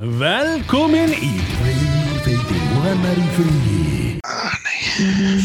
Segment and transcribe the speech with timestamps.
[0.00, 1.28] Velkomin í
[1.58, 4.20] Freyfeitin og hennar í fríi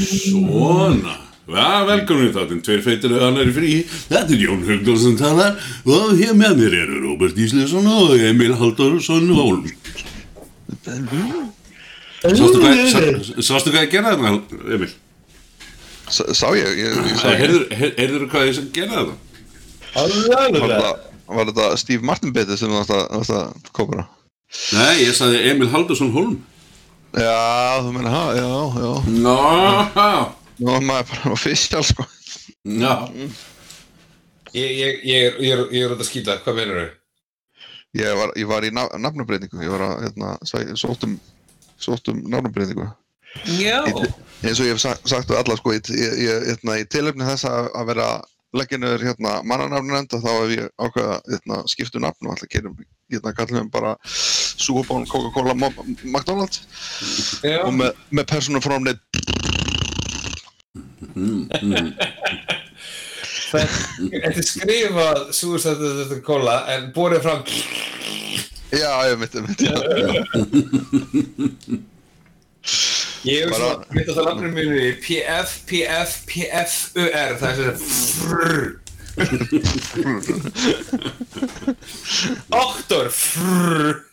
[0.05, 1.15] Svona,
[1.51, 3.71] ja, velkomin í þáttinn, tveir feitir og annar í frí.
[4.07, 8.55] Þetta er Jón Hugdal sem talar og hér með mér eru Róbert Íslesson og Emil
[8.59, 9.67] Halldórsson Hólm.
[12.25, 14.33] Sástu hvað, sá- sástu hvað ég gerði þarna,
[14.77, 14.91] Emil?
[16.07, 17.67] S- Sá ég, ég, ég sá ég Heyrður,
[17.99, 19.15] heyrður hvað ég gerði þarna?
[19.95, 20.11] Var
[20.55, 20.91] þetta,
[21.27, 24.07] var þetta Steve Martin betið sem það varst að kópura?
[24.75, 26.35] Nei, ég sagði Emil Halldórsson Hólm.
[27.15, 28.49] Já, þú meina, ha, já,
[28.81, 28.91] já.
[29.23, 29.35] Ná,
[30.59, 32.05] Nú er maður bara official, sko.
[32.65, 32.93] Já,
[34.55, 36.91] Ég, ég, ég, er, ég, er, ég er að skýta, hvað meinar þau?
[37.99, 41.17] Ég var, ég var í naf nafnabreitingu Ég var að, hérna, sæ- sótt um
[41.79, 42.85] sótt um nafnabreitingu
[43.59, 47.27] Já eins og ég hef sagt, við alla, sko ég, ég, ég, hérna, í tilefni
[47.27, 48.07] þess að vera
[48.55, 52.75] legginur, hérna, mannanafnunend þá hef ég ákveða, hérna, skiptu nafn og alltaf gerum,
[53.11, 53.95] hérna, kallum við bara
[54.87, 55.53] Bowl, Coca-Cola,
[56.03, 56.63] McDonald's.
[57.43, 58.97] Já, og með, með persónufrámnið
[63.55, 65.19] þetta er skrifað
[66.25, 67.43] kóla en borðið fram
[68.75, 69.75] Já, ég myndi, myndi, já
[73.25, 77.55] Ég hef Bara- svona, mitt á það lafnum mínu í PF, PF, PFUR það er
[77.59, 78.65] svona frrrr.
[82.51, 84.03] Doktor frrrr.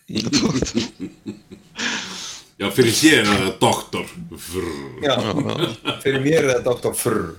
[2.62, 4.06] Já, fyrir þér er það doktor.
[5.02, 5.14] Já,
[6.04, 7.36] fyrir mér er það Doktor frrrr.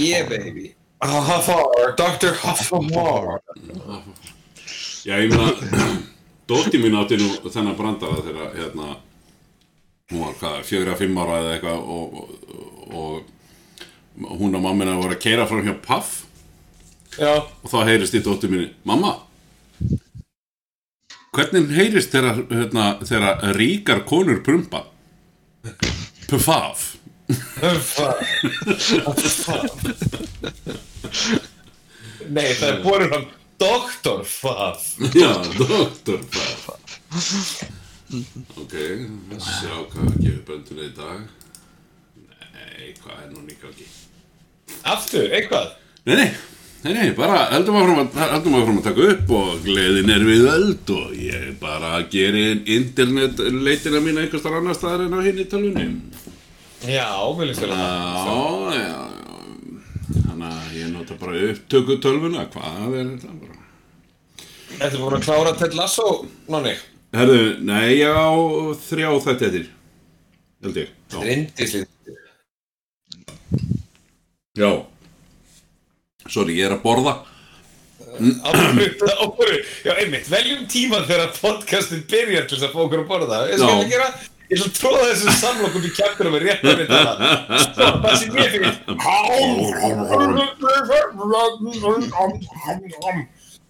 [0.00, 0.74] Yeah baby.
[1.00, 2.34] Huffar, Dr.
[2.42, 3.40] Huffar
[5.04, 5.54] Já, ég meina,
[6.50, 8.88] dótti mín átti nú þennan brandara þegar, hérna,
[10.10, 12.06] hún var hvað, fjögur að fimm ára eða eitthvað og,
[12.90, 13.32] og,
[14.26, 16.24] og hún og mammina voru að keira fram hjá Puff.
[17.18, 19.16] Já, og þá heyrist í dótti mínu, mamma,
[21.34, 22.86] hvernig heyrist þegar, hérna,
[23.56, 24.84] ríkar konur prumpa?
[26.30, 26.96] Puffaf.
[32.30, 33.26] Nei, það er borðið fram
[33.60, 36.24] Doktor Faf Já, doktor
[38.10, 38.72] Ok,
[39.38, 41.20] sjá hvað gefur bönduna í dag.
[42.56, 43.86] Nei, hvað er nú nýtt ekki?
[44.90, 45.76] Aftur, eitthvað
[46.08, 46.26] Nei, nei,
[46.82, 51.14] nei, nei, bara heldum áfram að, að taka upp og gleðin er við öld og
[51.20, 55.88] ég bara gerir internetleitina mína einhvers þar annar staðar en á hinn í tölvunni.
[56.90, 58.38] Já, vel að það Já,
[58.74, 59.00] já, já,
[60.24, 63.60] þannig að ég nota bara upptöku tölvuna, hvað er þetta bara?
[64.70, 66.08] Þetta búin að klára Ted Lasso,
[66.50, 66.78] Nonni
[67.10, 68.30] Herðu, nei, ég á
[68.86, 69.64] þrjá þetta eftir,
[70.62, 71.18] held ég, já.
[71.24, 71.88] Rindislið
[74.60, 74.70] Já,
[76.30, 77.14] sorry, ég er að borða.
[78.20, 79.56] Áfru
[79.86, 83.58] Já, einmitt, veljum tíman þegar podcastin byrjar til þess að fá okkur að borða Ég
[83.60, 84.08] skal að gera
[84.50, 87.16] Ég að tróða þessum samlokum í kjaptur og með rétt að mynda það
[88.02, 88.72] það sem ég fyrir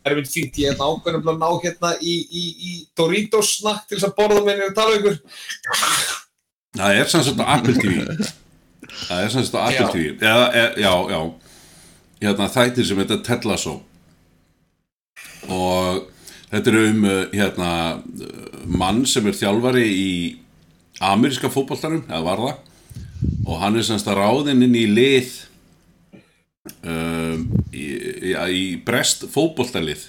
[0.04, 3.98] Er mynd fínt, ég er nákvæmlega að ná hérna í, í, í Doritos snakk til
[3.98, 5.18] þess að borða minni og tala um ykkur.
[6.78, 7.96] Það er sem sagt á Apple TV
[9.08, 9.90] Það er sem sagt á Apple Já.
[9.90, 11.20] TV Eða, e, Já, já
[12.20, 13.74] Hérna þættir sem Ted Lasso
[15.50, 16.06] Og
[16.50, 17.70] þetta er um uh, hérna
[18.70, 20.10] mann sem er þjálfari í
[21.00, 22.58] ameríska fótboltanum, eða var það.
[23.46, 25.30] Og hann er semst að ráðinn inn í lið
[26.84, 27.86] um, í,
[28.32, 30.08] í, brest fótboltalið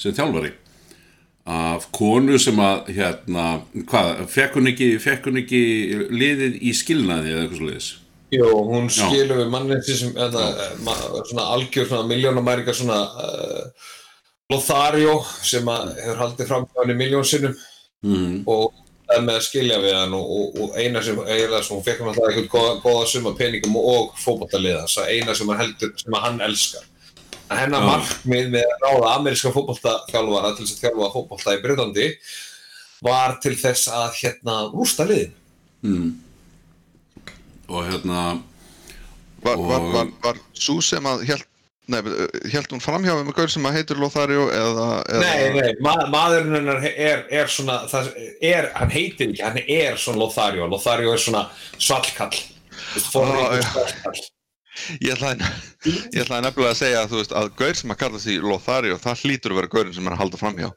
[0.00, 0.52] sem þjálfari.
[1.52, 3.46] Af konu sem að hérna,
[3.90, 5.62] hvað, fekk hún ekki, fekk hún ekki
[6.14, 7.88] liðið í skilnaði eða eitthvað svo liðis
[8.32, 10.44] Jó, hún skilur við mannið sem eða,
[10.86, 10.94] ma,
[11.28, 13.90] svona algjör svona miljónamæringar svona uh,
[14.52, 17.58] Lothario sem að hefur haldið fram hjá hann í miljón sinnum.
[18.02, 18.40] Mm.
[18.50, 18.72] og
[19.06, 21.84] það er með að skilja við hann og, og, og eina sem, eina sem hún
[21.86, 25.92] fekk hann alltaf eitthvað góða, góða suma peningum og fótballtaliða þess að eina sem heldur,
[26.00, 26.88] sem hann elskar
[27.52, 32.08] en hennar markmið með að ráða ameríska fótballtaþjálfara til þess að þjálfa fótballta í Breitlandi
[33.02, 35.38] var til þess að hérna rústa liðin
[35.82, 36.12] Mm.
[37.68, 38.42] og hérna
[39.42, 41.42] Var, var, Og- var, var svo sem að held,
[41.90, 41.98] nei,
[42.52, 46.54] held hún framhjá með gaur sem að heitir Lothario eða, eða Nei, nei, ma maðurinn
[46.60, 51.18] hennar er, er svona, það er, hann heitir ekki, hann er svona Lothario, Lothario er
[51.18, 51.42] svona
[51.74, 53.66] svallkall, þú veist, forríkur Ah, já.
[53.72, 54.22] svallkall.
[55.02, 55.44] Ég ætlaði,
[56.14, 59.24] ég ætlaði nefnilega að segja þú veist, að gaur sem að kalla sig Lothario það
[59.26, 60.68] hlýtur að vera gaurin sem er að halda framhjá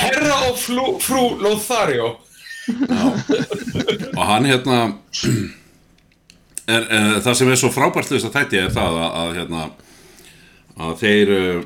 [0.00, 2.08] Herra og flú, frú Lothario,
[4.16, 4.78] og hann hérna
[6.64, 9.66] er, er, það sem er svo frábært þess að þætti er það að, að hérna
[10.80, 11.58] að þeir uh,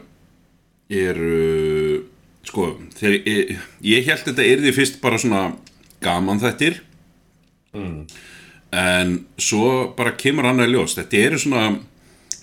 [1.04, 2.02] eru
[2.44, 2.66] sko,
[2.98, 3.54] þegar ég,
[3.86, 5.44] ég held þetta yrði fyrst bara svona
[6.04, 6.82] gaman þettir
[7.74, 8.06] Mm.
[8.70, 10.94] en svo bara kemur annað í ljós.
[10.98, 11.64] Þetta eru svona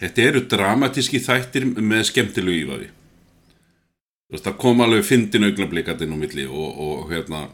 [0.01, 2.89] þetta eru dramatíski þættir með skemmtilegu ívaði
[4.31, 7.45] það kom alveg fyndin augnablikat inn á milli og, og hérna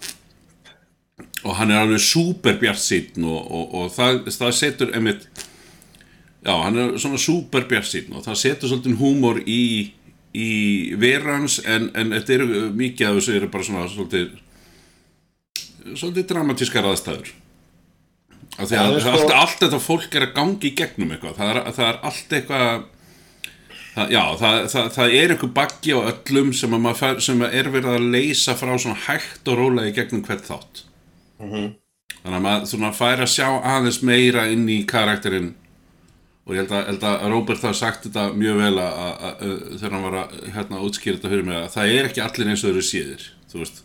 [1.44, 5.26] og hann er alveg súper bjart sín og, og, og það, það setur einmitt
[6.46, 9.64] já, hann er svona súper bjart sín og það setur svolítið húmor í,
[10.38, 10.52] í
[11.02, 14.38] verans en, en þetta eru mikið af þessu eru bara svona svolítið
[15.98, 17.34] svolítið dramatískar aðstæður
[18.58, 21.36] Já, að það er allt, sko- allt þetta fólk er að gangi í gegnum eitthvað.
[21.38, 22.86] Það er, það er allt eitthvað
[23.98, 27.70] það, já, það, það, það er eitthvað baggi á öllum sem, að fær, sem er
[27.74, 30.84] verið að leysa frá svona hægt og rólega í gegnum hvert þátt.
[32.18, 35.54] Þannig að maður svona fær að sjá aðeins meira inn í karakterinn.
[36.48, 39.56] Og ég held að, held að Robert hafa sagt þetta mjög vel að, að, að
[39.78, 42.64] þegar hann var að hérna, útskýra þetta fyrir mig að það er ekki allir eins
[42.64, 43.82] og þeir eru veist,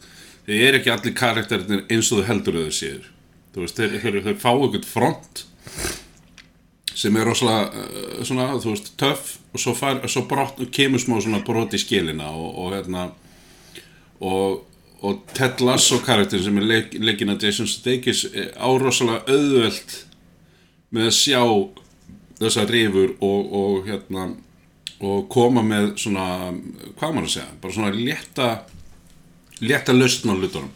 [0.46, 3.08] þeir eru ekki allir karakterinir eins og þau heldur að þeir síður
[3.52, 5.44] þú veist, þeir, þeir, þeir fá eitthvað front
[7.02, 11.18] sem er rosalega uh, svona, þú veist, töff og svo, fær, svo brott, kemur smá
[11.20, 13.08] svona brot í skilina og, og hérna
[14.22, 14.62] og,
[15.02, 19.96] og Ted Lasso karakterin sem er leik, leikinn að Jason Sudeikis eh, á rosalega auðvelt
[20.92, 21.42] með að sjá
[22.42, 24.30] þessar rifur og, og hérna
[25.02, 26.26] og koma með svona
[26.98, 28.48] hvað maður að segja, bara svona létta
[29.62, 30.70] létta lausn á hlutunum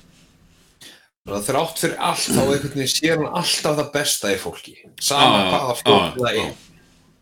[1.27, 4.77] þrátt fyrir allt þá einhvern veginn sér hann alltaf það besta í fólki.
[5.03, 6.53] Sama Ah, hvaða fólk það er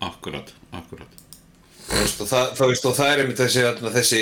[0.04, 1.22] akkurat, akkurat.
[1.84, 2.02] Þú
[2.68, 3.64] veist, og það, er einmitt þessi,
[3.94, 4.20] þessi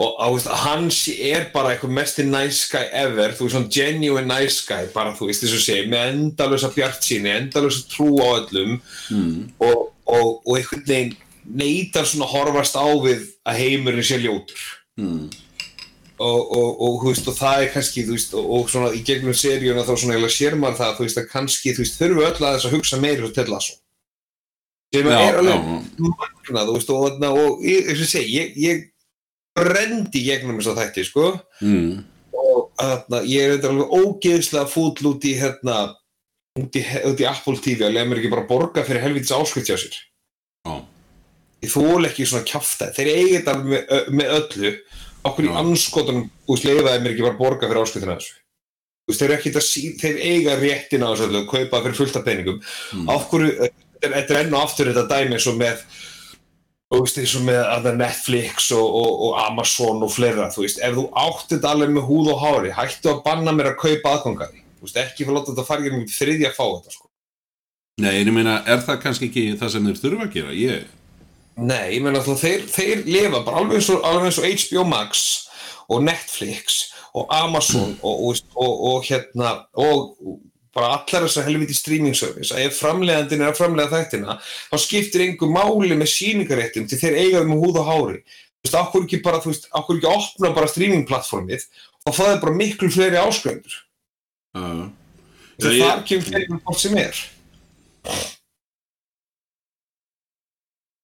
[0.00, 4.26] og á, veist, hans er bara eitthvað mesti nice guy ever, þú veist, svona genuine
[4.28, 8.40] nice guy, bara þú veist þess að segja með endalösa bjart síni, endalösa trú á
[8.40, 9.36] öllum mm.
[9.62, 14.64] og, og, og einhvern veginn neytar svona horfast á við að heimurinn sé ljótur.
[14.98, 15.28] Mm.
[16.18, 19.86] Og, og, og, veist, og það er kannski veist, og, og svona í gegnum seríuna
[19.86, 23.26] þá svona sér maður það, veist, að kannski við öll að þess að hugsa meira
[23.26, 23.80] og tella svo
[24.94, 25.64] sem já, er alveg
[25.98, 28.84] magnað, og, og, og ég, eins og ég segi, ég, ég
[29.58, 31.26] brendi í gegnum þess að þætti, sko.
[31.64, 32.02] Mm.
[32.44, 35.78] og þarna, ég er eitthvað alveg ógeðslega fúll út í hérna,
[36.60, 39.70] út í, út í Apple TV að lega mér ekki bara borga fyrir helvitis áskrift
[39.70, 39.98] hjá sér.
[40.64, 40.74] Já,
[41.64, 44.74] ég þól ekki svona kjafta þeir eigi þetta alveg með, með öllu
[45.28, 48.40] okkur í anskotunum úr leifaði mér ekki bara borga fyrir áskriftina þessu
[49.14, 49.52] þeir, eru ekki
[50.00, 52.60] þeir eiga réttin á þessu öllu kaupa fyrir fullt af peningum
[52.94, 53.08] Mm.
[53.10, 53.68] af hverju,
[54.00, 55.80] þetta er- enn og aftur þetta dæmi eins og með
[56.94, 61.48] eins og með Netflix og, og, og Amazon og fleira þú veist, ef þú átt
[61.50, 65.00] þetta alveg með húð og hári hættu að banna mér að kaupa aðgangaði þú veist,
[65.02, 67.08] ekki fyrir að láta þetta fara ekki með þriðja að fá þetta sko.
[68.04, 70.54] Nei, en ég meina, er það kannski ekki það sem þeir þurfa að gera?
[70.58, 70.86] Ég,
[71.56, 74.84] Nei, ég meina þú, þeir, þeir lifa bara alveg eins, og, alveg eins og HBO
[74.90, 75.20] Max
[75.92, 76.80] og Netflix
[77.14, 80.16] og Amazon og, og, og, og hérna og
[80.74, 82.50] bara allar þessar helviti streaming service.
[82.50, 87.18] Að ef framleiðandinn er að framleiða þættina þá skiptir einhver máli með síningaréttum til þeir
[87.20, 88.18] eiga um húð og hári.
[88.24, 91.68] Þú veist, okkur ekki bara, þú veist, okkur ekki opna bara streaming plattformið
[92.08, 93.76] og það er bara miklu fleiri ásköndur
[94.58, 94.86] uh,
[95.60, 97.20] Já, ég- þar kemur fleiri hvort sem er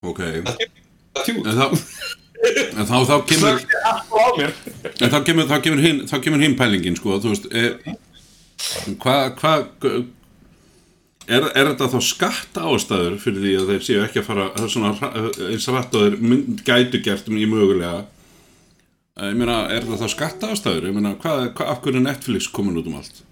[0.06, 0.20] ok.
[0.20, 1.66] Það tjú, En þá,
[2.78, 3.58] en þá, þá kemur
[5.00, 7.96] En þá kemur, þá kemur hinn, þá kemur hinn pælingin, sko, þú veist, e,
[9.02, 9.66] hvað, hvað,
[11.28, 14.66] er, er þetta þá skatta ástæður fyrir því að þeir séu ekki að fara, það
[14.66, 15.12] er svona
[15.50, 18.04] eins rætt og þeir mynd, gætu gert um í mögulega,
[19.20, 22.48] ég meina, er þetta þá skatta ástæður, ég meina, hvað, hvað, af hverju er Netflix
[22.52, 23.22] komin út um allt?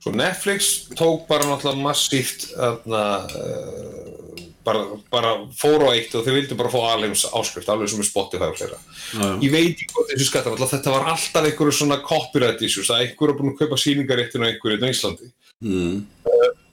[0.00, 3.00] Svo Netflix tók bara náttúrulega massíft þarna,
[3.36, 8.00] uh, bara, bara fór á eitt og þau vildu bara fá alheims áskrift, alveg sem
[8.00, 8.78] er Spotify og fleira.
[9.12, 9.26] Já.
[9.44, 13.02] Ég veit ekki hvað þessu skattar, alltaf þetta var alltaf einhverju svona copyright issues, að
[13.06, 15.30] einhverju er búin að kaupa sýningaréttin á einhverju í Íslandi.
[15.64, 15.98] Mm,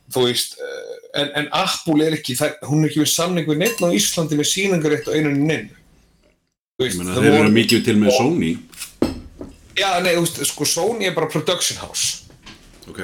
[0.08, 3.58] Þú veist, uh, en, en Apple er ekki, það, hún er ekki við samning við
[3.60, 5.68] neitt á Íslandi með sýningarétt á einunni neinn.
[6.80, 8.54] Þú veist, það voru- mikið til með Sony.
[9.76, 12.24] Já, nei, þú veist, sko Sony er bara production house.
[12.88, 13.02] Ok.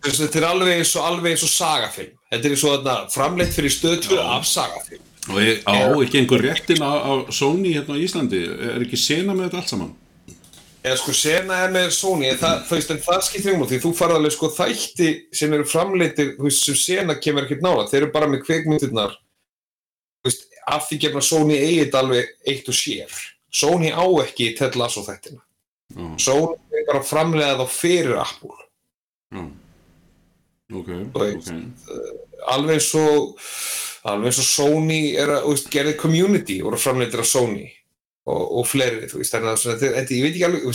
[0.00, 2.12] Þú veist, Þetta er alveg eins og, alveg eins og sagafilm.
[2.30, 5.06] Þetta er eins og framleitt fyrir stöðtöð af sagafilm.
[5.30, 9.34] Og er, á ekki einhver réttin á, á Sony hérna á Íslandi, er ekki sena
[9.36, 9.90] með þetta allt saman?
[10.80, 14.16] Eða sko sena er með Sony, það, veist, en það skiptir um því þú farið
[14.16, 17.84] alveg sko þætti sem eru framleittir, þú veist, sem sena kemur ekkert nála.
[17.90, 19.12] Þeir eru bara með kveikmyndirnar,
[20.22, 23.20] þú veist, af því gefna Sony eigi þetta alveg eitt og sér.
[23.60, 25.44] Sony á ekki Ted Lasso þættina.
[25.92, 28.56] Já, Sony er bara að framleiða þá fyrir Apple.
[29.30, 29.44] Já.
[30.70, 32.26] Ok, Þú veist, ok.
[32.54, 33.40] alveg eins og
[34.08, 37.66] alveg og Sony er að, veist, gerði community voru framleitir af Sony
[38.30, 40.66] og, og fleiri, veist, þannig að þetta, ég veit ekki alveg,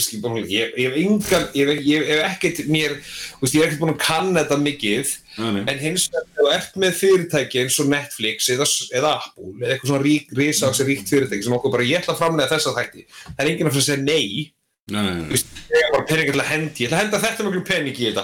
[0.50, 3.94] ég, ég, ég hef engan, ég hef, ég hef ekkert mér, ég hef ekkert búin
[3.94, 5.62] að kanna þetta mikið, nei.
[5.62, 8.68] en hins vegar, þú ert með fyrirtæki eins og Netflix eða,
[9.00, 12.22] eða Apple, eða eitthvað svona rík, risaks ríkt fyrirtæki sem okkur bara, ég ætla að
[12.24, 14.52] framlega þessa þætti, það er enginn að fyrir að segja nei,
[14.86, 17.64] Nei, nei, ég er bara pening til að hendi, ég ætla að henda þetta mjög
[17.66, 18.22] pening í þetta,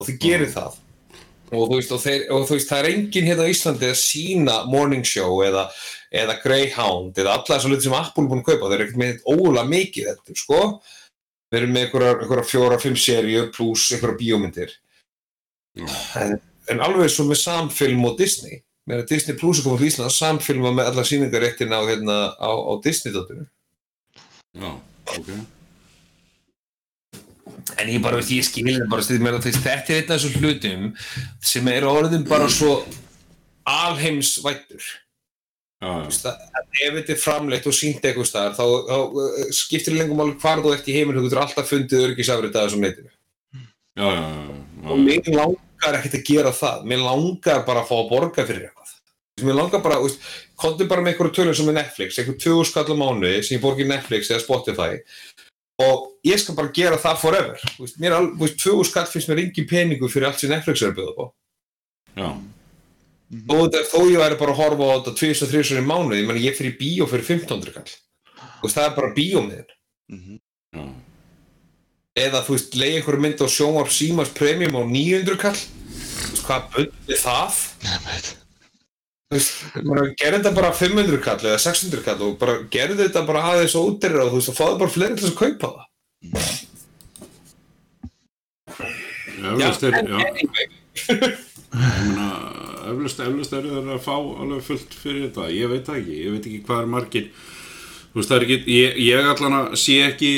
[0.00, 0.82] og þið gerir það.
[1.54, 4.00] Og þú veist, og, þeir, og þú veist, það er enginn hérna á Íslandi að
[4.00, 5.68] sína Morning Show eða,
[6.10, 9.02] eða Greyhound eða alla þessar hluti sem Apple er búin að kaupa, þeir eru ekkert
[9.02, 10.60] með ólega mikið þetta, sko.
[11.46, 14.74] Þeir eru með einhverjar, einhverjar fjóra, fimm seríu pluss einhverjar bíómyndir.
[15.78, 15.86] Já.
[16.18, 16.38] En,
[16.74, 18.58] en alveg svo með samfilm og Disney.
[18.90, 22.16] Með að Disney Plus er komið til Ísland að samfilma með alla sýningaréttina á, hérna,
[22.38, 23.46] á, á Disney-dóttinu.
[24.56, 24.70] Já,
[25.14, 25.30] ok.
[27.78, 29.50] En ég bara, ég skil þetta bara mér þetta
[29.94, 30.86] er einn af þessum hlutum
[31.46, 32.80] sem er orðin bara svo
[33.66, 34.82] alheimsvættur.
[35.82, 36.04] Já, já.
[36.08, 39.94] Veist að- að ef þetta er framleitt og sínt eitthvað staðar þá, þá uh, skiptir
[39.98, 43.10] lengum alveg hvar þú ert í heiminn þú getur alltaf fundið örgisafrið að þessum netinu.
[43.96, 44.90] Já, já, já.
[44.90, 46.86] Og mér langar ekkert að gera það.
[46.88, 48.94] Mér langar bara að fá að borga fyrir eitthvað.
[49.44, 50.00] Mér langar bara,
[50.56, 53.62] kontum bara með einhverju tölur sem er Netflix, einhver 20 skall á mánuði sem ég
[53.66, 54.94] borgi í Netflix eða Spotify
[55.78, 57.58] og ég skal bara gera það forever.
[57.76, 60.50] Þú Veist, mér er alveg, veist, 20 skall finnst mér engin peningu fyrir allt sem
[60.50, 61.26] Netflix er að bjóða på.
[62.16, 62.30] Já,
[63.26, 66.40] Þó, þetta- þó ég væri bara að horfa á þetta 2-3 í mánuði, ég, meni,
[66.46, 67.90] ég fyrir bíó fyrir 1500 kall.
[68.60, 69.70] Þú veist, það er bara bíómiðin.
[70.08, 70.38] Mhm.
[70.74, 70.94] já.
[72.16, 75.58] Eða þú veist, leiði einhverju mynd á sjónvarp símars premium á 900 kall.
[75.58, 77.52] Þú veist, hvað bundi það?
[77.82, 78.45] Þú maður
[79.34, 84.22] gerði þetta bara 500 kall eða 600 kall og bara gerði þetta bara aðeins ódýrra
[84.22, 85.84] og þú veist, og fáði bara fleiri til að kaupa það.
[89.46, 89.96] Eflaust er,
[93.26, 96.46] eflaust eru þeir að fá alveg fullt fyrir þetta, ég veit það ekki, ég veit
[96.46, 97.26] ekki hvað er margir,
[98.12, 100.30] þú veist, það er ekki, ég, ég allan að sé ekki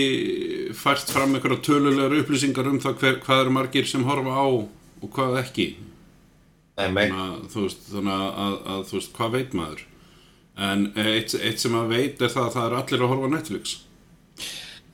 [0.81, 5.13] fært fram einhverja tölulegar upplýsingar um það hver, hvað eru margir sem horfa á og
[5.13, 5.69] hvað ekki.
[6.79, 9.85] Þannig að, þú veist, þannig að, að, að, þú veist, hvað veit maður,
[10.69, 13.77] en eitt, eitt sem maður veit er það að það eru allir að horfa Netflix,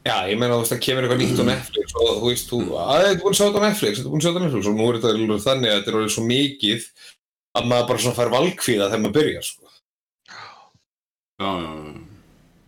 [0.04, 2.58] Já, ég meina, þú veist, það kemur eitthvað nýtt á Netflix og þú veist, þú,
[2.76, 4.42] að þetta er búin að sjá þetta á Netflix, þetta er búin að sjá þetta
[4.42, 6.84] á Netflix og nú er þetta alveg þannig að þetta er orðið svo mikið
[7.54, 9.72] að maður bara svona fær valkvíða þegar maður byrjar, sko.
[11.40, 12.03] já, já, já,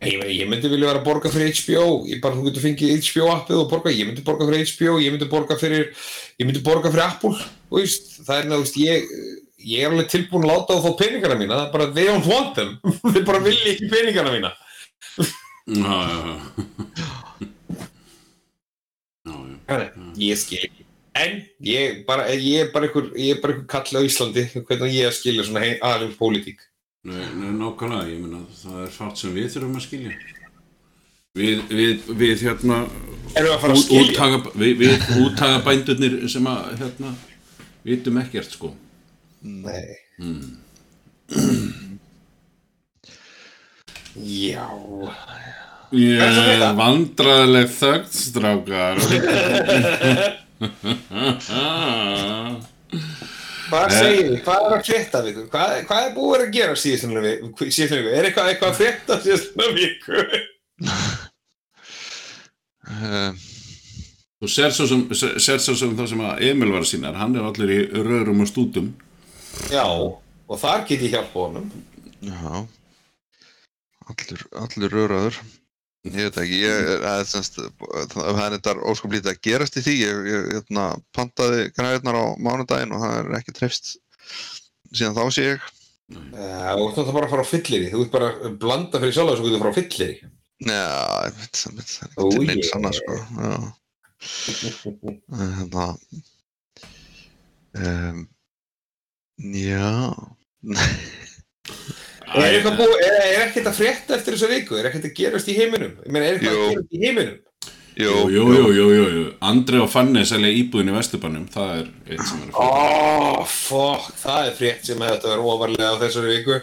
[0.04, 3.30] Ég, ég myndi vilja vera að borga fyrir HBO, ég bara, þú getur fengið HBO
[3.32, 5.86] appið og borga, ég myndi borga fyrir HBO, ég myndi borga fyrir,
[6.36, 9.08] ég myndi borga fyrir Apple, veist, það er, veist, ég,
[9.64, 12.28] ég er alveg tilbúin að láta þá fá peningana mína, það er bara, they don't
[12.28, 12.76] want them,
[13.14, 14.52] þeir bara vilja ekki peningana mína.
[15.16, 17.16] já, já, já.
[19.66, 19.88] Nei,
[20.28, 20.84] ég skil ekki.
[21.16, 25.16] En ég er bara einhver, ég er bara einhver kall á Íslandi, hvernig á ég
[25.16, 26.60] skilja svona aðeins pólitík.
[27.06, 30.14] Nei, nei, nákvæmlega, ég meina það er fátt sem við þurfum að skilja
[31.36, 32.78] Við, við, við hérna
[33.36, 34.10] Erum við að fara að út- skilja?
[34.14, 34.92] úttaka, við, við
[35.26, 37.12] úttaga bændurnir sem að hérna
[37.86, 38.72] vitum ekkert sko
[39.46, 39.98] Nei.
[44.16, 44.66] Já.
[45.94, 46.70] Ég er það er þetta?
[46.80, 48.96] vandræðileg þögn strákar
[53.66, 54.38] Hvað segir þið?
[54.46, 55.38] Hvað er að frétta við?
[55.52, 57.56] Hvað, hvað er búið að gera síðan viku?
[57.66, 60.25] Er eitthvað, eitthvað að frétta síðan viku?
[62.87, 63.38] Um,
[64.37, 65.58] Þú sér svo sem, sem
[65.96, 68.90] það sem að Emil var að sína hann er allir í rörum og stútum
[69.73, 71.70] Já, og þar get ég hjálpa honum.
[72.20, 72.66] já
[74.06, 75.38] allur, allur röraður
[76.06, 77.58] ég veit ekki ég, það er semst
[78.12, 79.96] það er þetta óskoplítið að gerast í því.
[80.02, 80.84] Ég, ég hérna,
[81.16, 83.96] pantaði græðirnar á mánudaginn og það er ekki trefst
[84.92, 85.66] síðan þá sé ég.
[86.06, 89.32] Þú ert náttúrulega bara að fara á fyllir Þú ert bara að blanda fyrir sjálf
[89.32, 90.12] og svo getur fara á fyllir
[90.62, 90.86] Já,
[91.26, 93.12] ég veit það er Ó, ekki til neins annað sko.
[93.42, 93.56] Já.
[95.36, 95.86] En hérna
[97.82, 98.18] um,
[99.52, 99.90] Já
[102.35, 104.76] Er er, er ekkert að frétta eftir þessa viku?
[104.80, 105.92] Er ekkert að gerast í heiminum?
[106.04, 106.50] Ég meina, er Jú.
[106.50, 107.37] að gerast í heiminum?
[107.97, 109.21] Jú, jú, jú, jú, jú, jú.
[109.49, 113.47] Andri og Fanny selja íbúðin í Vesturbannum það er eitt sem er að Ó, fyrir
[113.54, 116.59] fokk, það er frétt sem hefði þetta verið ofarlega á þessari viku.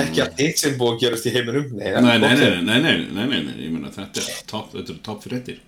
[0.00, 1.68] Ekki að hitt sem búið að gerast í heiminum.
[1.78, 4.96] Nei, Nei, nei, nei, nei, nei, nei, nei, nei, ég meina þetta er topp, þetta
[4.96, 5.60] er topp fréttir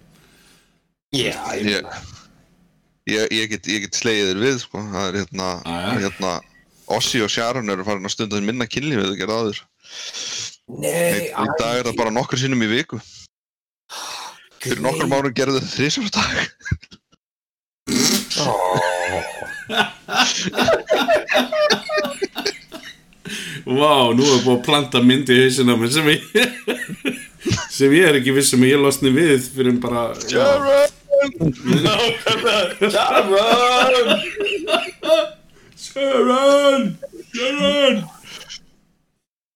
[1.14, 2.02] Já, ég Ég, meina.
[3.06, 5.94] ég, ég, get, ég get slegið þér við sko Það er hérna, Jæja.
[6.02, 6.32] hérna
[6.86, 9.58] Ossi og Sharon eru farin að stunda minna kynlíf að gera áður?
[10.82, 13.00] Nei, Í dag er það bara nokkur sinnum í viku.
[14.62, 16.36] Fyrir nokkur mánu gerðu þau þrísar dag.
[23.66, 26.20] Vá, nú er búið að planta mynd í hausina mér sem ég
[27.74, 30.46] sem ég er ekki vissum að ég losni við fyrir bara já,
[32.94, 34.10] Sharon!
[35.96, 36.98] Sharon
[37.32, 38.04] Sharon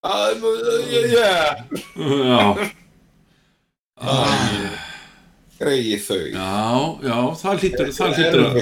[0.02, 1.64] I'm, uh, yeah
[2.00, 2.70] já,
[5.60, 6.20] Greið þau.
[6.32, 6.52] Já,
[7.04, 8.54] já, það hlýtur það hlýtur að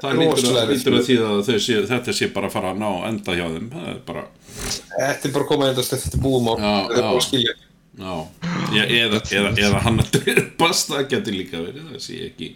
[0.00, 3.34] það hlýtur að, að því að sé, þetta sé bara að fara að ná enda
[3.36, 3.66] hjá þeim.
[3.74, 4.22] Það er bara,
[4.94, 7.54] Þetta er bara að koma endast þetta er búum á Þetta er bara að skilja.
[8.00, 8.14] Já.
[8.72, 12.54] Já, eða, eða, eða hann að dreipast það getur líka verið, það sé ekki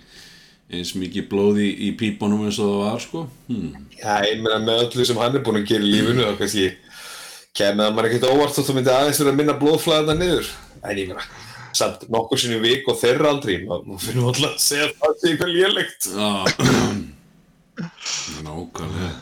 [0.72, 3.24] eins mikið blóð í, pípunum eins og það var sko.
[3.50, 3.72] Hmm.
[3.98, 6.66] Já, ég meina með öllu sem hann er búin að gera í lífinu þá kannski
[7.54, 10.50] kemur það maður ekkert óvart og þú myndi aðeins vera að minna blóðflæðina niður.
[10.84, 11.26] En ég meina,
[11.76, 15.32] samt nokkur sinni vik og þeirra aldrei, maður finnum alltaf að segja að það sé
[15.32, 16.10] eitthvað lélegt.
[16.14, 16.30] Já.
[18.46, 19.12] Nákvæmlega.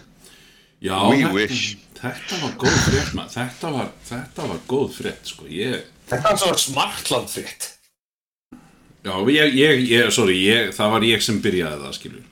[0.82, 1.60] Já, þetta,
[2.00, 3.34] þetta var góð frétt maður.
[3.36, 5.46] Þetta var, þetta var góð frétt sko.
[5.46, 7.71] Ég, Þetta er svona smartland fritt
[9.02, 12.28] Já, ég, ég, ég, sorry, ég, það var ég sem byrjaði það skilur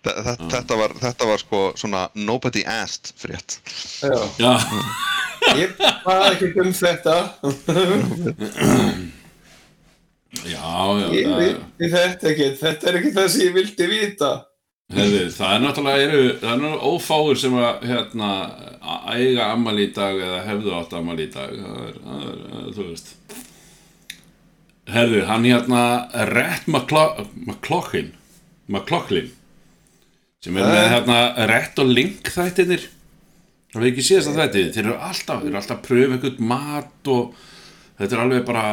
[0.00, 3.58] Þe- þe- Þetta var, þetta var sko svona nobody asked frétt.
[4.00, 4.52] Já, Já,
[5.60, 5.74] ég
[6.06, 7.16] var ekki um þetta.
[10.46, 14.30] Já, já Ég það, veit þetta ekki, þetta er ekki það sem ég vildi vita.
[14.90, 18.30] Hefði, það er náttúrulega eru, það er náttúrulega ófáur sem að hérna,
[18.80, 21.52] að eiga ammali í dag eða hefðu átt ammali í dag.
[21.60, 23.12] Það er, það er, það er þú veist
[24.90, 25.82] Herðu, hann hérna
[26.66, 28.12] McClo- McLaughlin
[28.70, 29.30] McLaughlin
[30.40, 31.20] sem er með hérna
[31.50, 32.88] Rhett og Link þættinir
[33.70, 34.64] það er ekki síðast að þætti?
[34.74, 37.34] Þeir eru alltaf, þeir eru alltaf að pröfa einhvern mat og
[38.00, 38.64] þetta er alveg bara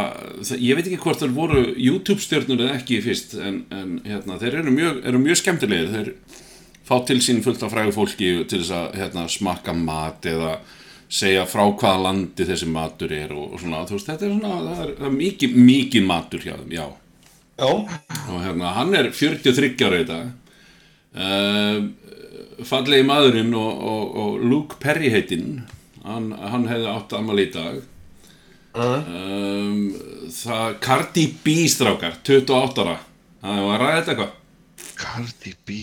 [0.55, 4.61] ég veit ekki hvort þeir voru YouTube stjörnur eða ekki fyrst en, en hérna, þeir
[4.63, 5.93] eru mjög, eru mjög skemmtilegir.
[5.93, 6.43] Þeir
[6.87, 10.55] fá til sín fullt af frægu fólki til þess að hérna, smakka mat eða
[11.07, 14.55] segja frá hvaða landi þessi matur er og, og svona, þú veist, þetta er svona
[14.57, 16.87] það er, það er mikið, mikið matur hjá þeim, já.
[17.57, 17.69] Já,
[18.29, 20.27] og hérna, hann er 43 ára í dag.
[21.17, 25.63] Uh, fallegi maðurinn og, og, og Luke Perry heitinn
[26.05, 27.79] hann, hann hefði átt amal í dag.
[28.77, 29.95] Um,
[30.29, 32.97] það Cardi B strákar 28 ára.
[33.41, 34.35] Það var að ræða þetta eitthvað.
[34.97, 35.79] Cardi B.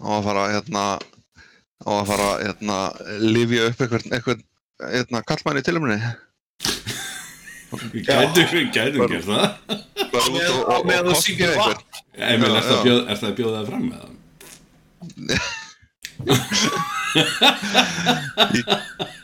[0.00, 0.84] Á að fara hérna
[1.80, 2.78] á að fara hérna
[3.22, 4.42] lifja upp einhvern
[4.80, 5.98] hérna kallmann í tilumni
[7.92, 8.02] við
[8.74, 9.44] gætum, gert það
[10.84, 11.84] meðan og þú syngir vatn.
[12.18, 14.12] Er það að bjóða, er það að fram með það?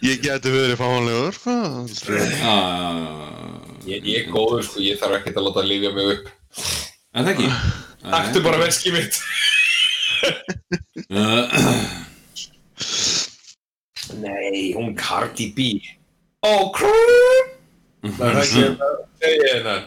[0.06, 1.54] ég geti verið fáanlegur sko.
[2.46, 6.24] Ah, ég, ég er góður sko, ég þarf ekkert að láta að lifja mig upp
[7.16, 7.48] er það ekki?
[8.06, 9.14] Taktu bara veskið mitt
[11.12, 11.44] Uh,
[14.22, 15.68] Nei, hún Cardi B.
[16.46, 17.52] Ó, krúm
[18.06, 18.82] Það er ekki að
[19.22, 19.86] segja hennar.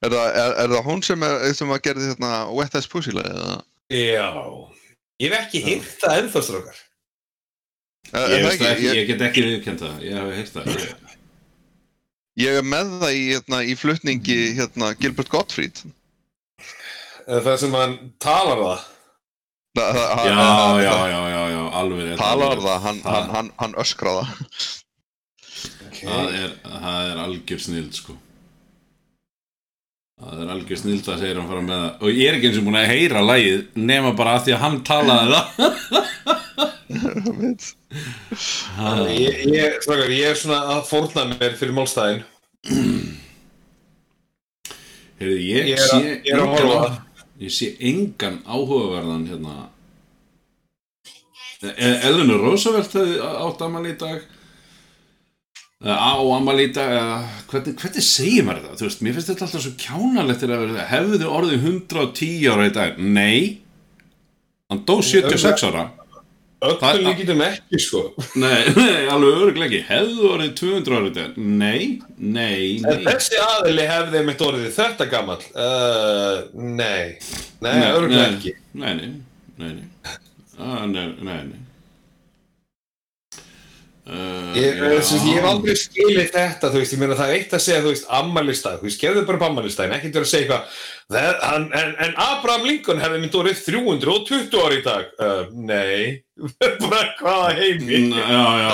[0.00, 3.12] Er, það, er, er það hún sem, er, sem að gerði hérna Wet Ass Pussy
[3.12, 3.56] lagið, eða?
[3.92, 4.28] Já.
[5.20, 6.78] Ég hef ekki hýrt það ennþá strókar
[8.10, 8.86] Er, ég, veist það ekki?
[8.86, 11.10] Ég, ég get ekki viðkjönd það, ég hef heyrt það.
[12.40, 15.82] Ég, er með það í, hérna, í flutningi hérna, Gilbert Gottfried.
[17.28, 18.88] Það sem hann talar það-
[19.76, 19.86] Já,
[20.82, 22.64] já, já, já, já, alveg rétt, talar rétt.
[22.64, 24.24] það, hann, Það- hann, hann, hann öskraða
[26.00, 26.26] Það.
[26.40, 28.14] Er, það er algjör snild sko.
[30.20, 31.90] Það er algjör snild að segja hann fara með það.
[32.00, 34.62] Og ég er ekki eins og búin að heyra lagið Nema bara að því að
[34.64, 35.46] hann talaði það.
[39.20, 42.22] Ég, ég, strókar, ég er svona að fórna mér fyrir málstæðin.
[45.20, 46.80] Heyrðu, ég, Ég er að- sé ég er að horfa.
[46.80, 46.98] á-
[47.40, 49.54] Ég sé engan áhugaverðan hérna
[51.60, 54.20] Eðunur Roosevelt hefði átt amal í dag
[55.80, 58.76] á amal í dag hvernig, hvernig segir maður?
[58.76, 60.44] Þú veist, mér finnst þetta alltaf svo kjánalegt
[60.92, 63.00] Hefðu þið orðið 110 ára í dag?
[63.00, 63.40] Nei
[64.70, 65.86] Hann dó 76 ára
[66.60, 68.00] Öllum Það- líkitum ekki sko.
[68.36, 69.80] Nei, nei, alveg öruglega ekki.
[69.88, 71.38] Hefðu orðið 200 ára í dag?
[71.40, 71.86] Nei,
[72.18, 72.98] nei, nei.
[73.06, 75.40] þessi aðili hefði mitt orðið þetta gamall.
[75.54, 77.16] Uh, Nei.
[77.64, 78.54] Nei, nei, ekki.
[78.76, 79.10] Nei, nei,
[79.62, 79.88] nei, nei.
[80.60, 81.66] Ah, Nei, nei, nei
[84.10, 84.88] Uh, Ég, já.
[84.90, 85.18] já.
[85.22, 87.90] ég hef aldrei skilið þetta, þú veist, ég meina það er eitt að segja, þú
[87.92, 90.80] veist, ammælistæð, þú veist, gefðu bara upp ammælistæðin, ekkert verið að segja eitthvað,
[91.14, 96.22] "Það- hann- en, en Abraham Lincoln hefði mynd orðið 320 ári í dag, uh, nei,
[96.82, 98.72] bara hvaða heimi, Já, já, já,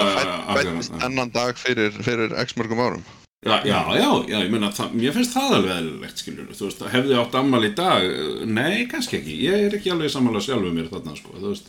[0.65, 3.05] já, ennan dag fyrir, fyrir x mörgum árum.
[3.45, 6.81] Já, já, já, já, ég meina það, mér finnst það alveg eðlilegt, skiljur þú veist,
[6.97, 8.09] hefði átt ammal í dag
[8.49, 11.69] nei, kannski ekki, ég er ekki alveg sammála sjálfu mér þarna, sko, þú veist.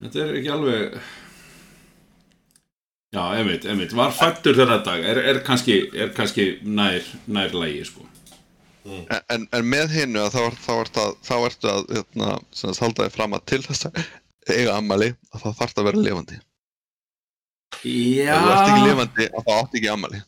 [0.00, 0.98] Þetta er ekki alveg
[3.14, 5.04] Já, einmitt, einmitt, var fættur þeirra dag.
[5.06, 8.02] Er, er kannski, er kannski nær, nær lægi, sko.
[8.86, 12.32] En, en, en með hinnu að þá, er- þá, ertu að, þá ertu að hérna,
[12.54, 14.02] sem sagt, halda þig fram að til þess að
[14.56, 16.36] eiga ammali að það þarf að vera lifandi.
[17.86, 18.36] Já.
[18.36, 20.20] Ef þú ert ekki lifandi að það átt ekki ammali.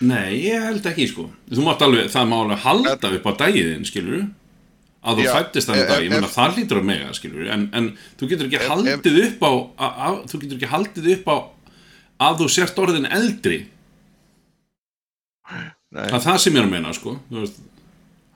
[0.00, 1.24] Nei, ég held ekki, sko.
[1.50, 4.22] Þú mátt alveg, það má alveg halda upp á dagiðin, skilur
[5.00, 7.50] að þú Já, fættist þannig ef- dag, ég meina ef- það hlýtur að mega, skilur
[7.54, 7.86] en, en
[8.20, 11.36] þú getur ekki Ef- haldið upp á að, að, þú getur ekki haldið upp á
[12.20, 13.60] að þú sért orðin eldri.
[15.90, 16.06] Nei.
[16.06, 17.16] það er það sem ég er að meina, sko.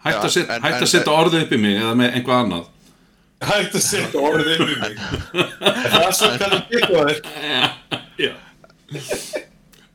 [0.04, 2.70] Hætt að hætt að setja orðið upp í mig eða með einhvað annað.
[3.44, 4.98] Hægt að setja orðið inn í mig.
[5.70, 7.14] Það er svo kallar byggur
[8.20, 8.32] Já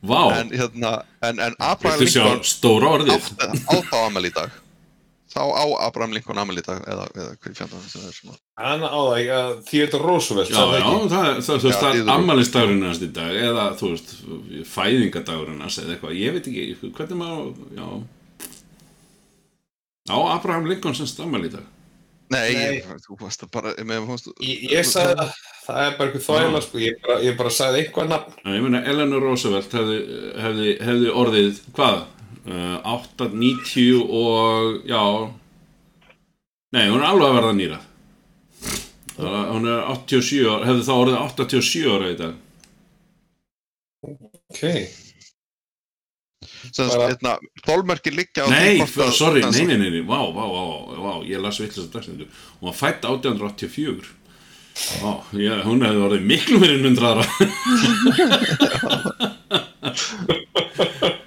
[0.00, 3.18] Vá, En, hérna, en, en Abraham Lincoln stóra orðið?
[3.18, 4.54] Átti, á þá ammali í dag.
[5.30, 8.38] Þá á Abraham Lincoln ammali í dag eða, eða hver fjöndan sem það er að.
[8.60, 11.10] Hann á það, ja, Theodore Roosevelt Já, sagði já, ekki?
[11.12, 14.14] það, það, það, Já, það er ammælistagurinn hans í dag eða, þú veist,
[14.72, 17.86] fæðingadagurinn hans eða eitthvað, ég veit ekki, hvernig maður, já
[20.10, 21.68] Á Abraham Lincoln sem stammæli í dag
[22.30, 22.76] Nei, Nei.
[22.78, 24.30] Ég, þú varst að bara, meðan fannst...
[24.46, 25.32] Ég, ég sagði það,
[25.64, 28.82] það er bara eitthvað þvægla sko, ég bara, ég bara sagði eitthvað nafn Ég meina,
[28.86, 29.96] Eleanor Roosevelt hefði,
[30.38, 32.02] hefði, hefði orðið, hvað?
[32.46, 35.02] Uh, 890 og, já.
[36.72, 37.80] Nei, hún er alveg að verða nýra
[39.20, 42.34] Hún er 87 ára, hefði þá orðið 87 ára í dag.
[44.06, 44.62] Ok,
[46.78, 47.34] Bara- hérna,
[47.66, 50.62] þólmerki liggja á Nei, að- sorry, nei, nei, nei, nei, vá, vá, vá,
[51.04, 52.24] vá, ég las vitlis að dagsendu
[52.60, 54.08] Hún var fætt 1884
[55.02, 57.24] Vá, ég, hún hefði orðið miklu fyrir myndraðara
[59.90, 61.19] um,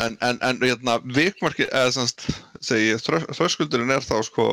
[0.00, 2.22] En, en, en hérna, vikmarki, eða semst,
[2.64, 4.46] segi, ég, þrö- þröskuldurinn er þá, sko,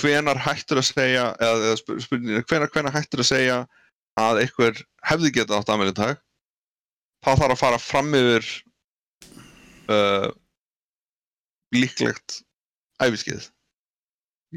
[0.00, 3.58] hvenar hættur að segja, eða, eða sp- spurningin er, hvenar, hvenar hættur að segja
[4.16, 6.22] að einhver hefði getað átt aðmæli dag,
[7.24, 8.48] þá þarf að fara fram yfir
[9.92, 10.28] uh,
[11.76, 12.40] líklegt
[13.02, 13.50] æfiskið.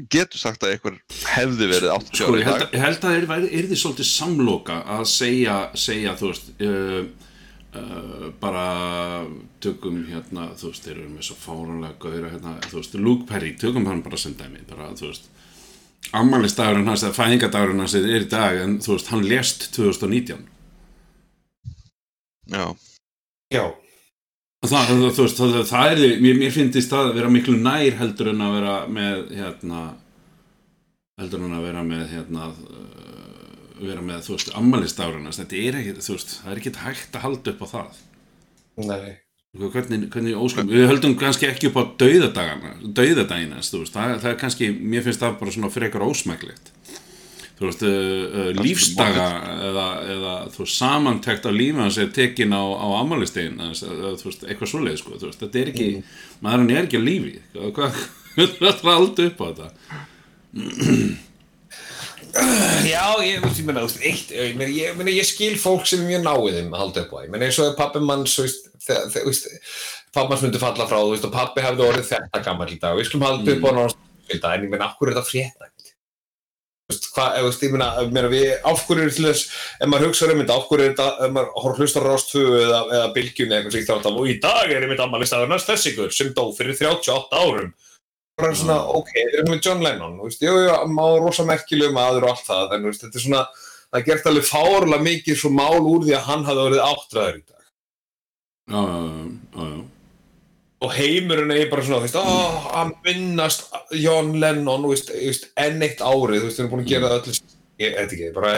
[0.08, 0.96] Getur sagt að einhver
[1.34, 2.46] hefði verið 80 Sko, ég
[2.80, 7.02] held að það er, er því svolítið samloka að segja, segja þú veist uh,
[7.78, 8.64] uh, bara
[9.62, 13.52] tökum hérna, þú veist, þeir eru með svo fáránlega gauðra hérna, þú veist, Luke Perry,
[13.60, 15.30] tökum hann bara sem dæmi, bara, þú veist
[16.16, 20.48] ammælistagurinn hans eða fæðingadagurinn hans er í dag en þú veist, hann lést 2019
[22.50, 22.64] Já,
[23.54, 23.64] já,
[24.66, 27.58] það, það, þú veist, það, það er því, mér, mér finnst það að vera miklu
[27.60, 29.82] nær heldur en að vera með hérna
[31.20, 33.09] heldur en að vera með hérna uh,
[33.80, 34.52] vera með, þú veist,
[35.30, 35.40] hans.
[35.40, 38.00] Þetta er ekki, þú veist, það er ekki hægt að halda upp á það.
[38.90, 39.10] Nei.
[39.50, 44.30] Hvernig, hvernig óskum, við höldum kannski ekki upp á dauðadagana, dauðadagina þú veist, það, það
[44.30, 46.70] er kannski, mér finnst það bara svona frekar ósmæklegt.
[47.58, 49.24] Þú veist, uh, uh, lífsdaga
[49.66, 54.30] eða, eða þú veist, samantekt af lífi hans er tekin á, á ammælistegin eða þú
[54.30, 55.88] veist, eitthvað svoleið sko, veist, þetta er ekki,
[56.46, 57.34] maðurinn er ekki á lífi.
[57.56, 57.98] Hvað,
[58.38, 59.68] hvað, hvað er halda upp á þetta
[62.90, 66.26] Já, ég, ég meina, eitt, ég meina, ég, meina, ég skil fólk sem er mjög
[66.26, 67.18] náið um að halda upp á.
[67.24, 69.50] Ég meina, eins og pappi manns, þú veist, þegar, þegar, þú veist,
[70.14, 72.98] pappi manns myndi falla frá, þú veist, og pappi hefði orðið þetta gammal í dag.
[72.98, 75.70] Við skulum halda upp á náttúrulega í dag, en ég meina, af hverju er þetta
[76.90, 79.44] veist, hvað, ég meina, ég við, af hverju er þess,
[79.78, 82.80] ef maður hugsaður um þetta, af hverju er þetta, ef maður hlustar á rástöfu eða,
[82.96, 86.32] eða bylgjunni eitthvað slíkt, er þetta, og í dag er einmitt ammælistagurnars þessi ykkur sem
[86.36, 87.70] dó fyrir 38 árum
[88.40, 91.94] bara svona, ok, við erum með John Lennon þú veist, jú, jú, má rosa merkileg
[91.96, 93.44] maður og allt það, en veist, þetta er svona
[93.90, 97.38] það er gert alveg fárlega mikið svo mál úr því að hann hafði verið áttræður
[97.38, 97.70] í dag.
[98.70, 99.80] Já, já, já,
[100.80, 103.66] og heimurinn er bara svona, þú veist, ó, hann minnast
[104.00, 107.18] John Lennon, þú veist, enn eitt árið, þú veist, við erum búin að gera það
[107.20, 108.54] öllu ég veit ekki, bara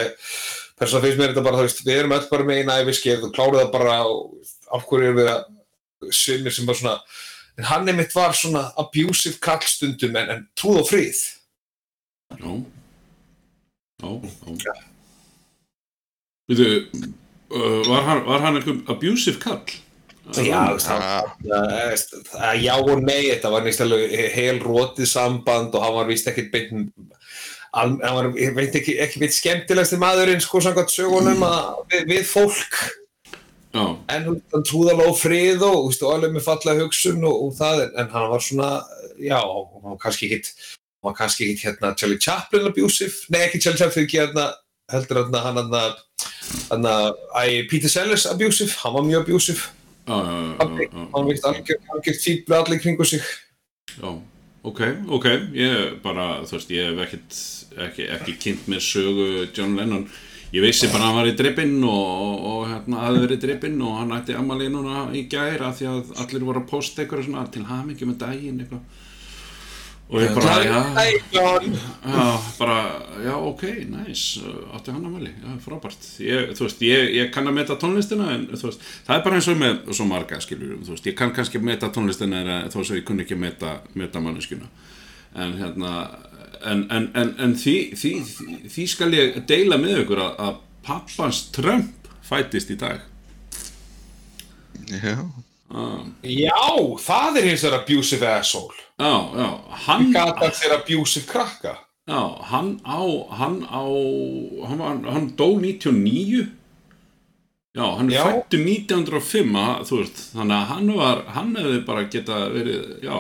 [0.79, 3.35] persónulega finnst mér þetta bara, þú veist, við erum öll bara með eina æfiskeið og
[3.37, 6.97] kláruð það bara af hverju erum við að svinnir sem bara svona
[7.59, 11.23] en hann einmitt var svona abusive kallstundum en, en trúð og frið.
[12.33, 12.53] Já.
[14.03, 14.11] Já,
[14.65, 14.75] já.
[16.51, 16.69] Veitu,
[17.55, 19.63] uh, var hann, var hann einhver abusive kall?
[20.37, 20.79] Já,
[22.63, 22.75] já.
[22.79, 26.93] og nei, þetta var nýst alveg heil rótið samband og hann var vist ekkit beint
[27.73, 32.29] hann var, ég veit ekki, ekki beint skemmtilegasti maðurinn sko samkvæmt sögunum að, við, við
[32.29, 32.79] fólk
[33.73, 37.45] já, en hann trúði alveg á frið og, veist, og alveg með fallega hugsun og,
[37.47, 38.71] og það, en, en hann var svona
[39.19, 43.63] já, hann var kannski ekkit hann var kannski ekkit hérna Charlie Chaplin abusive, nei ekki
[43.63, 44.51] Charlie Chaplin ekki hérna
[44.93, 45.95] heldur hann hann hann
[46.71, 49.71] hann að Peter Sellers abusive, hann var mjög abusive.
[50.07, 53.23] Já, já, já, hann algjört algjör fíbli allir kringu sig.
[54.01, 54.19] Já,
[54.63, 57.39] ok, ok, ég bara, þú veist, ég hef ekkert,
[57.87, 60.09] ekki, ekki kynnt með sögu John Lennon.
[60.53, 63.45] Ég vissi bara að hann var í drippinn og, og, og hérna hafði verið í
[63.47, 67.25] drippinn og hann ætti ammali núna í gæra því að allir voru að posta eitthvað
[67.29, 68.85] svona til hamingi með daginn eitthvað.
[70.13, 70.81] Og ég bara, já,
[71.33, 72.75] já, bara,
[73.25, 74.43] já, ok, nice,
[74.77, 78.45] átti hann ammali, já, frábært, ég, þú veist, ég, ég kann að meta tónlistina en
[78.51, 81.33] þú veist, það er bara eins og með svo marga skilur, þú veist, ég kann
[81.33, 84.69] kannski meta tónlistina en þó svo ég kunni ekki meta, meta manneskjuna,
[85.47, 85.95] en hérna,
[86.65, 90.61] en, en, en, en því, því, því, því skal ég deila með ykkur að, að
[90.87, 93.01] pappans Trump fættist í dag.
[94.93, 95.17] Já,
[95.73, 96.59] Ah, Já,
[97.01, 99.47] það er hins vegar abusive asshole Já, já,
[99.87, 102.19] hann, Gata sér abusive krakka já,
[102.51, 103.01] hann á,
[103.39, 103.81] hann á,
[104.69, 106.43] hann, var, hann dó 99
[107.73, 108.21] Já, hann Já.
[108.27, 113.17] fættu 1905 að, þú veist, þannig að hann var, hann hefði bara geta verið, já,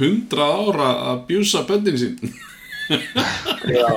[0.00, 2.32] 100 ára að bjúsa bönnin sín.
[2.88, 3.88] Já.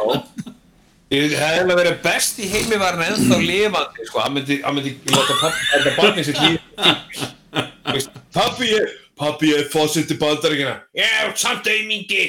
[1.11, 4.95] Það hefði verið best í heimi var hann ennþá lifandi sko, hann myndi, hann myndi
[5.11, 6.59] láta pappi, láta barnið sitt líf
[8.31, 12.23] Pappi ég, pappi ég fósitt í bandaríkina Já, samt auðmingi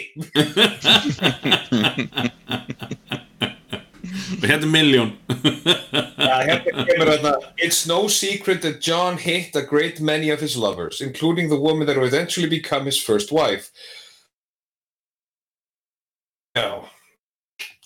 [4.43, 5.13] hérna er miljón.
[6.19, 10.57] Já, hérna kemur þarna It's no secret that John hit a great many of his
[10.57, 13.71] lovers, including the woman that would eventually become his first wife
[16.57, 16.69] Já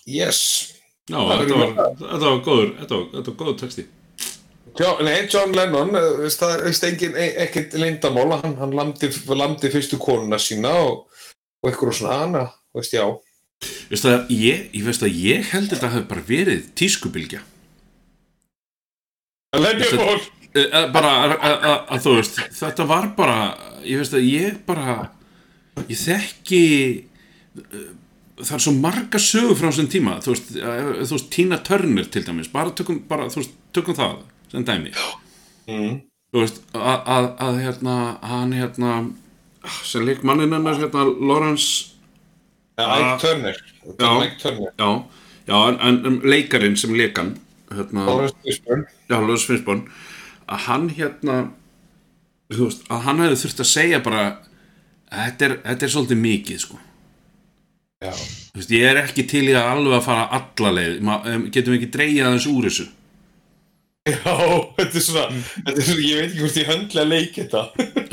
[0.07, 0.73] Yes
[1.07, 1.69] Já, þetta var,
[2.01, 3.83] þetta var góður, þetta var, þetta var góður texti.
[4.77, 9.07] John, nei, John Lennon, eh, veist, það veist engin, e- ekkert lindamál, hann, hann lamdi,
[9.31, 11.07] lamdi fyrstu konuna sína og,
[11.63, 12.43] og eitthvað svona hana,
[12.75, 13.05] veist, já.
[13.87, 17.39] Veistu að ég, ég veist að ég held þetta hafi bara verið tískubilgja.
[19.55, 20.27] Lennon!
[20.57, 23.37] Eh, eh, bara að, að, að, að þú veist þetta var bara
[23.85, 24.95] ég veist að ég bara
[25.87, 26.61] ég þekki
[28.37, 32.05] það er svo marga sögur frá þessum tíma þú veist, eh, þú veist Tina Turner
[32.13, 34.17] til dæmis bara tökum, bara, þú veist, tökum það
[34.51, 34.91] sem dæmi
[35.67, 35.97] Mm.
[36.31, 38.91] þú veist að, að, að hérna hann hérna
[39.83, 41.93] sem leik mannin hennar hérna Lawrence
[42.77, 43.57] Ja, Ike Turner.
[43.99, 44.09] Já.
[44.23, 44.71] Ike Turner.
[44.77, 45.03] já,
[45.47, 47.33] já en, en um, leikarinn sem leikan
[47.73, 48.85] hérna Lawrence Fishburne.
[49.09, 49.81] Já, Lewis Finsborn
[50.47, 51.37] að hann hérna
[52.53, 54.23] þú veist, að hann hefði þurft að segja bara
[55.11, 56.79] þetta er, þetta er svolítið mikið sko
[57.97, 61.73] Veist, ég er ekki til í að alveg að fara alla leið, Ma, um, getum
[61.73, 62.87] við ekki dreigja aðeins úr þessu?
[64.07, 64.33] Já,
[64.77, 65.23] þetta er svona,
[65.65, 67.63] þetta er svona, ég veit ekki hvort ég höndla að leika þetta.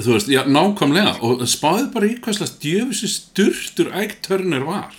[0.00, 1.12] þú veist, já, nákvæmlega.
[1.28, 3.92] Og spáðu bara í hvað slags djöfisir sturtur
[4.24, 4.96] Turner var.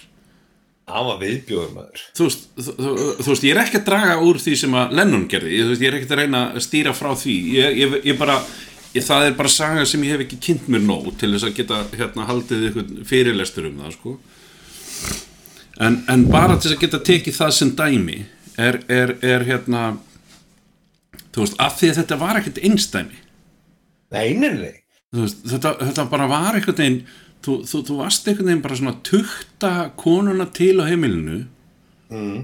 [0.86, 2.06] Hann var viðbjóður maður.
[2.13, 2.93] þú veist, þú, þú,
[3.26, 5.82] þú veist, ég er ekki að draga úr því sem að Lennon gerði, ég, veist,
[5.82, 8.38] ég er ekki að reyna að stýra frá því, ég, ég, ég bara
[8.93, 11.82] það er bara saga sem ég hef ekki kynnt mér nóg til þess að geta
[11.98, 14.13] hérna haldið ykkur fyrirlestur um það, sko
[15.79, 18.17] en, en bara til þess að geta tekið það sem dæmi
[18.58, 19.84] er, er, er hérna
[21.36, 23.21] þú veist, af því að þetta var ekkert einstæmi
[25.15, 27.01] Nei, veist, þetta, þetta bara var einhvern veginn
[27.45, 31.43] þú, þú, þú varst einhvern veginn bara svona tukta konuna til á heimilinu
[32.05, 32.43] Mm.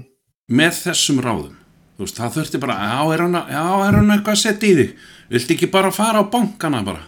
[0.50, 1.58] með þessum ráðum.
[1.94, 4.94] Þú veist, það þurfti bara, já, er hann, eitthvað að setja í þig?
[5.32, 7.04] Viltu ekki bara fara á bankana bara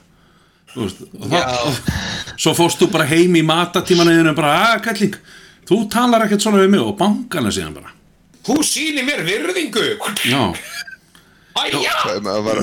[0.82, 1.72] veist, og það, og,
[2.44, 5.18] svo fórst þú bara heim í matatímanuðinu bara, að, kalling,
[5.68, 6.82] þú talar ekkert svona við mig.
[6.84, 7.94] Og bankana síðan bara.
[8.44, 9.84] Þú sýnir mér virðingu.
[10.28, 10.42] já,
[11.54, 12.58] Æja, það maður var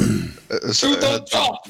[0.75, 1.63] þú don't stop.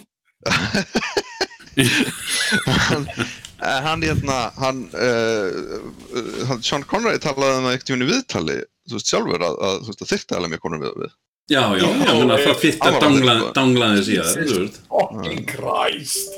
[3.62, 8.56] En hann hérna hann, uh, hann Sean Connery talaði um það ekkert í viðtali
[8.90, 11.12] þú veist sjálfur að, að, þú veist, að þyrfti alveg mjög konum við og við
[11.52, 14.80] já, já, já, já menna, það hann að danglaði síðan þú veist.
[14.92, 16.38] Fucking Christ.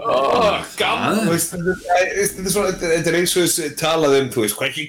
[0.00, 2.14] Oh, gaman, þú veist, þetta er-
[2.96, 4.84] er er eins og þess talað um, þú veist, hvað ekki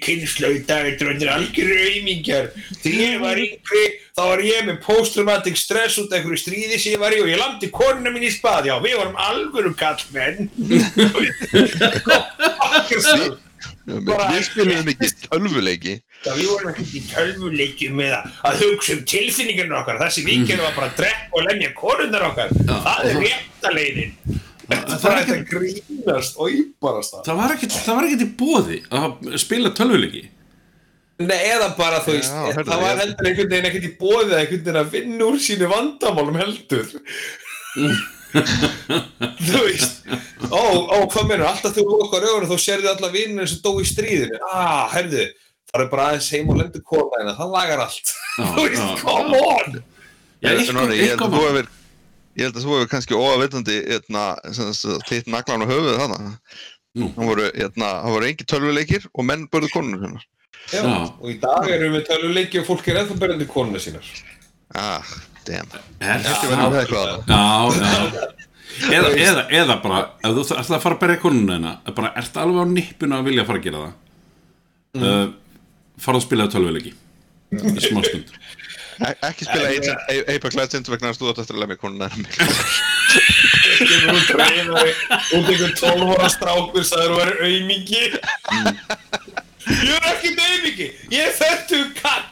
[0.70, 2.48] dag, þetta er algjör auðmingjar.
[2.80, 3.84] Þegar ég var yngri,
[4.16, 7.28] þá var ég með post-traumatic stress út af einhverju stríði sem ég var í og
[7.28, 10.48] ég landi konuna mín í spað, já, við vorum alvöru kallmenn.
[10.56, 10.84] Við
[12.88, 13.38] Bara-
[13.88, 19.02] við spilum ekki tölvuleiki Já, við vorum ekkert í tölvuleikjum með að, að hugsa um
[19.10, 20.02] tilfinningarna okkar.
[20.04, 22.54] Það sem við gerum var bara að drekka og lemja konundar okkar.
[22.70, 24.14] það er rétta leiðin.
[24.72, 27.26] Þetta er þetta grínast og íbarast það.
[27.28, 30.30] það var ekkert, það í bóði að spila tölvuleiki
[31.22, 34.32] Nei, eða bara þú Já, veist, heyrðu, það var heldur einhvern veginn ekkert í bóðið
[34.32, 36.88] eða einhvern veginn að vinna úr sínu vandamálum heldur.
[39.48, 40.02] þú veist,
[40.48, 43.86] ó, ó, hvað meður, alltaf þú lokar augunum þá sérðu alla vinnir sem dó í
[43.88, 44.40] stríðinu.
[44.52, 45.28] Ah, herðu,
[45.72, 48.14] það er bara aðeins heim og lendur kólaðina, það lagar allt.
[48.56, 48.90] þú veist, já.
[49.04, 49.80] come on!
[50.42, 51.72] Já, Ég, eitthvað- ég held að þú hefur
[52.32, 54.26] ég held að þú hefur kannski óaveitandi hérna,
[55.10, 56.04] þitt naglan á höfuð
[56.92, 57.08] Nú.
[57.16, 57.90] hann voru, hérna,
[58.28, 60.26] engi tölvuleikir og menn börðu konunum hennar
[60.70, 60.82] Já.
[60.86, 60.96] Já.
[61.20, 64.08] Og í dag erum við töluleiki og fólk er ennþá berðandi konuna sínar.
[64.78, 65.04] Ah,
[65.48, 65.74] damn.
[66.02, 66.52] Er Ekki það?
[66.52, 67.10] verið með eitthvað.
[67.28, 67.42] Já,
[67.82, 68.30] já
[68.82, 72.40] Eða, eða, eða bara, ef þú ætlaði að fara að berja konuna þina bara, ertu
[72.42, 73.92] alveg á nippuna að vilja að fara að gera það
[74.96, 75.04] mm.
[75.04, 75.26] uh,
[76.06, 76.94] fara að spila tölvuleiki
[77.52, 78.32] í smá stund
[79.02, 79.66] Ekki spila
[80.30, 82.10] Apex Legends vegna að þú átt eftir að lemja konuna
[83.82, 84.94] hún dreifari,
[85.36, 88.04] út einhvern 12 ára strákur sagður að vera aumingi.
[89.72, 92.28] Ég er ekki aumingi, ég er þetta kall.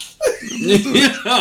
[1.30, 1.40] Já,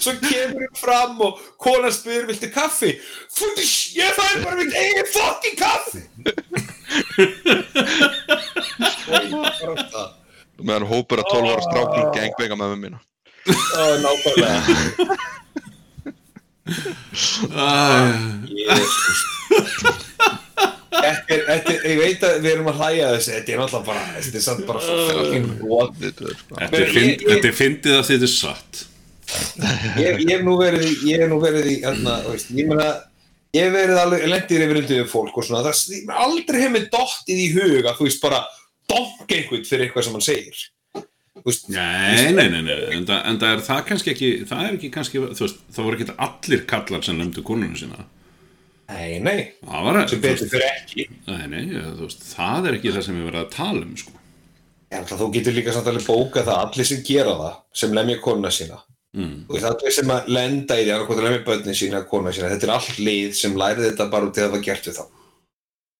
[0.00, 2.90] Svo kemur hún fram og kona spyr, viltu kaffi?
[3.32, 6.02] Fúsh, ég fæ bara mitt eigin fucking kaffi.
[9.14, 9.30] Ég
[9.94, 10.08] það.
[10.64, 12.98] Meðan hópur að 12 ára strákum gangbenga með mér mína.
[13.78, 14.58] Ó, nákvæmlega.
[18.48, 19.20] Jésús.
[20.94, 23.86] Þetta er, þetta er, ég veit að við erum að hlæja þessu, þetta er náttúrulega
[23.90, 25.94] bara, þetta er samt bara svo fucking what.
[26.00, 26.98] Þetta er
[27.38, 28.84] er er fyndið að þetta er satt
[29.98, 32.88] Ég, ég hef nú verið ég hef nú verið í, hérna, þú veist, ég meina,
[33.56, 36.86] ég hef verið alveg, lendir yfir undir fólk og svona, það, ég, aldrei hef mér
[36.92, 38.42] dottið í huga, þú veist, bara
[38.90, 40.64] donka einhvern fyrir eitthvað sem hann segir.
[41.44, 45.24] Veist, Nei, nei, nei, nei, en það, er það kannski ekki, það er ekki kannski,
[45.24, 48.06] þú veist, það voru ekki allir kallar sem nefndu konuna sína.
[48.88, 51.06] Nei, nei, Það sem betur fyrir ekki.
[51.28, 51.64] nei, nei,
[52.00, 54.16] veist, það er ekki það sem við verðum að tala um, sko.
[54.94, 58.20] En það, þú getur líka samt alveg bókað það, allir sem gera það, sem lemja
[58.24, 58.82] konuna sína,
[59.14, 59.44] Mm.
[59.46, 62.66] Þú veist, allir sem að lenda í því að lemja börnin sína konuna sína, þetta
[62.66, 65.04] er allt lið sem lærið þetta bara út í að það var gert við þá.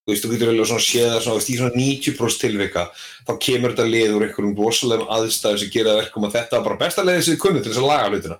[0.04, 2.82] Þú veist, þú getur vel svona séð það svona, í svona 90% tilvika,
[3.28, 6.66] þá kemur þetta lið úr einhverjum rosalegum aðstæðum sem gera það verkum að þetta var
[6.66, 8.38] bara besta leiðið sem þið kunnu til þess að laga hlutina.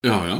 [0.00, 0.36] Já, já,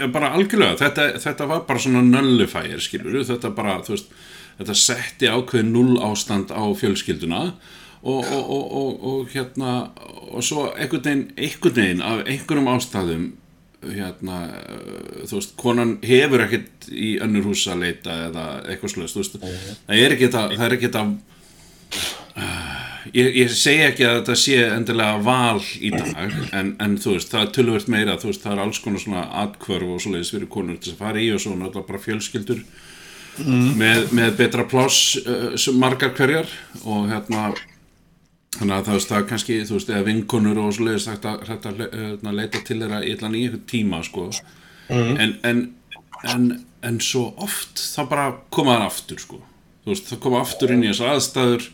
[0.00, 4.14] já, bara algjörlega, þetta, þetta var bara svona nullifier, skilur þetta bara, þú veist,
[4.56, 7.42] þetta setti ákveðið null ástand á fjölskylduna
[8.00, 9.74] og, og, og, og, og hérna,
[10.32, 11.20] og svo einhvern
[11.76, 13.28] veginn, af einhverjum ástæðum,
[13.84, 19.18] hérna, uh, þú veist, konan hefur ekkert í önnur hús að leita eða eitthvað slöðst,
[19.18, 19.40] þú veist,
[19.90, 21.04] það er ekki þetta, það er ekki þetta,
[23.12, 27.32] ég, ég segi ekki að þetta sé endilega val í dag en, en þú veist,
[27.32, 30.78] það er tölvöld meira veist, það er alls konar svona atkvörf og svoleiðis fyrir konur
[30.80, 32.62] til að fara í og svo náttúrulega bara fjölskyldur
[33.42, 36.48] með, með betra pláss uh, margar hverjar
[36.84, 37.50] og hérna
[38.58, 42.34] þannig að það, veist, það kannski, þú veist, eða vinkonur og svoleiðis að le- hérna,
[42.36, 44.28] leita til þeirra í einhvern tíma sko.
[44.92, 45.62] en, en,
[46.28, 46.50] en
[46.82, 49.38] en svo oft þá bara koma það aftur sko.
[49.84, 51.68] þú veist, það koma aftur inn í þessar aðstæður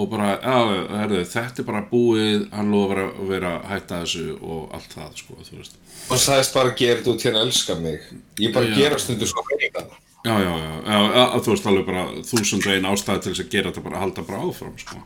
[0.00, 0.58] og bara, já,
[1.00, 5.10] herðu, þetta er bara búið, hann lofar að vera að hætta þessu og allt það,
[5.20, 5.76] sko, þú veist.
[6.10, 8.06] Og sagðist bara að gera þetta út hérna elska mig.
[8.40, 8.76] Ég bara Já.
[8.80, 9.84] gera stundu sko meina.
[10.20, 13.52] Já, já, já, já, að þú veist alveg bara þúsund einn ástæði til þess að
[13.54, 15.04] gera þetta bara, halda bara áfram, sko.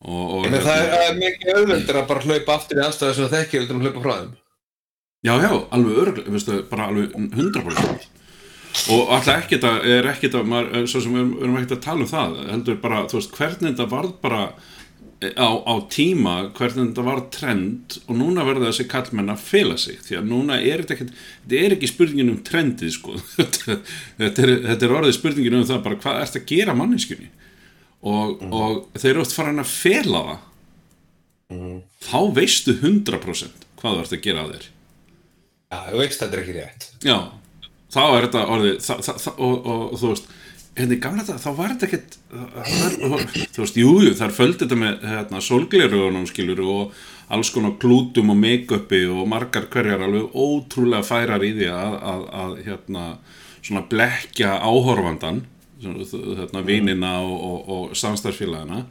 [0.00, 3.16] Og, og En það er, það er mikið auðveldur að bara hlaupa aftur í aðstæðu
[3.18, 4.30] sem það heldur en að hlaupa frá þeim.
[5.20, 8.08] Já, já, alveg örgulega, veistu, bara alveg 100%
[8.94, 12.04] og alltaf ekkert að, er ekkert að maður, svo sem við erum, ekkert að tala
[12.06, 14.42] um það heldur bara, þú veist, hvernig þetta varð bara
[15.20, 19.98] á, á tíma hvernig þetta varð trend og núna verða þessi kallmenn að fela sig
[20.06, 23.16] því að núna er þetta ekkert, þetta er ekki spurningin um trendið, sko.
[24.20, 27.28] Þetta er, þetta er orðið spurningin um það bara hvað ert að gera manninskunni
[28.00, 30.46] og, og þeir eru oft farin að fela það.
[32.06, 34.68] Þá veistu 100% hvað þú ert að gera að þér.
[35.70, 36.86] Já, þú veist þetta er ekki rétt.
[37.04, 37.16] Já,
[37.90, 40.30] þá er þetta orðið það, það, það, og, og, og þú veist
[40.80, 42.18] hérna í gamla þetta, þá var þetta ekkert
[43.54, 47.00] þú veist, jújú, jú, þar földi þetta með hérna, sólglerugunum skilur og
[47.30, 52.26] alls konar klútum og make-upi og margar hverjar alveg ótrúlega færar í því að, að,
[52.42, 53.06] að hérna,
[53.60, 55.44] svona blekja áhorfandan
[55.80, 58.84] hérna, vinina og, og, og samstarfsfélagina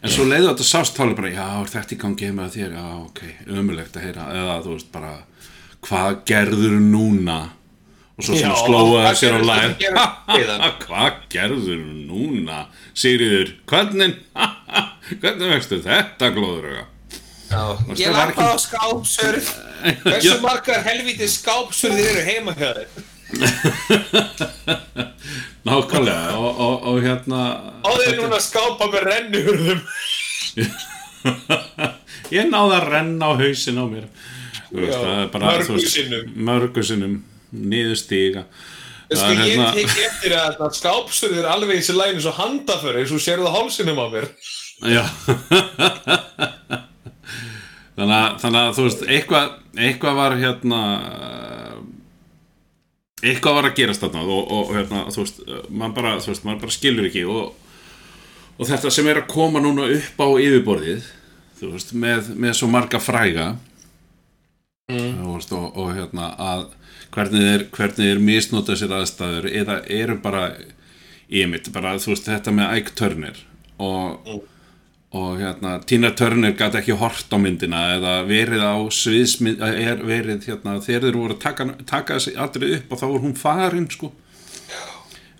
[0.00, 2.76] en svo leiði þetta sást þá alveg bara, já, er þetta í gangi að þér,
[2.78, 3.22] já, ok,
[3.60, 4.28] ömulegt að heyra.
[4.32, 5.10] Eða þú veist bara,
[5.84, 7.38] hvað gerður núna
[8.20, 10.62] og svo svona slóa sér á læg hvað hann?
[10.84, 12.58] hvað gerður núna
[13.00, 14.12] Sigriður, hvernig
[15.22, 16.26] hvernig vextu þetta
[17.50, 19.46] Varstu ég var lappa á skápsurð.
[20.04, 22.88] Hversu margar helvítið skápsurðir eru heima hjá þér?
[25.66, 27.40] nákvæmlega og, og, og hérna
[27.82, 29.80] Á þeir núna að skápa með rennuhurðum.
[32.34, 34.06] ég náði að renna á hausin á mér
[34.70, 34.78] Þú
[35.74, 35.96] veist,
[37.50, 38.44] Er niður stíga
[39.10, 43.22] Sko, ég tek eftir að það skápsurðir alveg í sér læginu svo handaför eins og
[43.24, 44.26] sérðu það hálsinum á mér.
[44.86, 45.02] Já.
[47.96, 49.48] Þannig, að, þannig að þú veist eitthvað,
[49.82, 50.82] eitthvað var hérna
[53.20, 56.12] eitthvað var að gerast þarna og, og hérna, þú veist, maður bara,
[56.46, 57.50] maður bara skilur ekki og,
[58.56, 61.10] og þetta sem er að koma núna upp á yfirborðið
[61.60, 63.50] þú veist, með, með svo marga fræga
[64.88, 66.64] þú veist, og, og hérna að
[67.14, 70.44] hvernig er, hvernig er misnota sér aðstæður eða eru bara
[71.30, 73.44] í mitt, bara þú veist, þetta með Ike Turner
[73.80, 74.42] og
[75.10, 80.46] og hérna, Tina Turner gæti ekki hort á myndina eða verið á sviðsmynd, er verið
[80.46, 84.12] hérna, þeir voru að taka, taka þessi aldrei upp og þá voru hún farin sko.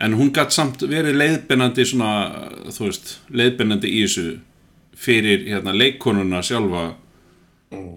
[0.01, 2.11] En hún gæti samt verið leiðbennandi svona,
[2.67, 4.27] þú veist leiðbennandi í þessu
[4.99, 6.89] fyrir hérna, leikonuna sjálfa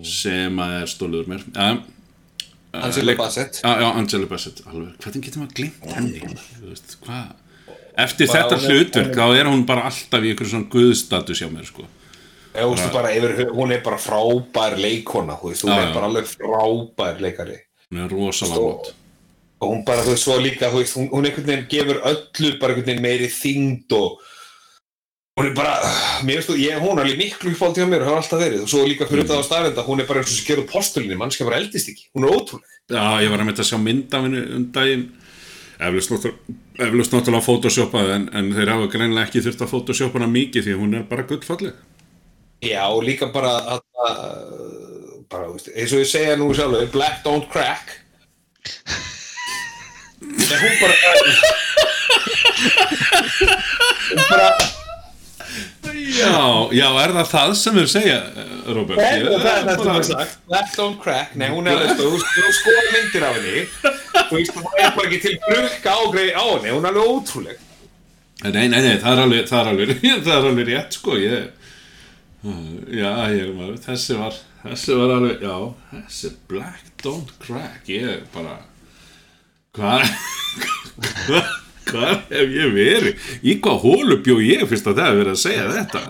[0.05, 1.47] sem að er stóluður mér.
[1.57, 1.71] Ja,
[2.73, 3.59] Angela Bassett.
[3.63, 7.33] Já, já, Angela Bassett alveg, hvernig getur maður glimt henni þú veist, hvað?
[8.03, 11.41] Eftir Bara þetta hún er- hlutverk þá er hún bara alltaf í einhverjum svona guðstatus
[11.43, 11.85] hjá mér sko.
[12.55, 15.87] Já, þú veist, bara, yfir, hún er bara frábær leikona, þú veist, hún Já, er
[15.87, 15.93] já.
[15.93, 17.57] bara alveg frábær leikari.
[17.91, 18.93] Hún er rosalega Svo- gott.
[19.61, 22.59] Og hún bara, þú veist, svo líka, þú veist, hún, hún einhvern veginn gefur öllu
[22.59, 24.17] bara einhvern veginn meiri þyngd og
[25.33, 25.73] hún er bara,
[26.27, 28.61] mér veist þú, ég, hún er alveg miklu uppáld hjá mér og hefur alltaf verið.
[28.65, 31.17] Og svo líka fyrir það á staðrenda, hún er bara eins og sem gerur postulinni,
[31.17, 32.75] mannskja bara eldist ekki, hún er ótrúleg.
[32.93, 35.07] Já, ég var að mynda að sjá mynd af henni um daginn.
[35.83, 40.67] Eflust náttúrulega, náttúrulega photoshopað en, en þeir hafa greinlega ekki þurft að photoshopa hana mikið
[40.67, 41.81] því að hún er bara gullfalleg.
[42.63, 43.81] Já, og líka bara, að,
[45.33, 47.97] bara, veist, eins og ég segja nú sjálfur, black don't crack.
[50.23, 50.95] En hún bara,
[54.29, 54.47] bara,
[56.03, 58.17] Já, já, er það það sem þeir segja,
[58.75, 58.99] Robert?
[58.99, 60.37] Það Ég- er það bara- var sagt.
[60.49, 63.63] Black don't crack, nei hún er þú skoðar myndir af henni.
[63.83, 67.57] Þú veist, hún er bara ekki til brukka ágreið á henni, hún er alveg ótrúleg.
[68.43, 69.93] Nei, nei, nei, það er alveg, það er alveg,
[70.25, 71.49] það er alveg rétt, sko, ég,
[72.91, 75.57] já, ég, maður, þessi var, þessi var alveg, já,
[75.93, 78.57] þessi black don't crack, ég bara,
[79.77, 80.03] hvað,
[81.27, 81.53] hvað,
[81.89, 85.43] hvað hef ég verið, í hvað hólu bjó ég fyrst að það hef verið að
[85.43, 86.01] segja þetta?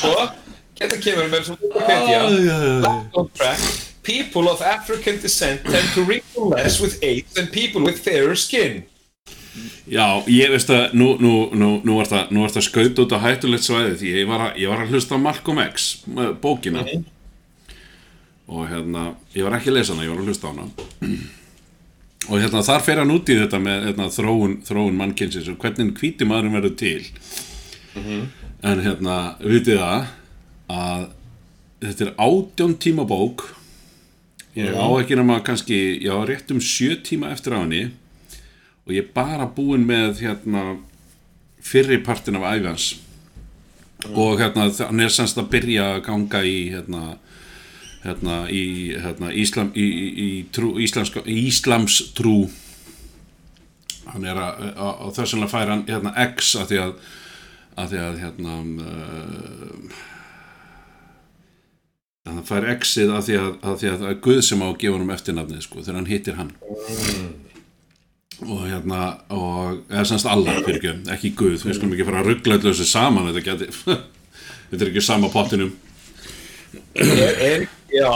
[0.00, 0.16] Svo,
[0.80, 6.98] þetta kemur með Black don't crack People of African descent tend to wrinkle less with
[7.02, 8.82] age than people with fairer skin.
[9.90, 13.66] Já, ég veist að nú, nú, nú, nú var það, það skaut út á hættulegt
[13.66, 16.86] svæði því ég var, að, ég var að hlusta Malcolm X eh, bókina.
[18.50, 20.70] Og hérna, ég var ekki að lesa hana, ég var að hlusta hana
[22.28, 25.94] og hérna þar fer hann út í þetta með hérna, þróun, þróun mannkynsins og hvernig
[25.98, 27.06] hvíti maðurinn verður til.
[28.62, 30.10] En hérna, vitið það
[30.70, 31.06] að
[31.86, 33.46] þetta er átjón tíma bók.
[34.54, 37.90] Ég á ekki nema kannski, já, rétt um sjö tíma eftir á henni.
[38.84, 40.76] Og ég er bara búinn með hérna
[41.60, 42.90] fyrri partin af æfjans
[44.08, 47.02] og hérna hann er semst að byrja að ganga í hérna
[48.04, 48.64] hérna í
[48.96, 52.44] hérna, Íslam, í, í, trú, íslamska, Íslams trú.
[54.10, 56.94] Hann er að, að þess vegna fær hann hérna X að því að
[57.80, 59.98] að því að hérna uh,
[62.26, 64.66] að hann fær X-ið að því að, að því að það er Guð sem á
[64.68, 66.52] að gefa hann eftirnafnið sko þegar hann hittir hann.
[68.40, 69.00] Og hérna
[69.36, 71.60] og eða semst Allah fyrir ekki, Guð.
[71.64, 73.70] Við skulum ekki fara að ruggla öllu þessu saman þetta geti
[74.70, 75.72] þetta er ekki sama pottinum
[76.94, 78.06] er, er, Já,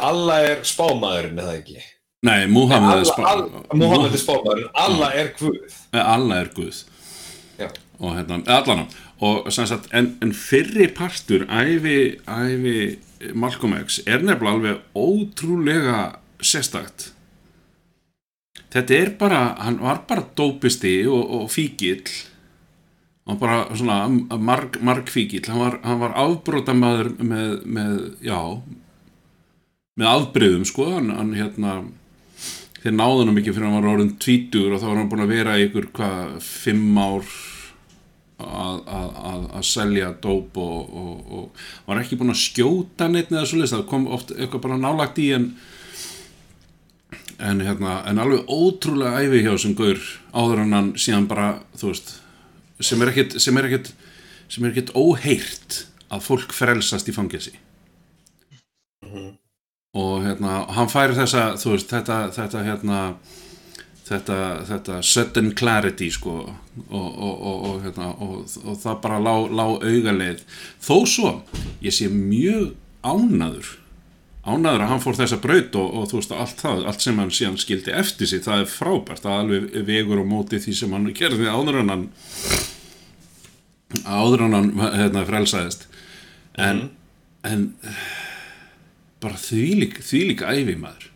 [0.00, 1.82] alla er spámaðurinn, eða ekki?
[2.24, 5.58] Nei, Muhammed er Alla, spá- alla, Muhammed er spámaðurinn, alla er Guð.
[5.92, 6.78] Nei, Allah er Guð.
[7.60, 7.68] Já,
[8.00, 8.86] og hérna, allan
[9.24, 12.78] og sem sagt, en, en fyrri partur ævi, ævi
[13.38, 15.98] Malcolm X er nefnilega alveg ótrúlega
[16.44, 17.10] sérstakt.
[18.74, 22.02] Þetta er bara hann var bara dópisti og, og fíkill
[23.24, 27.94] hann var bara svona marg, marg fíkill hann var, hann var afbrótamaður með, með,
[28.24, 28.40] já
[29.96, 31.78] með afbreyðum sko hann, hann hérna
[32.82, 35.34] þeir náðu hann ekki fyrir hann var orðin tvítur og þá var hann búin að
[35.38, 37.28] vera ykkur hvað, fimm ár
[38.44, 43.32] að, að, að, að selja dóp og, og, og var ekki búin að skjóta neitt
[43.32, 45.54] eða svo það kom oft eitthvað bara nálagt í en
[47.44, 49.98] en hérna, en alveg ótrúlega æfi hjá sem gaur
[50.34, 51.48] áður hann síðan bara,
[51.78, 52.12] þú veist
[52.80, 53.92] sem er ekkit, sem er ekkit
[54.48, 57.54] sem er ekkit óheirt að fólk frelsast í fangelsi.
[59.94, 63.00] Og hérna, hann færi þessa veist, þetta, þetta hérna
[64.08, 66.50] þetta, þetta sudden clarity sko og,
[66.90, 70.44] og, og, og, hérna, og, og það bara lá, lá augaleið
[70.82, 71.32] þó svo
[71.84, 73.70] ég sé mjög ánaður
[74.44, 77.32] ánaður að hann fór þessa braut og, og þú veist allt það, allt sem hann
[77.32, 81.10] síðan skildi eftir sig, það er frábært, er alveg vegur og móti því sem hann
[81.16, 82.06] gerði áður en hann
[84.02, 85.88] áður en hann hérna, frelsaðist.
[86.60, 86.88] En,
[87.46, 87.68] en
[89.22, 91.10] bara þvílík þvílík æfi maður.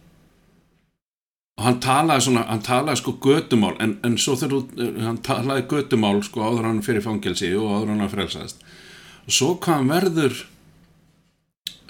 [1.59, 6.21] Og hann talaði svona, hann talaði sko götumál en, en svo þegar hann talaði götumál
[6.27, 8.63] sko áður hann fyrir fangelsi og áður hann frelsaðist.
[9.27, 10.45] Og svo hvað hann verður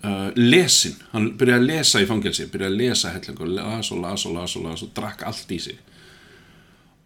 [0.05, 4.03] uh, lesin, hann byrjaði að lesa í fangelsi, byrjaði að lesa helling og las og
[4.05, 5.79] las og las og las og drakk allt í sig.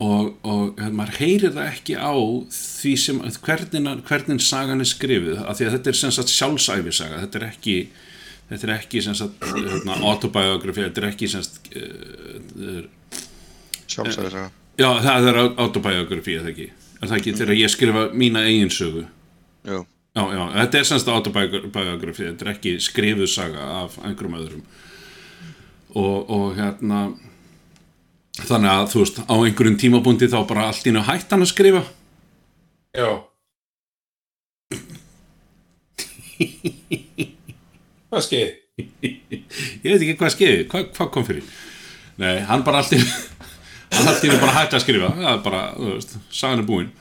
[0.03, 2.15] Og, og hérna, maður heyrir það ekki á
[2.57, 7.21] því sem, hvernig, hvernig sagan er skrifið, af því að þetta er sem sagt sjálfsæfisaga,
[7.23, 7.77] þetta er ekki
[8.53, 12.83] þetta er ekki sem sagt hérna, autobiografi, þetta er ekki sem sagt uh,
[13.87, 14.37] sjálfsæðis
[14.81, 16.69] já, það er autobiografi, er það ekki?
[16.99, 19.07] Er það ekki þegar ég skrifa mína eigin sögu?
[19.69, 19.83] Jú,
[20.17, 24.65] já, já, þetta er sem sagt autobiografi þetta er ekki skrifuð saga af einhverjum öðrum
[25.97, 27.03] og, og hérna
[28.43, 31.53] þannig að þú veist, á einhverjum tímabundi þá bara allt í nú hætt hann að
[31.53, 31.85] skrifa
[32.93, 33.09] Já.
[38.13, 38.51] Hvað skeið?
[38.73, 41.45] ég veit ekki hvað skeiði, hvað, hvað kom fyrir
[42.21, 45.41] nei, hann bara allt í hann allt í nú bara hætti að skrifa það er
[45.45, 46.93] bara, þú veist, sagan er búin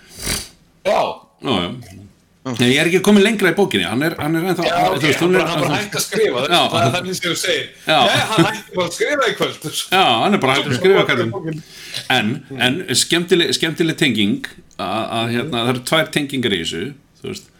[0.87, 0.99] Já.
[1.43, 2.07] já, já
[2.41, 5.03] Nei, ég er ekki komin lengra í bókinni, hann er, hann er ennþá, Já, ok,
[5.19, 7.67] hann er, bara, hætti að skrifa, það er þannig sem þú segir.
[7.85, 7.97] Já.
[8.31, 9.67] Hann hætti bara að skrifa í kvöld.
[9.91, 11.61] já, hann er bara hætti að skrifa kallum.
[12.15, 14.49] En, en skemmtileg, skemmtileg tenging,
[14.81, 16.81] að, hérna, það eru tvær tengingar í þessu,
[17.21, 17.53] þú veist,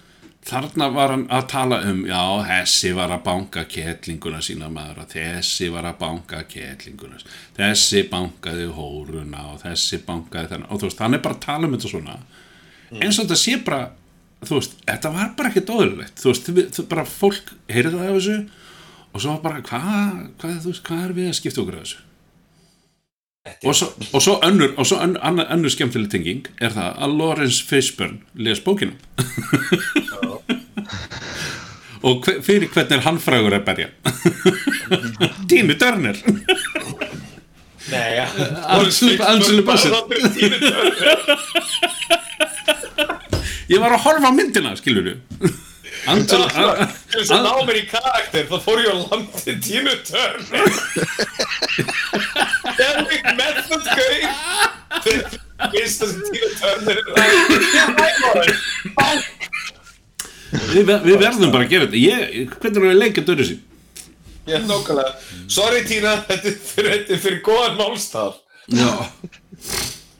[0.49, 5.13] þarna var hann að tala um, já, þessi var að banka kettlinguna sína maður, að
[5.19, 7.21] þessi var að banka kettlinguna,
[7.61, 11.69] þessi bankaði hóruna og þessi bankaði þennan, og þú veist, hann er bara að tala
[11.69, 12.17] um þetta svona,
[12.97, 13.83] eins og þetta sé bara
[14.47, 18.15] þú veist, þetta var bara ekkert óðurlegt þú veist, þú, bara fólk heyrði það af
[18.19, 18.37] þessu
[19.11, 21.99] og svo bara, hvað hvað, þú veist, hvað er við að skipta okkur af þessu?
[23.65, 27.15] Og svo, og svo önnur og svo ön, annar, önnur skemmtileg tenging er það að
[27.17, 28.93] Lawrence Fishburne les bókina.
[32.05, 33.89] Og hver, fyrir hvernig er hann frægur að berja?
[35.49, 36.17] Tínu Turner.
[37.91, 39.93] Nei, Angela- Angela Bassett.
[43.71, 45.13] Ég var að horfa á myndina, skilur du
[46.11, 46.47] Angela,
[47.11, 50.43] Til þess að ná mér í karakter, þá fór ég á landi tínu törn.
[52.79, 54.23] Derrick Method Gauð.
[55.05, 55.21] Þegar
[55.75, 57.61] finnst það sem tínu törn er ræður.
[60.71, 63.61] við, við verðum bara að gera þetta ég, hvernig er við leikja dörru sín
[64.49, 65.11] Já, nákvæmlega.
[65.53, 68.39] Sorry Tína, þetta er fyrir, fyrir góðan málstaf.
[68.73, 68.89] já,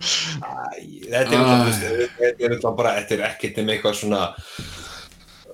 [0.02, 4.22] Æ, þetta er alltaf, bara, þetta er ekkert um eitthvað svona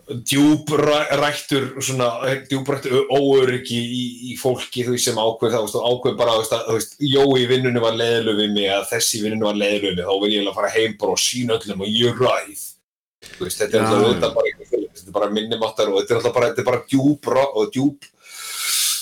[0.07, 2.07] djúbrættur svona
[2.47, 7.43] djúbrættur óöryggi í, í fólki þú veist sem ákveð veist, ákveð bara þú veist, Jói
[7.43, 10.15] í vinnunni var leiðlu við mig að þessi í vinnunni var leiðlu við mig þá
[10.23, 12.63] vil ég alveg fara heim bara og sína öllum og ég ræð.
[13.27, 14.57] Þú veist, þetta er alltaf bara
[15.17, 18.07] bara minnumáttar og þetta er alltaf bara, þetta er bara djúbra og djúp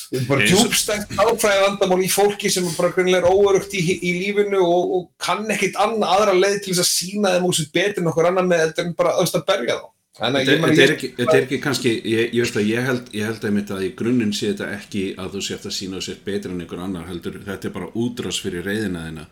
[0.06, 4.14] þetta er bara djúbstækt áfræði vandamál í fólki sem bara grunlega er óörugt í, í
[4.22, 7.74] lífinu og, og kann ekkit annað aðra leið til þess að sína þeim úr sér
[7.76, 9.92] betur en okkur annar með heldur en bara auðvitað að berja þá.
[10.16, 13.28] Að þetta, þetta, er þetta er ekki kannski ég, ég veist að ég held, ég
[13.28, 16.22] held einmitt að í grunninn sé þetta ekki að þú sért að sína og sért
[16.24, 19.26] betur en einhver annar heldur, þetta er bara útrás fyrir reyðina þina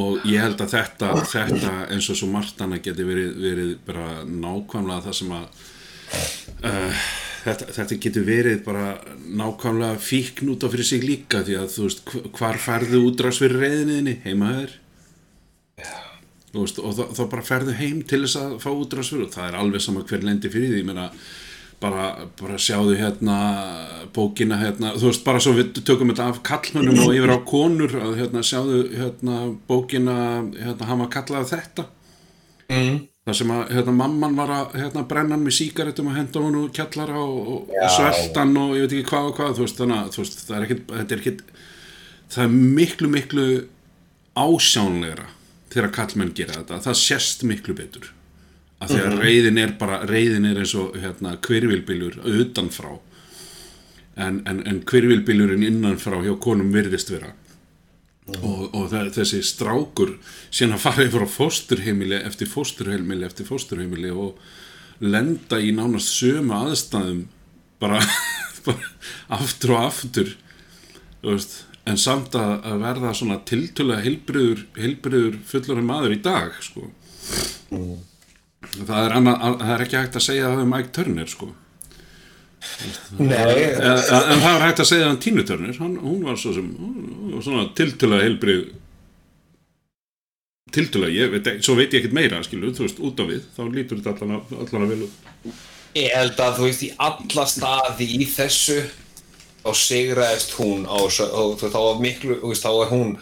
[0.00, 4.08] og ég held að þetta, þetta eins og svo margt annað geti verið, verið bara
[4.24, 5.60] nákvæmlega það sem að
[6.72, 7.04] uh,
[7.46, 8.86] þetta, þetta getur verið bara
[9.40, 13.40] nákvæmlega fíkn út á fyrir sig líka því að þú veist, hv- hvar færðu útrás
[13.42, 14.76] fyrir reyðinniðinni, heima þér.
[16.52, 19.48] Þú veist, og þá, bara ferðu heim til þess að fá útrás fyrir og það
[19.50, 21.08] er alveg sama hver lendi fyrir því ég meina,
[21.82, 22.06] bara,
[22.40, 23.36] bara sjáðu hérna
[24.16, 27.92] bókina hérna, þú veist bara svo við tökum þetta af kallmönnum og yfir á konur
[28.00, 30.16] að hérna sjáðu hérna bókina
[30.56, 31.86] hérna var kallað þetta.
[32.72, 33.02] Mm.
[33.26, 36.58] Þar sem að hérna mamman var að hérna brenna hann með sígarettum og henda hann
[36.60, 40.18] og kjallara og, og, sveltan og ég veit ekki hvað og hvað veist þannig að
[40.20, 41.40] veist það er ekkit, þetta er ekkit
[42.36, 43.46] það er miklu miklu
[44.36, 45.26] ásjánlegra
[45.72, 48.12] þegar kallmenn gera þetta, það sést miklu betur.
[48.76, 52.92] Að því að reyðin er bara reyðin er eins og hérna kvirvilbylur utanfrá.
[54.20, 57.32] En, en, en kvirvilbylurinn innanfrá hjá konum virðist vera
[58.34, 60.16] og, og það, þessi strákur
[60.50, 64.40] síðan að fara yfir á fósturheimili eftir fósturheimili eftir fósturheimili og
[65.04, 67.26] lenda í nánast sömu aðstæðum
[67.82, 68.00] bara,
[68.66, 68.90] bara
[69.38, 70.34] aftur og aftur
[71.22, 76.88] veist en samt að, að verða svona tiltölulega heilbriður, heilbriður fullorinn maður í dag sko.
[77.70, 81.52] Það, er annað, að, það er ekki hægt að segja það um Mike Turner sko
[83.18, 85.12] Nei, en, en það er hægt að segja
[85.80, 88.66] hann, hún var svo sem hún var svona tiltölulega heilbrið
[90.76, 93.48] tiltölulega, ég veit ekki, svo veit ég ekkert meira skilu, þú veist, út á við,
[93.56, 95.64] þá lítur þetta allan að, út.
[95.96, 98.80] Ég held að þú veist í alla staði í þessu
[99.66, 103.14] þá sigraðist hún á og þá var miklu, þú veist, þá var hún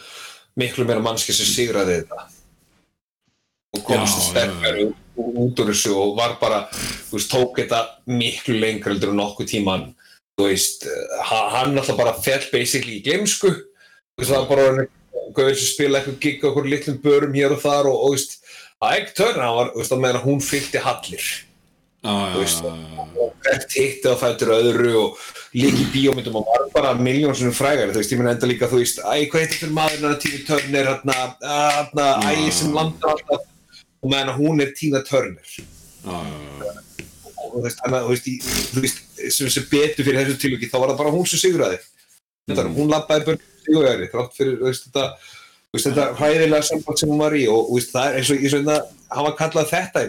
[0.61, 2.27] miklu meira mannski sem sigraði þetta
[3.75, 4.81] og komst Já, já, sterkar
[5.45, 6.65] út úr þessu og var bara,
[7.11, 9.85] þú veist, tók þetta miklu lengur en nokkuð tíman
[10.39, 14.49] þú veist, eh, ha- hann alltaf bara fell basically í glemsku þú veist, það var
[14.57, 14.87] bara
[15.35, 18.39] gauður sem spila eitthvað gig á okkur litlum börum hér og þar og, þú veist,
[18.83, 21.29] að ekki törna hann var, þú veist, að meðan hún fylgdi hallir.
[22.05, 23.23] Já, já, veist, já, já, já.
[23.25, 25.23] og hvert hitti á fættur öðru og
[25.57, 28.69] líka í bíómyndum og var bara miljón svona frægari, þú veist, ég meina enda líka
[28.69, 33.47] þú veist, æ, hvað heitir maðurinn að Tína Turner hérna, hérna, æ, sem landar alltaf
[34.05, 36.19] og meðan hún er Tína Turner já.
[37.41, 38.37] og þú veist, hana, veist, í,
[38.77, 39.01] veist
[39.33, 41.81] sem, sem betur fyrir þessu tilviki, þá var það bara hún sem sigraði
[42.45, 42.75] Mm.
[42.77, 45.05] hún lappaði börn sigurvegari, þrátt fyrir, veist, þetta
[45.73, 48.75] þetta hræðilega samband sem hún var í og það er eins og, og þetta,
[49.17, 50.03] hann var kallað þetta,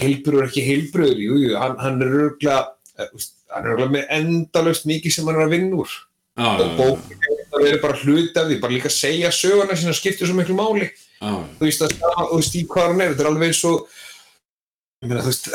[0.00, 2.62] heilbrur ekki heilbrur, jú, jú, hann, hann er örgulega
[2.96, 5.92] hann er örgulega með endalaust mikið sem hann er að vinna úr
[6.38, 9.96] Já, og bókinn það verður bara hluti af því, bara líka að segja söguna sína
[9.96, 11.32] skiptir svo miklu máli já.
[11.58, 13.98] þú veist, að, þú veist, í hvað hann er þetta er alveg eins og
[15.04, 15.50] meina, þú veist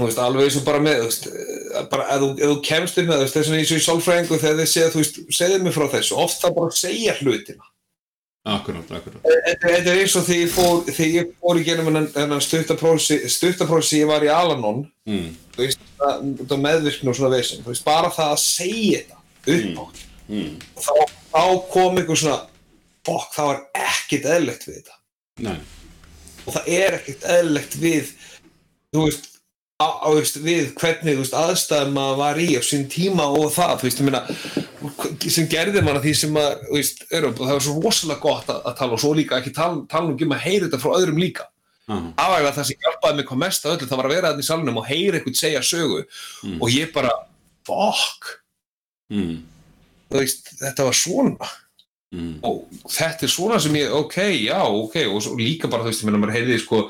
[0.00, 1.26] þú veist, alveg eins og bara með þú veist,
[1.94, 4.40] bara, ef þú, þú kemst við með þú veist, þess að eins og í sálfræðingu
[4.44, 7.66] þegar þið segja, þú veist, segðu mig frá þessu, ofta bara segja hlutina
[8.50, 9.26] Akkurát, akkurát.
[9.52, 14.00] þetta er eins og þegar ég fór þegar ég fór í genum hennan, stuttaprósi stuttaprósi
[14.00, 17.84] ég var í Alanon Mm, þú veist, það, það meðvirkni og svona veginn, þú veist,
[17.86, 19.16] bara það að segja þetta
[19.56, 20.09] upp á mm.
[20.30, 20.92] Og þá,
[21.32, 22.38] þá kom einhver svona
[23.06, 24.96] fokk, það var ekkert eðlilegt við þetta.
[25.40, 25.58] Nei,
[26.46, 28.14] og það er ekkert eðlilegt við
[28.90, 29.28] þú veist,
[29.80, 33.76] á, á, veist við hvernig veist, aðstæðum maður var í á sín tíma og það,
[33.80, 37.64] þú veist, ég meina sem gerði manna því sem að þú veist, er, það var
[37.64, 40.66] svo rosalega gott að, að tala og svo líka ekki tala, tala um að heyra
[40.68, 41.46] þetta frá öðrum líka.
[41.90, 44.46] Afæglega það sem hjálpaði mig hvað mest að öllu það var að vera þarna í
[44.46, 46.04] salunum og heyra eitthvað segja sögu
[46.40, 46.60] Mm.
[46.62, 47.10] og ég bara,
[47.66, 48.28] fokk
[49.10, 49.32] mm,
[50.18, 51.48] veist, þetta var svona
[52.12, 55.92] mm, og þetta er svona sem ég, ok, já, ok og svo líka bara, þú
[55.92, 56.80] veist, ég meina, maður heyrði sko,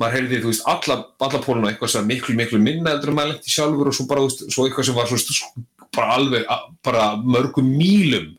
[0.00, 0.96] maður heyrði, þú veist, alla,
[1.28, 4.30] alla póluna eitthvað sem miklu, miklu minna eldur maður lendi sjálfur og svo bara, þú
[4.30, 6.48] veist, svo eitthvað sem var svo, svo bara alveg,
[6.82, 8.32] bara mörgum mílum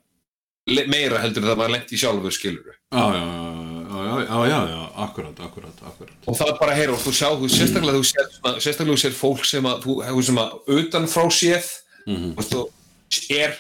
[0.89, 5.39] meira heldur það maður lendi sjálfur, skilur Já, já, já, já, já, já, já, akkurát,
[5.39, 6.15] akkurát, akkurát.
[6.27, 8.27] og það er bara að heyra og þú sjá, þú sérstaklega þú sér,
[8.63, 11.65] sérstaklega þú sér fólk sem að, þú sem að utan frá séð,
[12.05, 12.29] Mhm.
[12.33, 13.55] þú veist, þú er,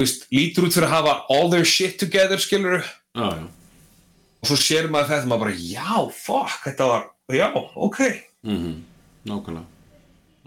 [0.00, 3.28] veist, lítur út fyrir að hafa all their shit together, skilur já.
[3.28, 8.00] og svo sér maður þetta maður bara, já, fuck, þetta var já, ok
[8.42, 8.80] Mm
[9.22, 9.66] Nákvæmlega,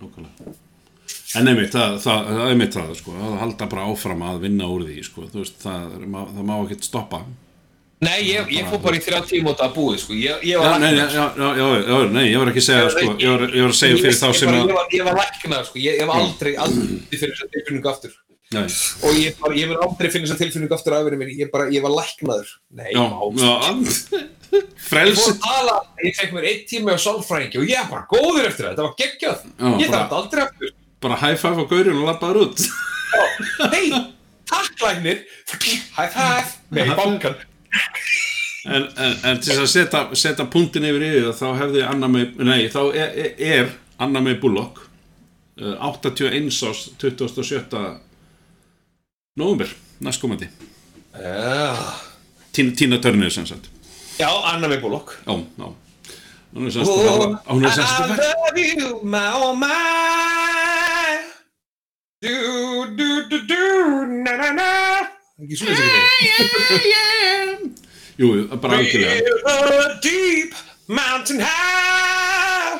[0.01, 0.53] nákvæmlega.
[1.39, 4.83] En einmitt, það, það, það einmitt það, sko, að halda bara áfram að vinna úr
[4.83, 7.21] því, sko, þú veist, það, það má ekkert stoppa.
[8.03, 10.75] Nei, ég, ég fór bara í þrjá tíma út að búið, sko ég, ég var
[10.83, 13.63] nei, já, já, já, já, nei, ég var ekki að segja, sko, ég var, ég
[13.63, 16.51] var að segja fyrir þá sem að, ég var, læknaður, sko, ég, ég var aldrei
[16.65, 18.17] aldrei fyrir þessa tilfinningu aftur
[18.55, 18.65] nei,
[19.05, 21.83] og ég, bara, ég vil aldrei finna þessa tilfinningu aftur af mér, ég, bara, ég
[21.85, 22.53] var læknaður.
[22.79, 23.05] Nei, já,
[23.41, 23.53] já,
[24.55, 25.75] Ég frels, að tala,
[26.05, 28.93] ég fekk mér einn tíma á sálfræðingi og ég var góður eftir það, þetta var
[29.01, 29.39] geggjað.
[29.45, 30.75] Já, Ég bara- þarf aldrei aftur.
[31.05, 32.63] bara high five á gaurinn og lappaður út.
[33.73, 33.89] Hei,
[34.49, 35.19] takk læknir
[35.97, 37.35] High five, nei, bankan.
[38.65, 42.29] En, en, en til þess að setja, setja punktin yfir yfir þá hefði Anna May,
[42.41, 44.79] nei, þá er, er- er Anna May Bullock
[45.61, 47.83] uh, 81 ás 27.
[49.35, 49.67] november,
[49.99, 50.47] næstkomandi.
[51.15, 51.75] Já,
[52.53, 53.69] Tína, Tína Turner sem sagt.
[54.19, 55.65] já Anna með Bullock Já, já.
[56.55, 59.31] Hún er sem sagt að fara- hún er sem sagt að I love you, my
[59.33, 61.19] oh my
[62.21, 62.31] Do,
[62.95, 64.69] do, do, do, na, na, na
[65.43, 66.93] Ekki svona þessi
[68.17, 69.19] Jú, jú, bara algjörlega.
[69.51, 70.53] A deep
[70.87, 72.79] mountain high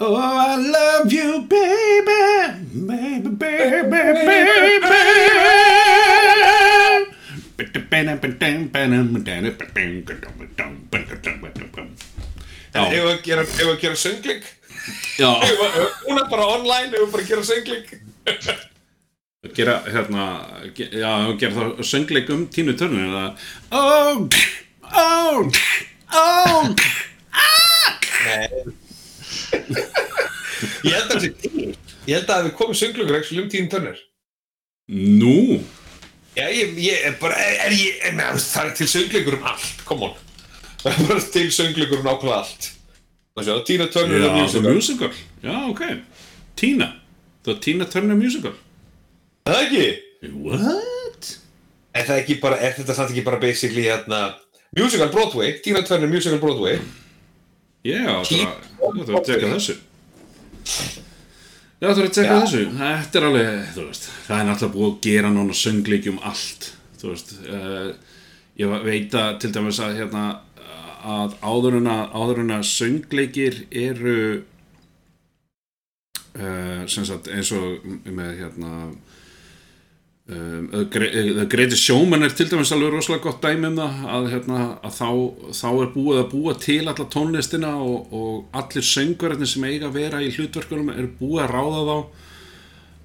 [0.00, 3.90] Oh, I love you, baby, baby, baby,
[4.26, 5.92] baby.
[12.72, 14.42] Já, Ef að gera, ef að gera söngling
[15.20, 17.84] já, að- Hún er bara online, ef að bara gera söngling
[19.58, 20.24] gera, hérna,
[20.74, 23.36] ge- já, gera þá söngleik um Tínu Turner, eða,
[23.72, 24.28] oh,
[24.88, 25.50] oh,
[26.16, 26.74] oh,
[28.22, 28.48] Nei.
[30.86, 31.76] Ég held að það sé til
[32.08, 34.00] Ég held að við komum sönglingur ekki um tíðin törnir
[34.92, 35.60] nú,
[36.36, 39.42] Já, ég, ég er bara, er, er ég, er, neð, það er til söngleikur um
[39.50, 40.14] allt, come on.
[40.80, 42.68] Það er bara til söngleikur um nákvæmlega allt.
[43.36, 44.72] Það sé, Tina Turner já, er the musical.
[44.72, 45.12] musical,
[45.44, 45.82] já, ok,
[46.56, 46.88] Tína,
[47.44, 48.54] the Tína Turner musical.
[49.44, 50.32] Það er ekki?
[50.48, 51.30] What?
[51.92, 54.22] Er það ekki bara, er þetta samt ekki bara basically hérna,
[54.76, 56.80] musical Broadway, Tina Turner musical Broadway?
[57.84, 58.44] Já, það Tí-
[58.80, 59.78] var að teka þessu
[61.82, 62.62] Já, þú ert að tjekka þessu.
[62.78, 66.68] Þetta er alveg, þú veist, það er náttúrulega búið að gera nána söngleiki um allt,
[67.00, 67.32] þú veist.
[67.42, 67.88] Uh,
[68.60, 70.22] ég veit að til dæmis að hérna
[71.02, 74.18] að áður en að, áður en að söngleikir eru
[76.38, 78.74] uh, sem sagt eins og með hérna
[80.32, 84.28] um, Gre- The Greatest Showman er til dæmis alveg rosalega gott dæmi um það að,
[84.32, 85.08] hérna, að þá,
[85.60, 89.98] þá er búið að búa til alla tónlistina og, og allir söngverðinir sem eiga að
[90.00, 91.98] vera í hlutverkunum er búið að ráða þá.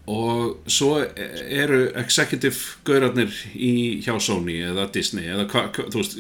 [0.08, 6.16] Og svo eru executive gaurarnir í hjá Sony eða Disney eða hva, þú veist,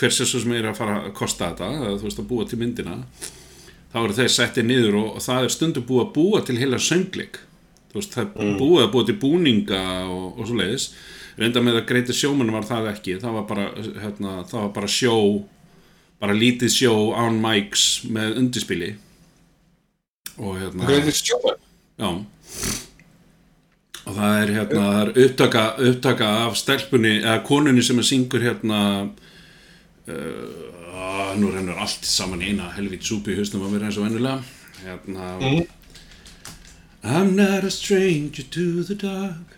[0.00, 2.96] hver sem er að fara að kosta þetta eða þú veist að búa til myndina
[3.92, 6.78] þá eru þeir settið niður og, og það er stundum búið að búa til heila
[6.80, 7.40] söngleik.
[7.42, 7.49] þú
[7.94, 10.90] veist, það er búið að búa til búninga og, og svo leiðis
[11.40, 13.16] reynda með að greiti sjómanum var það ekki.
[13.22, 13.70] Það var bara,
[14.02, 15.16] hérna, það var bara sjó
[16.20, 18.90] bara lítið sjó án mics með undirspili.
[20.40, 20.88] Og hérna
[22.00, 22.10] Já.
[24.00, 28.44] Og það er hérna það er upptaka, upptaka af stelpunni eða konunni sem er syngur
[28.44, 28.80] hérna
[30.10, 34.40] uh, nú rennur allt saman í eina helvít súpi hausnum að vera eins og vennulega
[34.80, 35.28] hérna
[37.02, 39.56] I'm not a stranger to the dark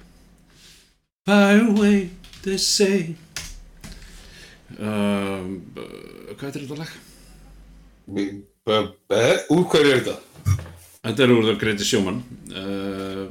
[1.27, 2.11] Fire away
[2.43, 3.15] they say
[4.79, 6.93] um, uh, Hvað er þetta lag?
[9.53, 10.17] Úr hverju er þetta?
[11.03, 12.23] Þetta er úr það greiti sjóman
[12.55, 13.25] uh,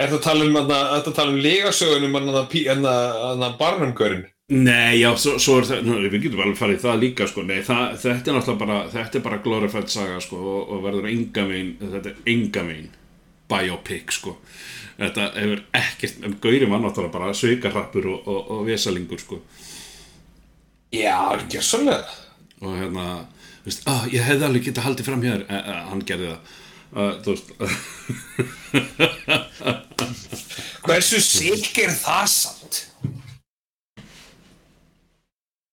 [0.00, 2.30] Er það að tala um, þarna- ertu að tala um legasögunum en
[3.60, 4.22] barnumgörin?
[4.50, 7.60] Nei, já, svo, svo er það, nú, við getum alveg farið það líka, sko, nei,
[7.62, 11.44] það, þetta er náttúrulega bara, þetta er bara glorified saga, sko, og, og verður enga
[11.46, 12.88] veginn, þetta er enga veginn
[13.50, 14.32] biopic, sko,
[14.98, 19.38] þetta hefur ekkert, en Gauri var náttúrulega bara sveikarrappur og, og, og vesalingur, sko,
[20.90, 22.10] Já, ekki svolítið.
[22.66, 23.06] og hérna,
[23.62, 26.40] þú veist, ah, ég hefði alveg getað haldið fram hér, eh, eh, hann gerði það,
[26.90, 27.48] uh, þú veist,
[30.90, 32.86] Hversu sikk er það samt?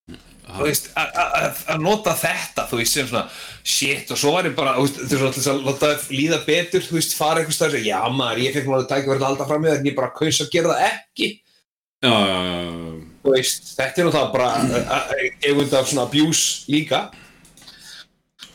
[0.07, 3.25] Þú veist, að- nota þetta, þú veist, sem svona
[3.63, 6.39] shit og svo var ég bara, þú veist, þú veist, þess að láta það líða
[6.45, 9.61] betur, þú veist, fara og segja, já maður, ég fekk að tækja verið halda fram
[9.65, 11.29] með það en ég bara kaus að gera það ekki.
[11.97, 12.63] Já, já, já,
[13.25, 14.49] þú veist, þetta er náttúrulega bara
[15.47, 16.99] eigund af svona abuse líka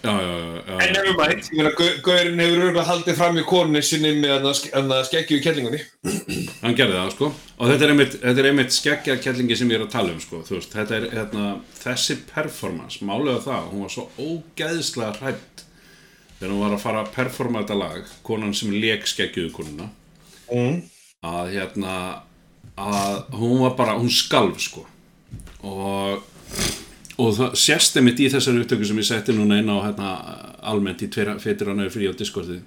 [0.03, 0.37] já, já,
[0.67, 4.13] já, en nefnum mætt, ég meina, Gau- Gaurinn hefur auðvitað haldið fram í konunni sinni
[4.19, 5.81] með að skeggju í kellingunni.
[6.65, 7.31] Hann gerði það sko.
[7.59, 10.23] Og þetta er einmitt, þetta er einmitt skeggja kellingi sem ég er að tala um
[10.23, 11.47] sko þú veist, þetta er hérna,
[11.79, 15.65] þessi performance málega það, hún var svo ógeðslega hrætt
[16.41, 19.89] þegar hún var að fara að performa þetta lag, konan sem lék skeggjuðu konuna
[20.51, 20.79] mm.
[21.31, 21.97] að hérna
[22.83, 24.83] að hún var bara, hún skalf sko.
[25.63, 26.23] Og
[27.21, 30.13] og það sést einmitt í þessari upptöku sem ég setti núna inn á hérna,
[30.73, 32.61] almennt í fetir á nöðu frí á Discordi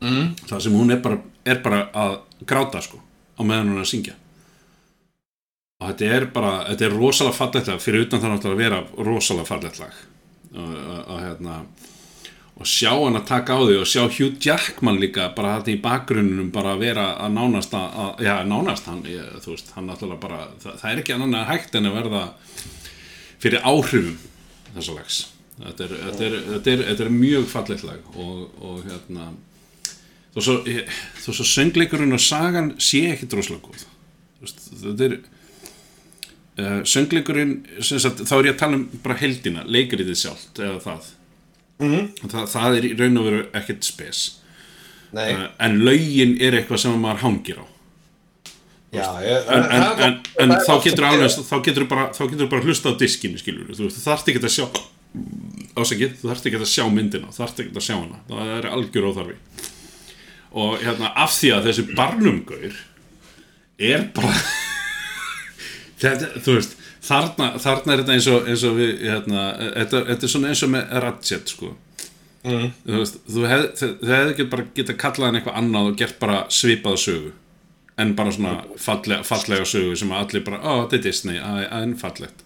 [0.00, 0.34] mm.
[0.48, 2.18] það sem hún er bara, er bara að
[2.48, 3.00] gráta sko
[3.40, 4.16] á meðan hún er að syngja.
[5.80, 7.78] Og þetta er bara, þetta er rosalega fallegt lag.
[7.80, 10.02] Fyrir utan það náttúrulega að vera rosalega fallegt lag.
[10.50, 11.62] Og, og, og hérna
[12.60, 15.78] og sjá hann að taka á því og sjá Hugh Jackman líka bara þetta í
[15.80, 19.88] bakgrunnum bara að vera að nánast að, að já, nánast hann, ég, þú veist, hann
[19.88, 22.24] náttúrulega bara það, það er ekki annan hægt en að verða
[23.40, 24.16] fyrir áhrifum
[24.74, 25.20] þessa lags.
[25.60, 29.30] Þetta er, þetta er, þetta er, þetta er mjög fallegt lag og, og hérna
[30.32, 30.54] þó svo,
[31.26, 33.84] svo söngleikurinn og sagan sé ekki droslega góð.
[34.40, 40.62] Þetta er uh, söngleikurinn sagt, þá er ég að tala um bara heldina leikriðið sjálft
[40.62, 41.10] eða það.
[41.80, 44.22] Það, það er í raun og veru ekkert spes.
[45.10, 47.66] Uh, en lögin er eitthvað sem maður hangir á
[48.94, 52.08] já, ég, en, en, en, en þá getur að alveg þá getur bara,
[52.50, 54.66] bara hlusta á diskinu skilur þú þarft ekki að sjá
[55.78, 59.08] ásækið, þú þarft ekki að sjá myndina þarft ekki að sjá hana, það er algjör
[59.10, 59.36] óþarfi.
[60.60, 62.78] Og hérna af því að þessi barnumgaur
[63.90, 64.40] er bara
[66.02, 66.74] þetta, þú veist
[67.06, 69.44] þarna, þarna er þetta eins og, eins og við, hérna,
[69.78, 71.70] þetta, þetta er svona eins og með Ratchet sko.
[72.40, 72.70] Mm.
[72.86, 76.38] þú veist, þú hef, hefði ekki bara getað kallað hann eitthvað annað og gert bara
[76.48, 77.32] svipaða sögu
[78.00, 81.60] en bara svona fallega, fallega sögu sem að allir bara, ó, þetta er Disney, að,
[81.68, 82.40] að en fallegt.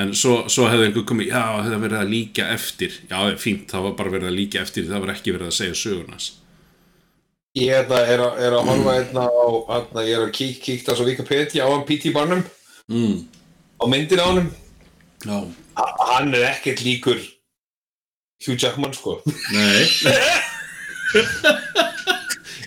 [0.00, 2.92] En svo, svo hefði einhver komið, já, það hefði verið að líka eftir.
[3.10, 5.76] Já, fínt, það var bara verið að líka eftir það var ekki verið að segja
[5.84, 6.26] sögunas
[7.54, 10.56] Ég er að, er að, er að horfa hérna á, hérna, ég er að kík,
[10.64, 12.10] kíkta svo Wikipedia á hann P.T.
[12.16, 12.40] Barnum.
[12.90, 13.20] Mm.
[13.78, 14.48] á myndin á honum.
[15.22, 15.36] Já,
[15.78, 17.20] Ha- hann er ekkert líkur
[18.44, 19.20] Hugh Jackman sko.
[19.54, 19.86] Nei.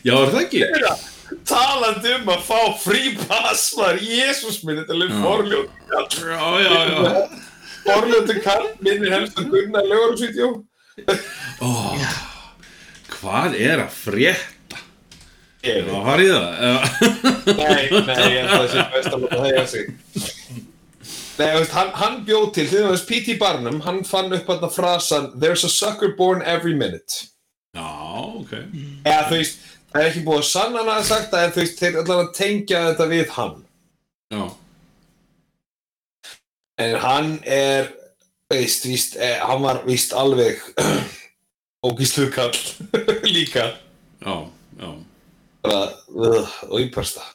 [0.07, 0.61] Já, er það ekki?
[1.47, 5.21] Talandi um að fá frí pass maður, jésús minn, þetta er alveg Já.
[5.25, 7.45] forljótt já, já, já
[7.87, 10.51] forljóttu kall, minni helst að gunna lögursvídeó
[11.63, 12.07] oh,
[13.17, 14.81] Hvað er að frétta?
[15.65, 16.49] Ég Það var í það?
[17.57, 19.93] Nei, nei, ég held að það sé best að láta það sig
[21.37, 23.33] Nei, veist, hann, hann bjóð til, því að P.T.
[23.37, 27.27] Barnum, hann fann upp þarna frasan There's a sucker born every minute
[27.77, 27.89] Já,
[28.41, 28.53] ok.
[29.05, 29.65] Eða þú veist,
[29.97, 32.23] það er ekki búið að sanna hann að sagt það en þú veist, þeir allan
[32.23, 33.55] að tengja þetta við hann
[34.27, 34.43] Já,
[36.77, 37.87] En hann er,
[38.53, 40.61] veist, víst, eh, hann var víst alveg
[41.87, 42.53] ógíslu kall
[43.35, 43.71] líka
[44.21, 44.35] já,
[44.77, 44.91] já,
[45.65, 47.25] bara, og íparsta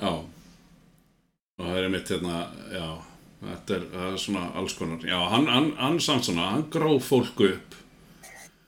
[0.00, 0.10] já.
[1.60, 2.40] Og það er mitt hérna,
[2.72, 2.88] já,
[3.44, 5.04] þetta er, er svona alls konar.
[5.06, 7.76] Já, hann, hann, hann samt svona, hann gróf fólk upp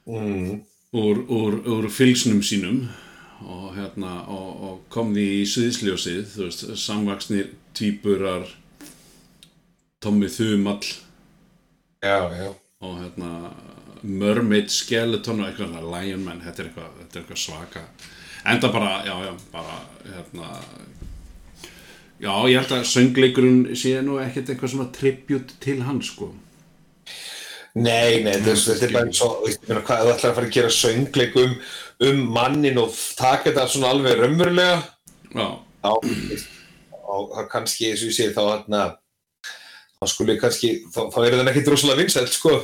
[0.07, 0.61] mm.
[0.95, 2.85] Úr, úr, úr fylgsnum sínum
[3.45, 6.37] og hérna, og, og kom því í sviðsljósið,
[6.81, 8.47] samvaksnir tvíburar,
[10.01, 10.85] Tommy Þumall.
[12.05, 12.51] Já, já.
[12.85, 13.31] Og hérna
[14.05, 17.85] Mermaid Skeleton og eitthvað svona Lion Man, þetta er eitthvað, þetta er eitthvað svaka.
[18.55, 20.49] Enda bara, já, já, bara hérna
[22.21, 26.31] já, ég held að söngleikurinn sé nú ekkert eitthvað svona tribute til hann, sko
[27.75, 30.69] Nei, nei, er- þetta er bara eins og, hvað, þú ætlar að fara að gera
[30.71, 31.55] söngleik um,
[32.07, 34.77] um mannin og taka þetta svona alveg raunverulega?
[37.05, 38.95] Og það kannski, eins og ég segi, þá hann að
[39.99, 42.55] þá skulle kannski, þá, þá er það ekki droslega vinsælt, sko.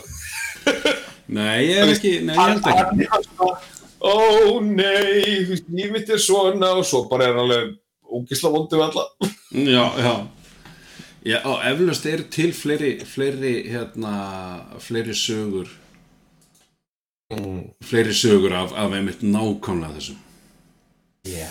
[1.30, 3.50] Nei, ég er ekki nei, ég held ekki.
[4.00, 5.44] Ó nei,
[5.74, 7.74] líf mitt er svona og svo bara er hann alveg
[8.10, 9.04] ógisla vondu við alla.
[9.50, 10.14] Já, já
[11.26, 14.14] Já, og eflaust er til fleiri, fleiri, hérna,
[14.80, 15.68] fleiri sögur,
[17.34, 17.60] mm.
[17.84, 20.22] fleiri sögur af, af einmitt nákvæmlega þessum.
[21.28, 21.50] Já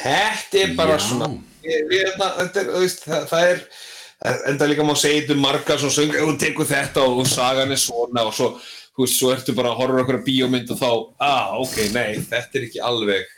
[0.00, 1.02] Þetta er bara Já.
[1.04, 1.28] svona
[1.64, 5.42] ég, ég, þetta, þetta er, veist, það, það er enda líka má segja þetta um
[5.44, 8.48] margar svona söng, ef þú tekur þetta og sagan er svona og svo,
[8.94, 10.90] þú veist, svo ertu bara að horfa okkur að bíómynd og þá,
[11.26, 13.28] ah, ok, nei þetta er ekki alveg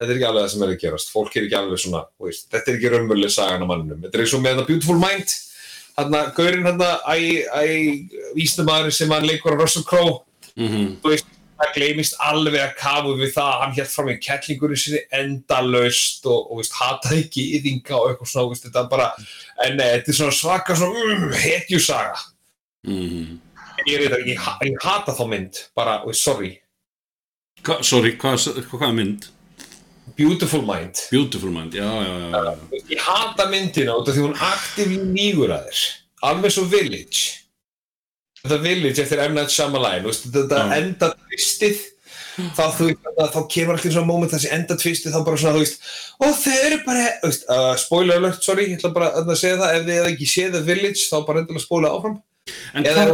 [0.00, 2.46] þetta er ekki alveg það sem er að gerast, fólk er ekki alveg svona veist,
[2.52, 4.00] þetta er ekki raunveruleg sagan af manninum.
[4.06, 5.34] Þetta er eins og með þetta Beautiful Mind.
[5.98, 6.68] Hann að gaurinn
[7.60, 7.66] æ,
[8.38, 10.22] vísnumæður sem hann leikur á Russell Crowe.
[10.56, 10.70] Mm
[11.02, 11.28] þú veist,
[11.60, 16.24] það gleymist alveg að kafu við það að hann hélt fram í kettlingurinn sinni endalaust
[16.26, 19.10] og, og veist, hataði ekki yðinga og eitthvað svona, þetta er bara
[19.66, 22.24] en nei, þetta er svona svaka svona mm, hetjusaga.
[22.88, 23.38] -hmm.
[23.86, 26.56] ég, ég, ha- ég hata þá mynd bara, sorry,
[27.60, 29.28] Hva, sorry, hvað, hvað er mynd?
[30.16, 32.80] Beautiful Mind Beautiful Mind, já, já, já, já.
[32.94, 35.84] Ég hata myndina út af því hún aktífli nýgur að þér
[36.30, 37.22] alveg svo Village
[38.40, 39.36] þetta Village eftir M.
[39.36, 40.76] Night Shyamalan þetta Já.
[40.80, 41.82] enda tvistið
[42.56, 42.64] þá,
[43.34, 45.86] þá kemur alltaf svona moment þessi enda tvistið þá bara svona þú veist
[46.20, 49.86] og þau eru bara uh, spoiler alert, sorry, ég ætla bara að segja það ef
[49.86, 52.18] þið hefði ekki séð The Village þá bara endilega spóla áfram
[52.74, 53.10] En hvað,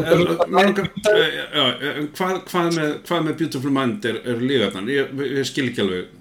[1.12, 4.86] eh, eh, hvað, hvað, með, hvað með Beautiful Mind er, er lígarnar?
[4.92, 6.12] Ég, ég skil ekki alveg.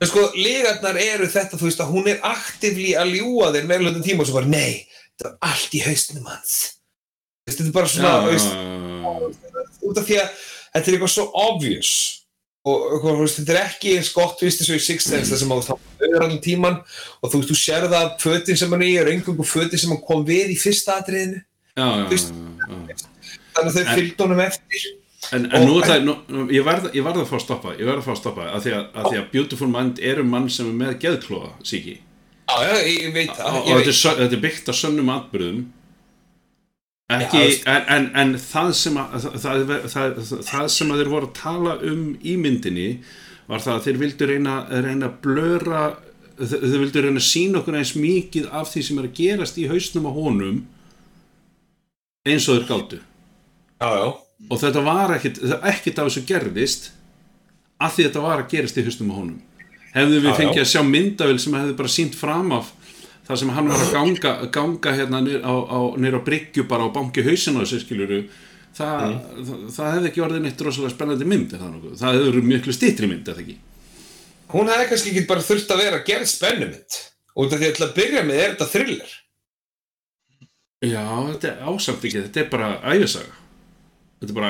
[0.00, 4.04] En sko, legarnar eru þetta þú veist að hún er aktífli að ljúa þér meðlöndum
[4.06, 4.86] tíma og svo bara, nei,
[5.18, 6.54] þetta er allt í haustinum hans.
[7.50, 10.30] Þetta er bara svona, þú veist, út af því að
[10.72, 11.92] þetta er eitthvað svo obvious
[12.68, 15.52] og þetta er ekki eins gott þú veist, eins og í Sixth Sense þar sem
[15.54, 16.74] að þú auður allan tíman
[17.24, 19.80] og þú veist, þú sér það að fötin sem hann er í er engungu fötin
[19.80, 21.40] sem hann kom við í fyrsta atriðinu.
[21.80, 22.34] Þú veist-
[23.56, 24.84] þannig að þau fylgd honum eftir
[25.30, 26.06] En, en nú Og- það,
[26.50, 28.62] ég verð ég verð að fá að stoppa, ég verð að fá að stoppa að
[28.64, 31.98] því að, að, því að Beautiful Mind er um mann sem er með geðklóða, síki.
[32.50, 35.60] Já, já, ég, veit það og þetta, er, er byggt á sönnum atbyrðum.
[37.10, 41.28] Ekki, Já, en, en, en það sem að það, það, það, sem að þeir voru
[41.28, 42.88] að tala um í myndinni
[43.50, 45.80] var það að þeir vildu reyna, reyna að blöra
[46.38, 49.66] þeir vildu reyna að sína okkur eins mikið af því sem er að gerast í
[49.70, 50.60] hausnum á honum
[52.30, 54.06] eins og þeir gáttu já, já,
[54.48, 56.90] og þetta var ekkit, ekkit af þessu gerðist
[57.80, 59.40] af því þetta var að gerast í hausnum á honum.
[59.94, 62.68] Hefðu við fengið að sjá myndavel sem hefði bara sínt fram af
[63.26, 65.78] þar sem hann var að ganga, ganga hérna niður á, á,
[66.26, 68.20] bryggju bara og banki hausin á þessu skiljuru
[68.76, 69.46] það, Mm.
[69.46, 72.74] það, það hefði ekki orðið neitt rosalega spennandi mynd er það, það hefði verið miklu
[72.76, 73.30] stýttri mynd
[74.54, 76.98] hún hefði kannski ekki bara þurft að vera gerð spennumynd
[77.40, 79.12] út af því að til að byrja með er þetta thriller.
[80.80, 83.39] Já, þetta er ásamt ekki, þetta er bara æfisaga
[84.20, 84.48] þetta er bara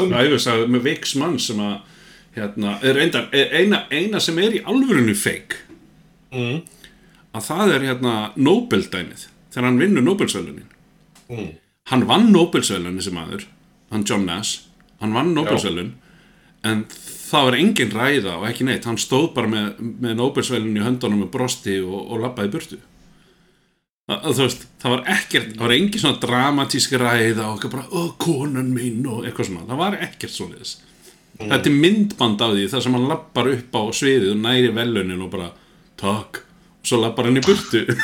[0.00, 1.74] hún- æfisaga með veiks mann sem að
[2.36, 5.56] hérna, er eina, eina, eina sem er í alvörinu feik
[6.32, 6.62] mm.
[7.34, 10.70] að það er hérna Nobel-dæmið þegar hann vinnur Nobelsvölunin
[11.24, 11.54] Mm.
[11.88, 13.46] hann vann Nobelsvölun þessi maður,
[13.90, 14.66] hann John Nash
[15.00, 15.94] hann vann Nobelsvölun
[16.64, 16.84] en
[17.34, 18.84] það var engin ræða og ekki neitt.
[18.88, 22.78] Hann stóð bara með, með Nobelsvölun í höndunum með brosti og, og labbaði í burtu
[24.04, 28.02] Að- að veist, það var ekkert, það var engin svona dramatísk ræða og bara, ó,
[28.20, 30.74] konan mín og eitthvað svona, það var ekkert svoleiðis.
[31.40, 35.22] Þetta er myndband af því þar sem hann lappar upp á sviðið og næri velunin
[35.24, 35.48] og bara,
[35.96, 36.42] takk.
[36.84, 37.80] Og svo lappar hann í burtu.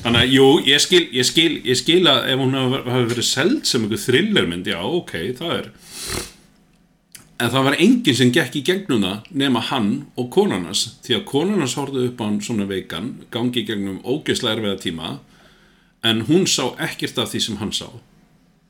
[0.00, 3.66] Þannig að, jú, ég skil ég skil, ég skil að ef hún hafi verið seld
[3.68, 5.66] sem einhver thrillermynd, já, ok, það er
[7.40, 11.26] en það var enginn sem gekk í gegnum það nema hann og konarnas því að
[11.30, 15.10] konarnas horfðu upp á hann svona veikan gangi í gegnum ógeðslega erfiða tíma
[16.06, 17.88] en hún sá ekkert af því sem hann sá.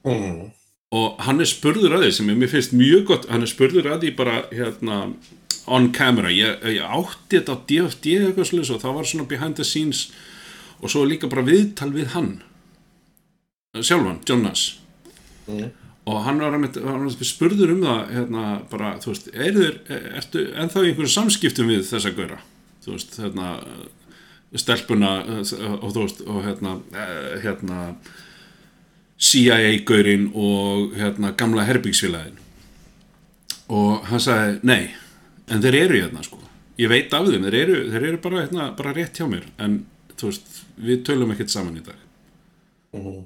[0.07, 0.49] Mm.
[0.97, 3.91] og hann er spurður að því sem ég mér finnst mjög gott hann er spurður
[3.93, 5.01] að því bara hérna
[5.71, 9.59] on camera, ég, ég átti þetta á DFD eitthvað slis og það var svona behind
[9.61, 10.09] the scenes
[10.81, 12.33] og svo líka bara viðtal við hann.
[13.77, 14.81] Sjálfan, Jonas
[16.11, 19.79] og hann var, var spurður um það hérna bara, þú veist, er þér
[20.19, 22.41] ertu ennþá einhverju samskiptum við þessa gaura?
[22.85, 23.55] Þú veist, hérna
[24.59, 27.81] stelpuna eh, og þú veist, og hérna eh, hérna
[29.21, 32.39] CIA-gaurinn og hérna gamla herbyggsfélagin
[33.71, 34.83] og hann sagði nei,
[35.51, 36.41] en þeir eru hérna sko.
[36.81, 39.45] Ég veit af þeim, þeir eru, þeir eru bara, hérna, bara rétt hjá mér.
[39.63, 39.83] En
[40.17, 40.49] þú veist,
[40.81, 42.01] við tölum ekkert saman í dag.
[42.97, 43.21] Og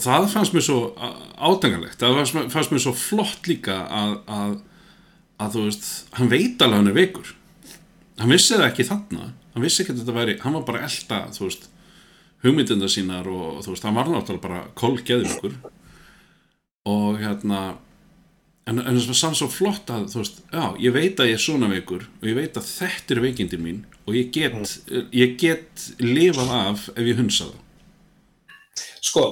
[0.00, 0.78] það fannst mér svo
[1.36, 4.56] átangalegt það fannst, fannst mér svo flott líka að, að,
[5.44, 7.34] að þú veist hann veit alveg að hann er veikur.
[8.22, 9.28] Hann vissi það ekki þarna.
[9.52, 11.68] Hann vissi ekki að þetta væri, hann var bara að elta þú veist,
[12.42, 15.56] hugmyndinda sínar og þú veist, hann var náttúrulega bara kolgeður ykkur
[16.90, 17.60] og hérna
[18.66, 21.38] en, en það var samt svo flott að þú veist, já, ég veit að ég
[21.38, 24.56] er svona veikur og ég veit að þetta er veikindi mín og ég get,
[25.14, 27.60] ég get lifað af ef ég hunsa það
[29.02, 29.22] Sko,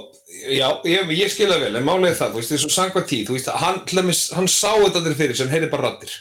[0.57, 3.37] já, ég, ég skil það vel, en er það, þú veist, og sangvað tíð, þú
[3.37, 6.17] veist, hann, til dæmis, hann sá þetta allir fyrir sem heyrði bara rattir.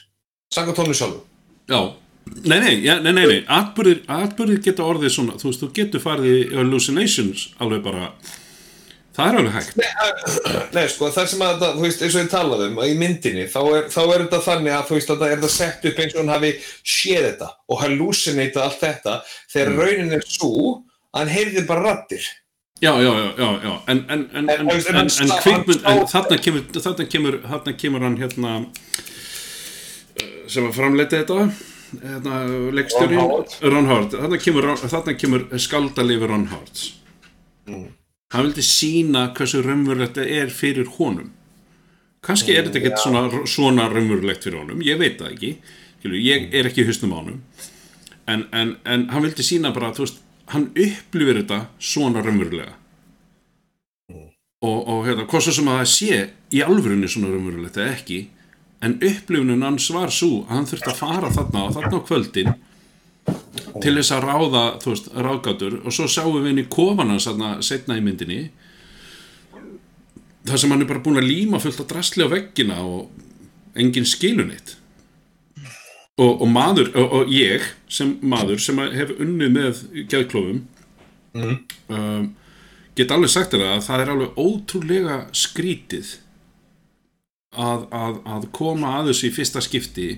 [0.53, 1.23] Sangvað tónu sjálfum.
[1.69, 1.79] Já,
[2.43, 3.39] nei, nei, ja, nei, nei, nei.
[3.59, 8.09] Atbyrðir, atbyrðir geta orðið svona, þú veist, þú getur farið í hallucinations alveg bara,
[9.17, 9.79] það er alveg hægt.
[10.75, 13.61] Nei, sko, það sem að þú veist, eins og ég talaði um, í myndinni, þá
[13.63, 16.17] er, þá er þetta þannig að, þú veist, að það er það sett upp eins
[16.17, 19.17] og hann hafi séð þetta og hallucinatað allt þetta,
[19.53, 20.53] þegar raunin er svo
[21.09, 22.29] að hann heyrði bara rattir.
[22.81, 26.05] Já, já, já, já, en, en, en, en, En- en- en, en, en- kvikmynd, en
[26.07, 28.51] þarna kemur, þarna kemur, þarna kemur hann hérna,
[30.21, 31.39] eh, sem að framleita þetta,
[32.03, 32.37] hérna,
[32.77, 33.17] leikstjóri,
[33.73, 34.15] Ron Howard.
[34.15, 36.85] Þarna kemur, þarna kemur skaldalifi Ron Howard.
[38.31, 41.31] Hann vildi sína hversu raunverulegt það er fyrir honum.
[42.25, 45.51] Kannski er þetta ekkert svona, svona raunverulegt fyrir honum, ég veit það ekki,
[46.15, 47.37] ég er ekki í hausnum á honum,
[48.27, 50.19] en, en, en hann vildi sína bara, þú veist,
[50.53, 52.75] hann upplifir þetta svona raunverulega.
[54.59, 56.15] Og, og hérna, hvað svo sem að það sé
[56.51, 58.17] í alvörunni svona raunverulegt eða ekki,
[58.83, 62.51] en upplifunin hans var svo að hann þurfti að fara þarna og þarna á kvöldin
[63.83, 67.53] til þess að ráða, þú veist, ráðgátur og svo sáum við í kofan hans þarna
[67.65, 68.41] setna í myndinni
[70.49, 74.07] þar sem hann er bara búin að líma fullt að drasli á veggina og engin
[74.07, 74.75] skilunitt
[76.19, 80.63] og, og maður, og, og ég sem maður sem að hef unnið með geðklófum
[81.33, 82.31] um,
[82.97, 86.11] get alveg sagt þér að það er alveg ótrúlega skrítið
[87.55, 90.09] að, að, að koma að þessu í fyrsta skipti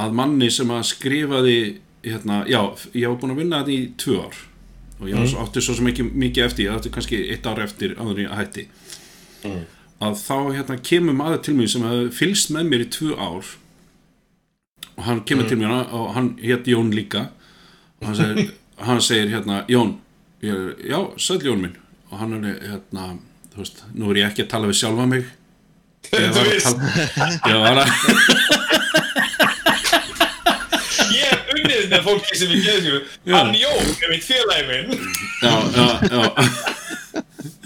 [0.00, 1.58] að manni sem að skrifaði
[2.02, 2.62] hérna, já,
[2.94, 4.40] ég var búin að vinna þetta í tvö ár
[5.02, 5.38] og ég mm.
[5.42, 8.36] átti svo sem ekki mikið eftir, ég átti kannski eitt ár eftir áður en ég
[8.38, 8.66] hætti.
[10.02, 13.50] Að þá hérna, kemur maður til mér sem hefði fylgst með mér í tvö ár
[14.96, 17.28] og hann kemur til mér og hann hétt Jón líka.
[18.00, 18.50] Og hann segir,
[18.86, 19.96] hann segir hérna, Jón
[20.42, 21.76] ég, já, sæll Jón minn.
[22.10, 23.02] Og hann er hérna,
[23.54, 25.24] þú veist, nú er ég ekki að tala við sjálfa mig.
[26.12, 26.58] Ég var að
[27.14, 27.86] tala ég var að
[31.14, 32.88] Ég hef unnið með fólki sem ég geði
[33.30, 34.88] hann Jón er mitt félagi minn.
[35.40, 36.81] Já, já, já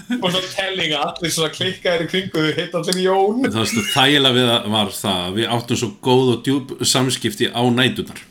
[0.07, 3.43] og svo telling að allir svona klikkaðir í kringu þau heit allir Jón.
[3.43, 7.51] það varstu þægilega við það var það að við áttum svo góð og djúb samskipti
[7.51, 8.25] á nætunar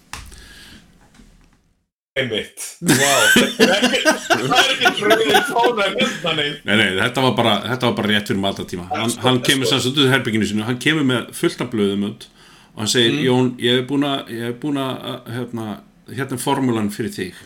[2.16, 2.62] Einmitt.
[2.80, 6.62] Ekki, það er ekki hérna neitt.
[6.64, 9.82] Nei, nei, þetta var bara, þetta var bara rétt fyrir maldatíma hann, hann kemur sem
[9.84, 12.24] sagt út í herbygginu sinu hann kemur með fullt af blöðum út
[12.72, 15.66] og hann segir, Jón, ég hef búin að ég hef búin að, hérna
[16.08, 17.44] hérna er formúlan fyrir þig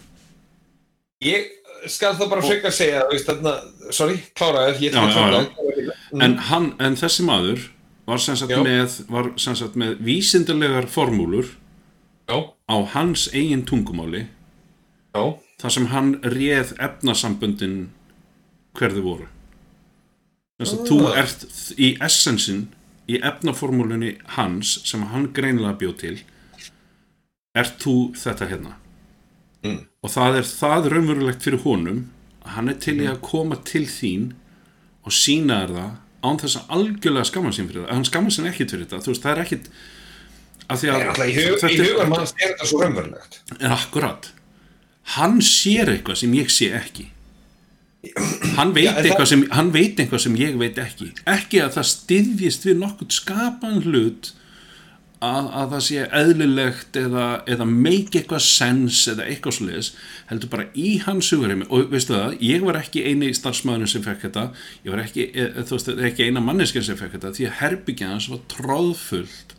[1.21, 1.51] Ég
[1.89, 3.55] skal þá bara frekar segja, þú veist, þarna,
[3.95, 7.69] sorry, kláraði, ég ætla að klára en, hann, en þessi maður
[8.11, 8.61] var sem sagt Já.
[8.67, 11.55] með var sem sagt með vísindarlegar formúlur
[12.31, 14.27] Já, á hans eigin tungumáli.
[15.15, 15.23] Já,
[15.59, 17.79] þar sem hann réð efnasamböndin
[18.79, 19.27] hverðu voru.
[20.61, 21.47] Þess að þú ert
[21.81, 22.67] í essensin
[23.11, 26.17] í efnaformúlunni hans sem hann greinilega bjóð til.
[27.59, 28.77] Ert þú þetta hérna?
[29.67, 29.81] Mm.
[30.01, 31.99] Og það er það raunverulegt fyrir honum
[32.41, 34.31] að hann er til í að koma til þín
[35.05, 35.91] og sína þér það
[36.31, 37.93] án þess að algjörlega skamma sín fyrir það.
[37.95, 39.71] Hann skamma sín ekkit fyrir þetta, þú veist, það er ekkit
[40.71, 43.39] af því að En alltaf í, hug, í hugan manns er þetta svo raunverulegt.
[43.59, 44.29] En akkurat.
[45.17, 47.07] Hann sér eitthvað sem ég sé ekki.
[48.57, 51.11] Hann veit, Já, það- sem, hann veit eitthvað sem ég veit ekki.
[51.29, 54.31] Ekki að það styðjist við nokkuð skapan hlut
[55.21, 59.91] að, að það sé eðlilegt eða, eða make eitthvað sens eða eitthvað svoleiðis
[60.31, 64.25] heldur bara í hans hugurheimi og veistu það, ég var ekki eini starfsmæðurinn sem fekk
[64.27, 64.47] þetta
[64.87, 68.15] ég var ekki, e, þú veist, ekki eina manneskja sem fekk þetta því að herbyggja
[68.15, 69.55] hans var tróðfullt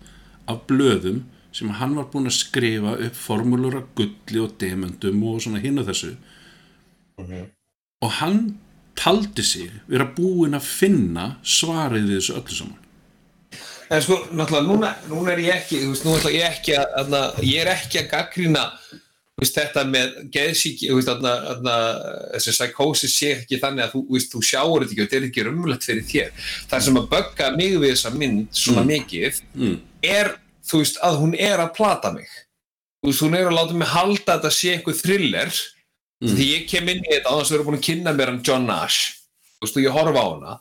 [0.50, 1.24] af blöðum
[1.56, 5.82] sem hann var búinn að skrifa upp formúlur af gulli og demöndum og svona hinn
[5.82, 6.14] og þessu.
[8.02, 8.46] Og hann
[8.98, 12.81] taldi sig vera búinn að finna svarið við þessu öllu saman
[13.92, 17.16] En sko, náttúrulega, núna, núna er ég ekki, þú veist, nú ætla ég ekki að,
[17.18, 18.68] að, ég er ekki að gaggrýna
[19.42, 20.14] þetta með
[21.08, 21.74] þarna,
[22.36, 25.20] þessi psychosis sé ekki þannig að þú, þú veist, þú sjáur þetta ekki og þetta
[25.20, 26.48] er ekki rumlegt fyrir þér.
[26.70, 29.78] Það sem að bögga mig við þessa mynd svona mikið mm.
[30.08, 30.32] er,
[30.70, 32.30] þú veist, að hún er að plata mig.
[33.02, 35.56] Þú veist, hún er að láta mig halda að þetta sé eitthvað thriller
[36.22, 38.44] því ég kem inn í þetta á þess að vera búin að kynna mér hann
[38.46, 39.16] John Nash,
[39.58, 40.60] þú veist, og ég horfa á hana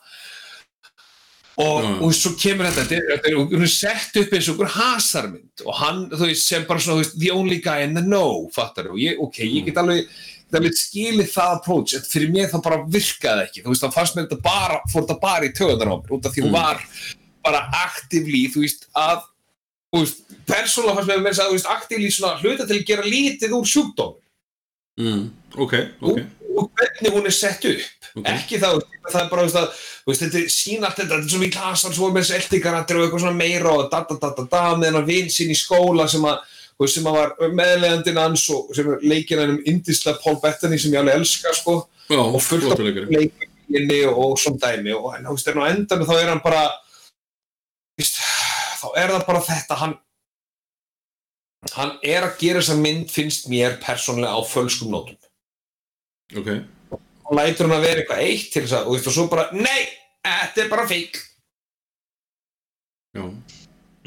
[1.61, 1.91] og, Já.
[2.07, 5.65] og svo kemur þetta, þetta er, hún er sett upp eins og einhver hasarmynd.
[5.67, 8.47] Og hann, þú veist, sem bara svona, þú veist, the only guy in the know,
[8.55, 10.09] fattar þú, ok, ég get alveg,
[10.51, 13.97] það alveg skilið það approach, en fyrir mér það bara virkaði ekki, þú veist, það
[13.99, 16.51] fannst mér þetta bara, fór þetta bara í töðunar á mér, út af því hún
[16.51, 16.59] Mm.
[16.59, 16.81] var
[17.45, 19.23] bara aktivlí, þú veist, að,
[19.95, 23.55] þú veist, persónulega fannst mér að, þú veist, aktivlí svona hluta til að gera lítið
[23.61, 24.17] úr sjúkdóm
[25.01, 25.31] Mm.
[25.57, 26.09] ok, ok.
[26.11, 26.19] Og,
[26.59, 28.27] og hvernig hún er sett upp Ok.
[28.27, 31.59] ekki það, það er bara þú veist, þetta sína allt þetta, þetta er svo mikið
[31.59, 34.63] klasan svo með þessi eldingarættir og eitthvað svona meira og da da da da da
[34.75, 36.41] með hennar vin sín í skóla sem að,
[36.75, 40.81] þú veist, sem að var meðlegandinn hans og sem er leikinn hennum indislega Paul Bettany
[40.81, 41.77] sem ég alveg elska sko.
[42.11, 46.15] Já, og fullt af leikinni og, svona dæmi og þú veist, en á endanum þá
[46.19, 46.67] er hann bara
[47.95, 48.23] þú veist,
[48.83, 49.99] þá er það bara þetta hann
[51.77, 55.19] hann er að gera þessa mynd finnst mér persónlega á fölskum nótum.
[56.39, 56.49] Ok,
[57.31, 59.47] og lætur hann að vera eitthvað eitt til þess að, og, veist, og svo bara,
[59.55, 59.81] nei,
[60.27, 61.19] þetta er bara fík
[63.17, 63.25] já.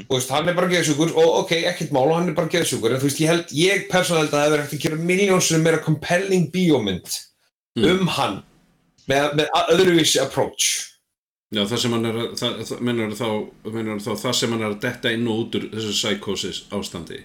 [0.10, 2.96] Og veist, hann er bara geðsjúkur og ok, ekkert mál og hann er bara geðsjúkur.
[2.96, 5.64] En þú veist, ég held, ég persónulega held að það hefur hægt að gera miljónsum
[5.68, 7.20] meira compelling bíómynd
[7.74, 7.86] Mm.
[7.90, 8.36] um hann
[9.10, 10.66] með, með öðruvísi approach.
[11.50, 13.26] Já, það sem hann er að, það, það mennur þá,
[13.74, 17.24] mennur þá það sem hann er að detta inn og út úr þessu psychosis ástandi.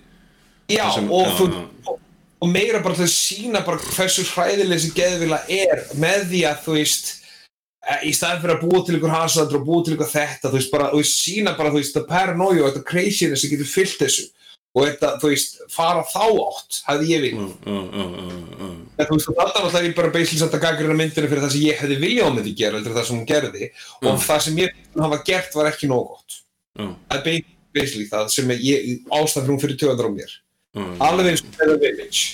[0.73, 1.61] Já, sem- og, já, þú, já.
[1.93, 2.01] og,
[2.39, 6.65] og meira bara til að sína bara hversu hræðileg þessi geðvila er með því að
[6.65, 10.11] þú veist eh, í staðin fyrir að búa til ykkur hasandur og búa til ykkur
[10.13, 13.45] þetta, þú veist, bara, þú veist, sína bara, þú veist, það paranoia og þetta craziness
[13.45, 14.29] sem getur fyllt þessu.
[14.77, 18.27] Og þetta, þú veist, fara þá átt hefði ég Já, já, já, já,
[18.61, 18.67] já.
[18.69, 21.65] en þú veist, og þarna náttúrulega er bara beislis að gaggrina myndinu fyrir það sem
[21.65, 23.71] ég hefði viljað á myndi gera, en það sem hún gerði.
[24.05, 24.27] Og Já.
[24.29, 26.37] það sem ég hafa gert var ekki nóg gott.
[26.79, 27.41] Það er
[27.75, 30.37] beisli það sem ég, ástæðan fyrir töðandar á mér
[30.83, 30.91] já.
[31.09, 32.27] alveg eins og The Village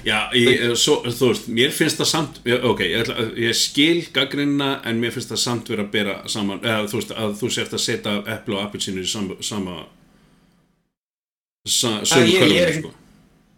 [0.00, 2.38] Já, ég, svo, þú veist, mér finnst það samt,
[2.70, 6.62] ok, ég, ætla, ég skil gaggrinna en mér finnst það samt vera að bera saman,
[6.64, 9.74] eða þú veist, að þú sért að setja eplu og appelsinu í sama, sama
[11.68, 12.94] sa, sömu ekki- sko.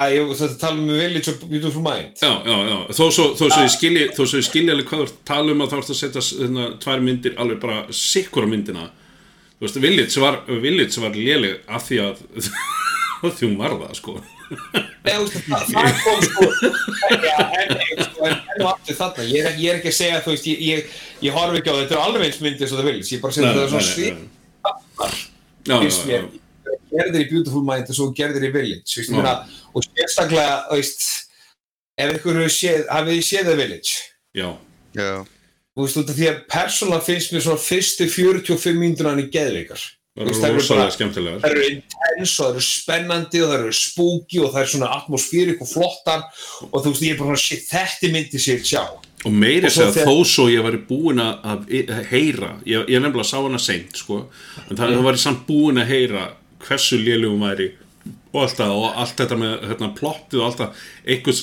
[0.02, 3.70] Þetta tala um Village og Beautiful Mind Já, já, já, þó svo, þó svo ég
[3.76, 6.24] skilji, þó svo ég skilji alveg hvað þú tala um að þá ert að setja
[6.26, 8.88] þarna, tvær myndir alveg bara sikkura myndina,
[9.60, 12.24] þú veist, Village var, Village var léleg af því að,
[13.30, 14.12] því hún var það, sko.
[15.02, 16.42] Nei, þú veist, það, það kom sko
[17.22, 19.24] ja, en, en, en, en aftur þarna.
[19.30, 20.92] Ég er, ekki- ég er ekki að segja, þú veist, ég, ég,
[21.26, 23.36] ég horf ekki á þetta er alveg eins myndi eins og það Village ég bara
[23.36, 25.10] segja þetta er svona
[25.66, 26.26] já, finnst mér.
[26.92, 29.14] gerðir í Beautiful Mind og svo gerðir í Village veist, Já.
[29.16, 29.34] meina,
[29.72, 31.06] og sérstaklega þú veist,
[32.02, 33.94] ef ykkur hefur séð, hafið þið séð The Village?
[34.38, 34.48] Já,
[34.98, 35.10] Já,
[35.72, 39.28] þú veist, út af því að persónulega finnst mér svona fyrstu 45 mínútur hann í
[39.32, 39.82] geðveikar
[40.12, 41.38] það var eru rosalega skemmtilegar.
[41.40, 44.90] það eru intense og það eru spennandi og það eru spooky og það er svona
[44.98, 46.26] atmosfýrik og flottar
[46.68, 48.84] og þú veist ég er bara svona shit þetta myndi sér sjá
[49.22, 53.28] Og meiri segja þegar- þó svo ég væri búin að að heyra, ég, ég nefnilega
[53.28, 54.16] sá hana seint sko,
[54.68, 56.24] en það, það væri samt búin að heyra
[56.66, 57.68] hversu lélugum væri
[58.34, 60.82] og allt, það, og allt þetta með hérna, plottið og allt það
[61.14, 61.42] einhvers,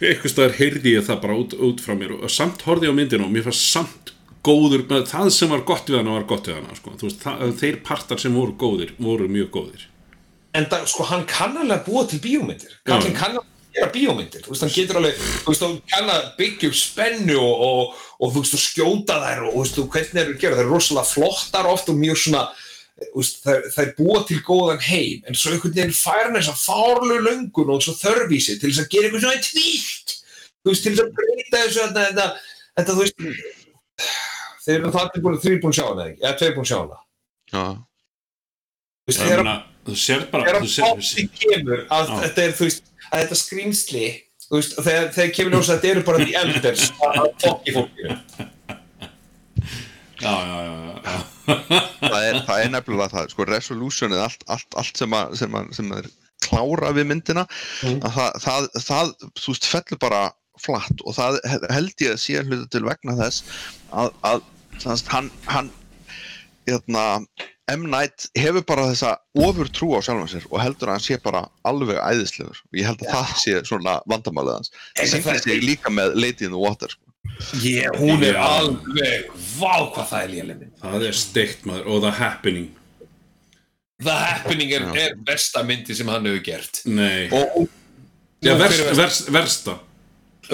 [0.00, 2.98] einhvers staðar heyrði ég það bara út, út frá mér og samt horfði ég á
[3.00, 3.99] myndinu og mér fannst samt
[4.46, 6.96] góður, með það sem var gott við hana var gott við hana sko.
[7.00, 9.86] Þú veist, það, þeir partar sem voru góðir voru mjög góðir.
[10.56, 12.72] En það, sko hann kann alveg að búa til bíómyndir.
[12.88, 14.46] Hann kann alveg að gera bíómyndir.
[14.46, 18.00] Þú veist hann getur alveg, þú veist hann kann að byggja upp spennu og, og,
[18.18, 20.64] og þú veist og skjóta þær og þú veist hvernig eru að gera þær.
[20.64, 22.46] Eru rosalega flottar oft og mjög svona
[23.00, 25.22] þær, þær búa til góðan heim.
[25.28, 28.82] En svo einhvern veginn fær hann þess að fárlu löngun og svo þörfísi til þess
[28.82, 30.16] að gera eitthvað svona tvílt
[30.60, 32.26] þú veist, til þess að breyta þessu þetta, þetta,
[32.78, 33.59] þetta þú veist
[34.64, 36.98] þeir eru allir búin þrý búin sjá hana ekki, eða tveir búin sjá hana.
[37.50, 37.64] Já,
[39.00, 39.52] þú veist, þegar
[39.86, 44.04] þú sér bara að þetta er, þú veist, að þetta skrýmsli
[44.50, 48.16] þegar, kemur ljós að þetta eru bara the elders að að fokki fólkinu.
[50.20, 51.20] Já, já, já,
[52.04, 55.70] það er, það er nefnilega það, sko, resolutionið, allt, allt, allt sem, að, sem, að,
[55.78, 56.08] sem er
[56.44, 57.46] klára við myndina,
[57.80, 58.02] Mm.
[58.04, 60.20] að það, það, það, þú veist, fellur bara
[60.60, 61.40] flatt og það
[61.72, 63.42] held ég að sé hluta til vegna þess
[63.92, 64.42] að, að
[64.80, 65.70] þannig, hann, hann
[66.68, 67.04] hérna,
[67.70, 67.84] M.
[67.90, 71.44] Night hefur bara þessa ofur trú á sjálfan sér og heldur að hann sé bara
[71.68, 72.58] alveg æðislegur.
[72.70, 74.72] Og ég held að það sé svona vandamálið hans.
[74.98, 77.06] Það það- sig líka með Lady in the Water sko.
[77.62, 79.28] yeah, hún er alveg
[79.60, 80.72] vá hvað það er mynd.
[80.82, 81.86] Það er steikt maður.
[81.86, 82.70] Og The Happening.
[84.00, 86.82] The Happening er, er besta myndi sem hann hefur gert.
[86.86, 87.68] Nei, og
[88.42, 89.78] já, Nú, verst, fyrir- verst, versta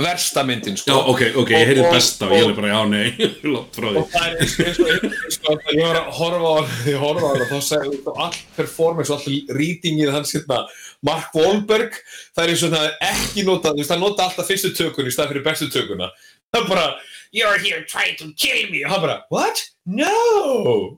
[0.05, 0.91] versta myndin sko.
[0.91, 3.89] Já, ok, ok, ég heyrði Og- besta og ég er bara, já, nei, lótt frá
[3.91, 4.03] því.
[4.03, 6.61] Og það er eins og eins og og að ég var að horfa á
[6.91, 10.61] ég horfa á það þá segir þú all performance og all readingið hans hérna
[11.07, 11.99] Mark Wahlberg
[12.35, 15.07] það er eins og það er ekki nota þú veist það nota alltaf fyrstu tökun
[15.11, 16.11] í stað fyrir bestu tökuna
[16.57, 16.87] það er bara
[17.37, 19.59] you're here trying to kill me og hann bara what?
[19.87, 20.13] no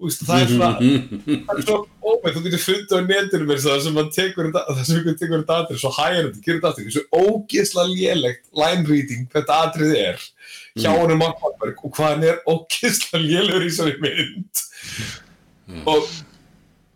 [0.00, 0.68] veist, það er svona
[1.48, 1.78] það er svo
[2.08, 5.58] ómætt, þú getur fundið á mér það sem hann tekur það sem hann tekur þetta
[5.64, 10.24] atrið, svo hægir þetta, gerir þetta atrið svo ógeðslega lélegt line reading þetta atrið er
[10.78, 10.98] hjá Mm.
[11.02, 14.64] honum Mark Wahlberg og hvað hann er ógeðslega lélegur í þessari mynd
[15.68, 15.82] Mm.
[15.90, 16.06] og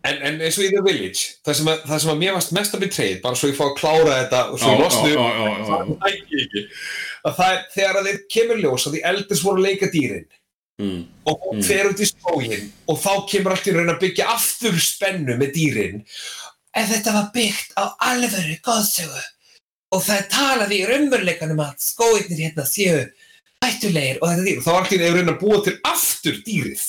[0.09, 2.55] en, en eins og í The Village það sem að, það sem að mér varst
[2.57, 5.11] mest að betreyð bara svo ég fá að klára þetta og svo ég losnu
[5.69, 6.63] það nægir ekki
[7.27, 10.27] að það er þegar að þeir kemur ljós að því elders voru að leika dýrin
[10.81, 11.03] Mm.
[11.29, 11.65] og hún Mm.
[11.69, 15.53] fer út í skógin og þá kemur allt í raun að byggja aftur spennu með
[15.55, 15.99] dýrin
[16.75, 19.21] en þetta var byggt á alvöru góðsögu
[19.93, 23.05] og það er talað í raunveruleikanum að skóginir hérna séu
[23.63, 26.83] hættulegir og þetta dýr og þá var allt í raun að búa til aftur dýrið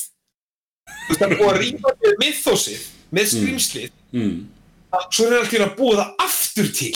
[0.88, 4.48] þú veist það er búið að rýma til mythosið með skrýmslið Mm.
[4.94, 6.96] að- svo er allt í raun að búa það aftur til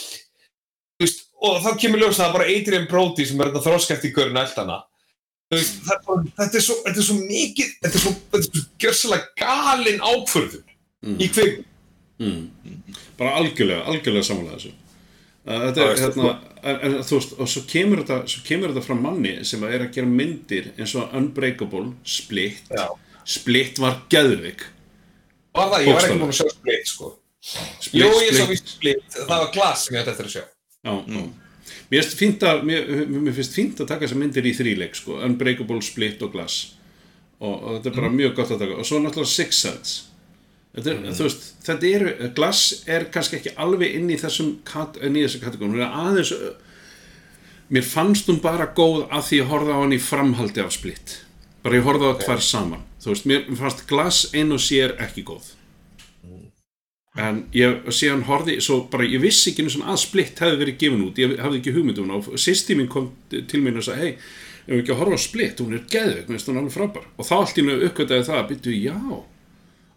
[1.42, 4.14] og þá kemur ljós að það er bara Adrian Brody sem er þetta þróskæft í
[4.16, 4.80] görun eldana
[5.48, 6.08] Þú veist, það
[6.38, 10.02] þetta, er svo, þetta er svo mikið þetta er svo, þetta er svo gjörsalega galin
[10.04, 10.64] ákvörðun
[11.06, 11.18] Mm.
[11.22, 11.60] í kvik
[12.20, 12.48] Mm.
[13.20, 14.72] bara algjörlega, algjörlega samanlega þessu.
[15.46, 16.32] Þetta er hérna
[16.64, 19.86] en, en, þú veist, og svo kemur þetta svo kemur þetta frá manni sem er
[19.86, 22.64] að gera myndir eins og Unbreakable, Split.
[22.74, 22.88] Já.
[23.24, 24.66] Split var geðvik
[25.54, 27.14] var það, ég var ekki búin að sjá split sko.
[27.80, 30.44] Split, Jú, ég sá víst split, það var glas sem ég ætti eftir að sjá
[30.84, 31.24] já, já.
[31.92, 36.76] Mér finnst fínt að að taka þessar myndir í þríleik sko, Unbreakable, Split og Glass.
[37.40, 38.78] Og, og þetta er bara mjög gott að taka.
[38.80, 40.08] Og svo náttúrulega Six Sense
[40.78, 45.00] Þetta er, þú veist, þetta eru, Glass er kannski ekki alveg inn í þessum kat,
[45.02, 46.34] inn í þessu kategórum, hún er aðeins
[47.74, 51.16] mér fannst hún bara góð að því ég horfði á hann í framhaldi af Split.
[51.66, 52.86] Bara ég horfði á tvær saman.
[53.02, 55.57] Þú veist, mér, fannst Glass ein og sér ekki góð
[57.18, 60.78] en ég síðan horfði svo bara, ég vissi ekki einu svona að Split hefði verið
[60.84, 64.12] gefin út, ég hafði ekki hugmyndum og sýsti mín kom til mín og sagði hei,
[64.68, 67.08] ef við ekki að horfa á Split, hún er geðveik mér finnst hún alveg frábær.
[67.18, 68.98] Og þá allt í nú uppkvætaði það að byrju, já.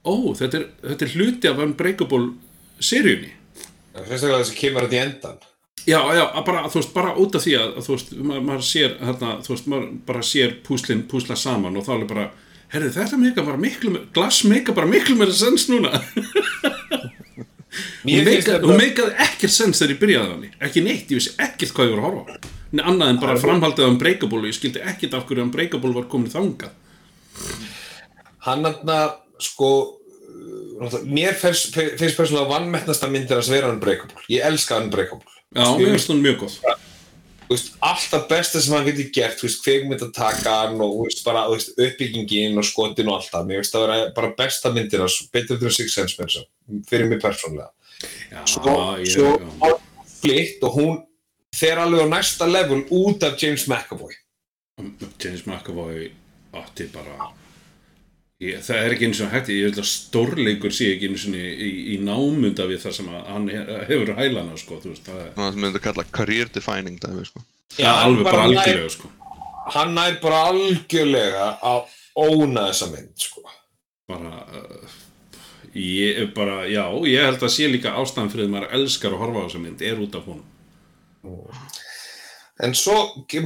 [0.00, 2.28] Ó, þetta er, þetta er hluti af Unbreakable
[2.80, 3.32] seríunni.
[3.94, 5.40] Sérstaklega þessi kemur þetta í endan
[5.88, 8.42] Já, já, að bara, þú veist, bara út af því að, að þú veist, maður,
[8.50, 12.24] maður sér, hérna, þú veist, maður bara sér púslinn púsla saman og þá er bara,
[12.74, 15.90] herðu, þetta meika bara miklu, me- glass meika bara miklu meira sens núna.
[18.00, 21.90] Hún, meikaði ekkert sens þegar ég byrjaði á henni, ekki neitt, ég vissi ekkert hvað
[21.90, 22.50] ég var að horfa.
[22.70, 26.06] Nei, annað en bara framhaldið á Unbreakable og ég skildi ekkert af hverju Unbreakable var
[26.10, 26.76] komin þangað.
[28.46, 29.10] hann hann
[29.40, 35.96] sko uh, mér finnst persónulega vannmettnasta myndir að vera Unbreakable ég elska Unbreakable Já, mér
[35.96, 36.56] finnst hún mjög góð.
[37.82, 42.60] Alltaf besta sem hann getur gert kveikmynd að taka hann og veist, bara, veist, uppbyggingin
[42.60, 45.02] og skotin og allt það mér finnst það vera bara besta myndir
[45.34, 46.44] betur Sense með þessu,
[46.86, 47.72] fyrir mig persónulega
[48.30, 49.74] Já, svo, ég, svo já.
[50.20, 50.98] flitt og hún
[51.56, 54.14] fer alveg á næsta level út af James McAvoy
[55.20, 56.10] James McAvoy
[56.56, 57.30] átti bara
[58.40, 61.36] ég, það er ekki eins og hægt ég vil að stórleikur sé ekki eins og
[61.36, 65.08] í, í, í námunda við það sem að hann he- hefur hælana sko, þú veist,
[65.10, 67.42] það er sem myndi að kalla career defining dæmi sko.
[67.78, 69.12] ja, hann alveg bara nær- algjörlega sko.
[69.76, 73.44] hann nær bara algjörlega að óna þessa mynd sko.
[74.08, 74.98] bara uh,
[75.74, 79.22] ég er bara, já, ég held að sé líka ástæðan fyrir að maður elskar að
[79.24, 80.46] horfa á þessa mynd er út af honum.
[82.60, 82.96] En svo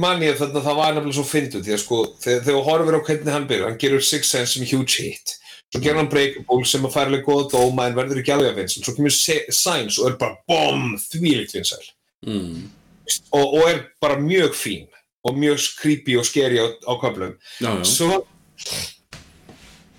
[0.01, 2.97] man ég þannig að það var nefnilega svo fyndu því að sko þegar þú horfir
[2.97, 5.35] á hvernig hann byrjar, hann gerur Six Sense sem huge hit.
[5.71, 8.59] Svo gerði hann Breakable sem að færa alveg góða dóma en verður ekki alveg að
[8.61, 11.85] vinsæl svo kemur Signs og er bara BOM þvílíkt vinsæl.
[12.25, 12.71] Mm.
[13.37, 14.87] og, og er bara mjög fín
[15.25, 16.93] og mjög creepy og scary á, á
[17.61, 18.25] já, svo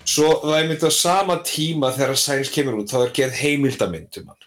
[0.07, 4.21] svo það er myndið á sama tíma þegar Signs kemur út þá er gerð heimildamynd
[4.23, 4.43] um hann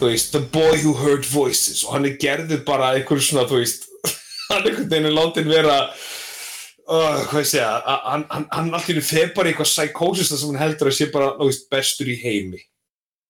[0.00, 3.60] þú veist The Boy Who Heard Voices og hann er gerður bara einhver svona þú
[3.60, 3.88] veist
[4.50, 7.70] hann er einhvern veginn látin vera uh, hvað ég segja
[8.06, 11.08] hann, hann, hann allir fer bara í eitthvað psychosis þar sem hann heldur að sé
[11.12, 12.62] bara þú veist, bestur í heimi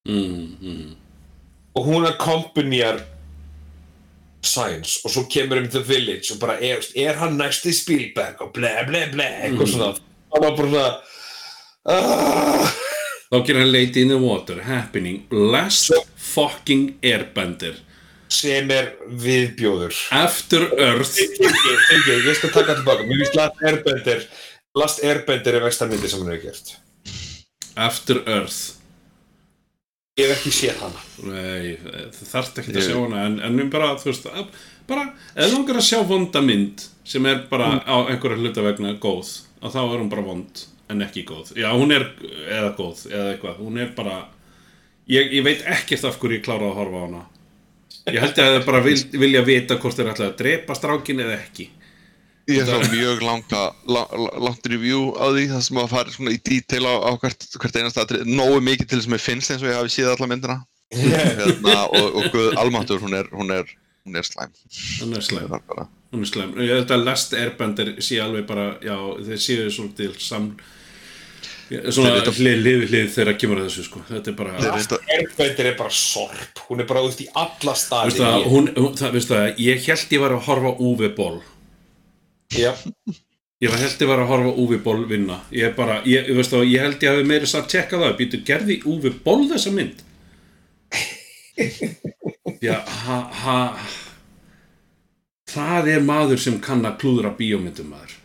[0.07, 0.93] mm, mm.
[1.79, 3.01] og hún accompanyar
[4.41, 8.55] Science og svo kemur um The Village og bara er, er hann næsti Spielberg og
[8.55, 9.73] ble ble ble eitthvað Mm.
[9.75, 9.91] svona
[10.31, 10.89] og maður bara svona
[11.91, 12.73] uh,
[13.31, 17.77] Þá gerir hann Lady in the Water Happening Last fucking Airbender.
[18.31, 19.95] sem er viðbjóður.
[20.15, 21.17] After Earth.
[21.19, 23.03] Ég skal taka tilbaka.
[23.03, 24.21] Mér finnst Last Airbender
[24.79, 26.69] Last Airbender er vestamindi sem hann hefur gert.
[27.75, 28.77] After Earth.
[30.19, 31.03] Ég hef ekki séð hana.
[31.27, 31.75] Nei,
[32.15, 34.27] það þarf ekki að sjá hana en, en bara, þú veist,
[34.87, 35.05] bara
[35.35, 39.75] eða langar að sjá vonda mynd sem er bara á einhverja hluta vegna góð að
[39.75, 41.53] þá er hún bara vond en ekki góð.
[41.59, 42.07] Já, hún er,
[42.47, 43.59] eða góð, eða eitthvað.
[43.63, 44.15] Hún er bara
[45.11, 47.21] ég, ég veit ekkert af hverju ég klára að horfa á hana.
[48.09, 51.37] Ég held að það bara vil, vilja vita hvort þeir ætla að drepa strákin eða
[51.37, 51.69] ekki.
[52.49, 56.33] Ég sá mjög langa, la, la, langt review á því það sem að fara svona
[56.33, 59.63] í detail á, á hvert, hvert einasta atrið, nógu mikið til að mér finnst eins
[59.63, 60.57] og ég hafi séð alla myndina.
[60.97, 63.69] Hérna, og, og Guð Almáttur, hún er, hún er,
[64.03, 64.57] hún er slæm.
[65.05, 65.59] hún er slæm,
[66.11, 70.51] hún er held að Last Airbender sé alveg bara já, þeir séu svolítið sam
[71.71, 74.03] svona hlið, hlið, hlið þegar kemur að þessu sko.
[74.09, 76.63] Þetta er bara Last Airbender er bara sorp.
[76.67, 78.11] Hún er bara út í alla staði.
[78.11, 80.73] Veistu það, hún, hún, það, veistu það, ég held ég var að horfa
[81.15, 81.41] Boll.
[82.57, 82.71] Já.
[83.61, 85.39] Ég var held ég var að horfa Boll vinna.
[85.55, 88.17] Ég bara, ég, veistu, það, ég held ég hafi meira satt tjekka það.
[88.19, 90.03] Býtu, gerði Uwe Boll þessa mynd?
[92.61, 93.57] Já, ha, ha
[95.51, 98.17] Það er maður sem kann að klúðra bíómyndum maður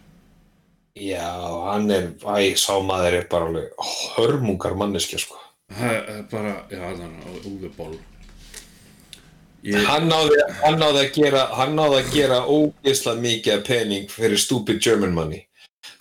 [0.97, 1.29] Já,
[1.69, 5.37] hann er, æ, sá maður er bara alveg hörmungar manneskja, sko.
[5.77, 7.97] Það er bara, já, þannig að Uwe Boll
[9.67, 14.39] Ég, Hann náði, hann náði að gera, hann náði að gera ógeðslega mikið pening fyrir
[14.39, 15.43] stupid German money.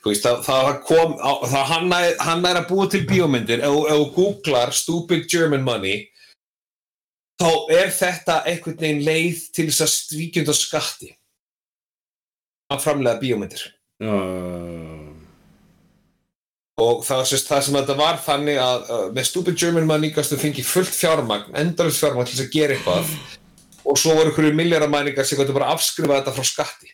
[0.04, 1.96] Þú veist, það, það kom, á, það hann,
[2.28, 6.04] hann er að búa til bíómyndir, ef þú googlar stupid German money,
[7.42, 11.12] þá er þetta einhvern veginn leið til þess að stvíkjönda skatti.
[12.74, 13.66] Að framlega bíómyndir.
[14.02, 14.16] já,
[16.82, 20.40] og það, sést, það sem þetta var þannig að uh, með Stupid German Money gastu
[20.40, 23.16] fengið fullt fjármagn, endalist fjármagn til þess að gera eitthvað.
[23.86, 26.92] Og svo voru einhverju milljaramæningar sem gætu bara að afskrifa þetta frá skatti.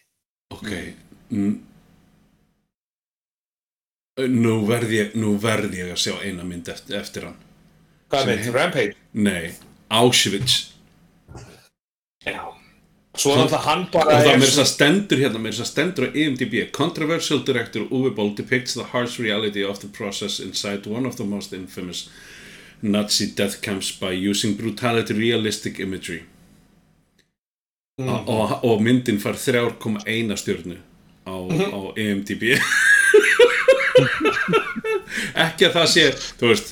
[0.53, 0.71] Ok.
[1.31, 1.51] N
[4.21, 7.37] Nú verð ég, nú verð ég að sjá eina mynd eftir, eftir hann.
[8.11, 8.49] Hvað mynd?
[8.53, 8.97] Rampage?
[9.15, 9.53] Nei,
[9.91, 10.71] Auschwitz.
[12.25, 12.41] Já.
[13.17, 15.71] Svo náttúrulega hann og bara það er með þess að stendur hérna með þess að
[15.71, 20.87] stendur á IMDb Controversial director Uwe Boll depicts the harsh reality of the process inside
[20.87, 22.07] one of the most infamous
[22.81, 26.23] Nazi death camps by using brutality realistic imagery.
[27.99, 28.07] Mm.
[28.07, 28.27] mm.
[28.27, 30.77] og, og myndin far 3,1 stjörnu
[31.27, 32.55] á, á IMDb
[35.45, 36.05] ekki að það sé
[36.39, 36.71] þú veist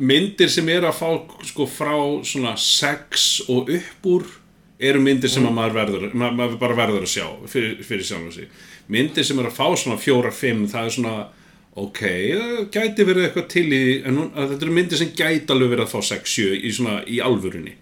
[0.00, 1.10] myndir sem eru að fá
[1.48, 1.94] sko frá
[2.26, 4.26] svona 6 og upp úr
[4.82, 8.34] eru myndir sem að maður verður maður, maður bara verður að sjá fyrir, fyrir sjálf
[8.34, 8.50] sig.
[8.92, 11.14] Myndir sem eru að fá svona 4-5 það er svona
[11.82, 15.72] ok, það gæti verið eitthvað til í en hún, þetta eru myndir sem gæti alveg
[15.72, 17.74] verið að fá 6-7 í svona í alvörunni.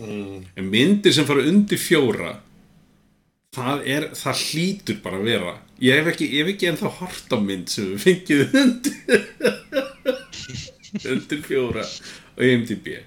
[0.00, 2.34] En myndir sem fara undir fjóra
[3.54, 5.54] það er, það hlýtur bara að vera.
[5.80, 8.96] Ég hef ekki, ég hef ekki ennþá hort á mynd sem við fengið undir
[10.98, 12.98] undir fjóra á IMDb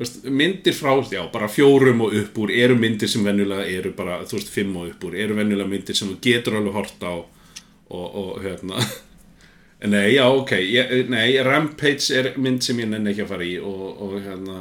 [0.00, 4.22] veist, myndir frá, já, bara fjórum og upp úr eru myndir sem venjulega eru bara,
[4.24, 7.12] þú veist, fimm og upp úr, eru venjulega myndir sem þú getur alveg hort á
[7.12, 8.80] og, og hérna.
[9.90, 13.54] Nei, já, ok, ég, nei, Rampage er mynd sem ég nenni ekki að fara í
[13.64, 14.56] og, og hérna.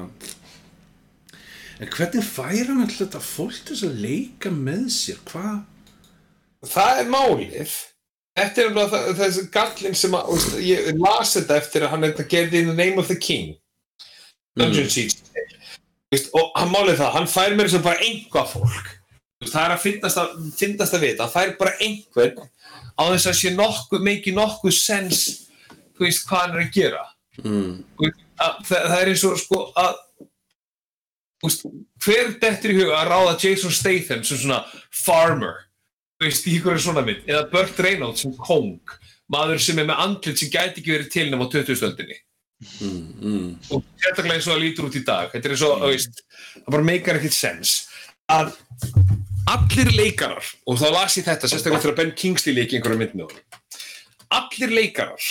[1.83, 5.57] En hvernig færa hann alltaf fólk þess að leika með sér, hvað?
[6.71, 7.75] Það er málið
[8.39, 12.05] Þetta er bara það- þessi gallin sem að, veist, ég las þetta eftir að hann
[12.07, 13.55] þetta gerði in the name of the king.
[14.57, 14.89] Dungeon Mm.
[14.89, 15.17] Siege.
[16.33, 18.87] Og hann málið það, hann fær mér sem bara einhvað fólk.
[19.41, 22.49] Veist, það er að finnast að, finnast að vita, hann fær bara einhvern
[22.99, 25.19] á þess að sé nokkuð, mikið nokkuð sens
[25.99, 27.03] veist hvað hann er að gera.
[27.43, 27.83] Mm.
[28.39, 29.95] Að, það, það er eins og sko að
[32.03, 35.65] hver dettur í huga að ráða Jason Statham sem svona farmer
[36.23, 37.23] veist, í ykkur svona mynd?
[37.29, 38.97] Eða Burt Reynolds sem kong
[39.31, 41.77] maður sem er með andlit sem gæti ekki verið til nema á 20.
[41.77, 42.17] stöndinni
[42.81, 45.29] mm, mm, og sérstaklega eins og það lítur út í dag.
[45.33, 46.23] Þetta er eins og, veist,
[46.55, 47.75] það bara meikar ekkert sens.
[48.29, 48.51] Að
[49.49, 53.29] allir leikarar, og þá las ég þetta sérstaklega þegar Ben Kingsley leiki einhverju mynd með
[53.29, 53.61] honum.
[54.39, 55.29] Allir leikarar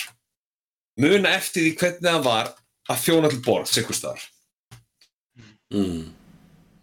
[0.99, 2.53] muna eftir því hvernig það var
[2.89, 4.25] að þjóna til borð, sekkur staðar.
[5.75, 6.07] Mm.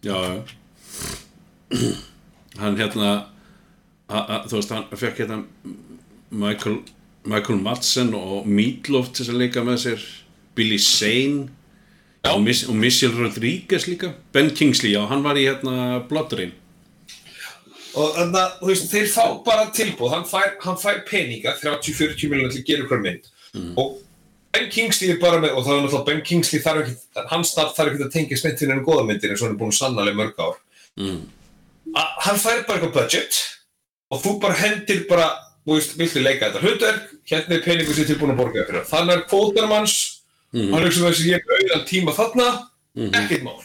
[0.06, 0.36] Já, já.
[2.62, 3.35] Hann hérna
[4.10, 5.42] a, a, þú veist, hann fekk hérna
[6.36, 6.82] Michael,
[7.26, 10.10] Michael Madsen og Meatloaf til að leika með sér
[10.58, 11.48] Billy Zane
[12.26, 16.56] og, Miss, og Michelle Rodriguez líka Ben Kingsley, já, hann var í hérna Blood Rain
[17.96, 22.32] og þannig að, þú veist, þeir fá bara tilbúð hann fær, hann fær peninga 30-40
[22.32, 23.30] miljonar til að gera ykkur mynd.
[23.80, 24.02] Og
[24.56, 27.76] Ben Kingsley er bara með og það er náttúrulega Ben Kingsley þarf ekki hans nafn
[27.76, 30.16] þarf ekki að tengja smitt fyrir enn góða myndir eins og hann er búin sannlega
[30.16, 30.60] mörg ár.
[30.96, 31.24] Mm.
[31.92, 33.40] að hann fær bara eitthvað budget
[34.12, 35.30] og þú bara hendir bara
[35.66, 38.86] þú veist, viltu leika þetta hlutverk hérna er peningur sem tilbúin að borga þér fyrir.
[38.92, 39.96] Þannig er kvótarum hans
[40.56, 40.72] Mhm.
[40.74, 43.60] hann er sem þessi ég er auðan tíma þarna ekkert mál.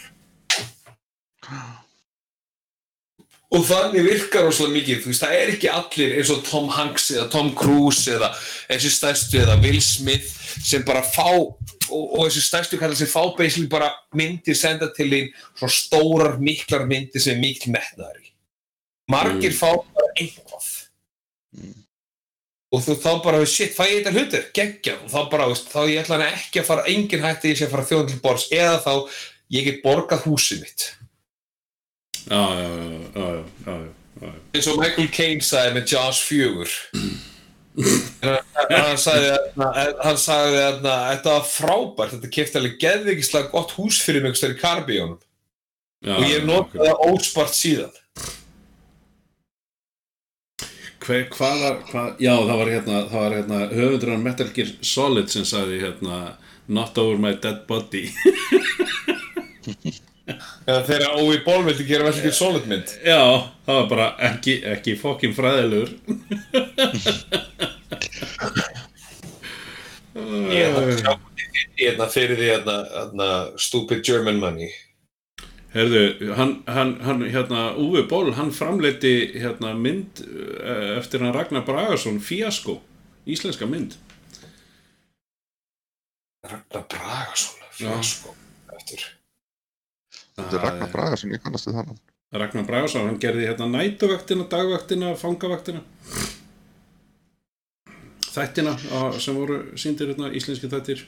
[3.50, 7.08] Og þannig virkar rosalega mikið, þú veist, það er ekki allir eins og Tom Hanks
[7.16, 8.28] eða Tom Cruise eða
[8.70, 10.28] þessi stærstu eða Will Smith
[10.62, 11.56] sem bara fá og,
[11.90, 16.86] og þessi stærstu kallar sem fá basically bara myndir senda til þín svona stórar miklar
[16.90, 18.30] myndir sem er mikil metnaðar í
[19.11, 20.69] margir fá bara einhvað
[22.70, 25.81] og þú þá bara, shit, fæ ég þetta hlutur, geggja og þá bara, veist, þá
[25.91, 28.47] ég ætla hann ekki að fara engin hætti ég sé að fara þjóðan til borðs
[28.55, 28.93] eða þá
[29.51, 30.85] ég get borgað húsið mitt.
[32.31, 33.27] Já, já, já,
[33.66, 33.74] já,
[34.20, 36.70] já, eins og Michael Caine sagði með Jaws 4
[37.81, 39.31] hann sagði
[40.03, 44.59] hann sagði að þetta var frábært þetta kefti alveg geðvikislega gott hús fyrir mig í
[44.61, 45.19] Karabíónum
[46.05, 47.95] já og ég hef notað það óspart síðan
[51.01, 55.31] Hver, hvað var, hvað, já það var hérna, það var hérna höfundurinn Metal Gear Solid
[55.32, 56.20] sem sagði hérna
[56.70, 58.05] Not over my dead body
[60.68, 63.22] eða þegar Ói Ból vildi gera vel ekki solid mynd Já,
[63.66, 65.90] það var bara ekki, ekki fokkin fræðilegur
[70.51, 71.18] ég er það
[71.81, 73.28] hérna fyrir því hérna, hérna
[73.60, 74.70] stupid German money
[75.70, 81.62] Herðu, hann, hann, hann hérna, Uwe Boll, hann framleiti hérna mynd eh, eftir hann Ragnar
[81.66, 82.80] Bragason, Fiasko
[83.26, 83.94] íslenska mynd.
[86.42, 88.34] Ragnar Bragason fjasko
[88.76, 89.05] eftir.
[90.36, 92.02] Þetta er Ragnar Bragason, ég kannast við þannig.
[92.40, 95.82] Ragnar Bragason, hann gerði hérna nætuvaktina, dagvaktina, fangavaktina.
[98.30, 98.76] Þættina
[99.18, 101.02] sem voru síndir hérna íslenski þættir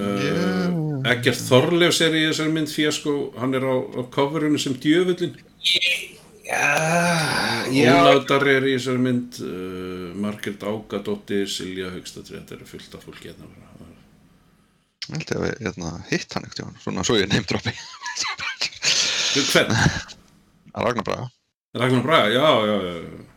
[0.00, 5.36] uh, Eggert Þorleifs er í þessari mynd Fiasko, hann er á, á coverinu sem djöfullin
[6.44, 6.64] já,
[7.74, 13.06] já Ólafdar er í þessari mynd uh, Margret Ágadóttir Silja Haugstadri, þetta eru fullt af
[13.06, 13.52] fólki hérna
[15.04, 17.74] Ég held að við hérna, hitt hann ekkert svona svo ég neymdroppi.
[19.50, 19.74] Hvern?
[20.72, 21.26] Ragnar Braga.
[21.76, 23.33] Ragnar Braga, já, já, já.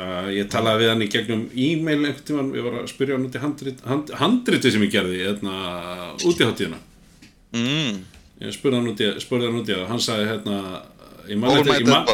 [0.00, 3.26] Uh, ég talaði við hann í gegnum e-mail einhvern tímann, ég var að spyrja hann
[3.26, 5.52] út í handrit, hand, handriti sem ég gerði hérna,
[6.24, 6.78] út í hátíðina.
[7.52, 7.98] Mm.
[8.46, 9.06] ég spurði hann út í,
[9.68, 10.56] í það hann sagði hérna
[11.28, 12.08] ég man eftir- ég man-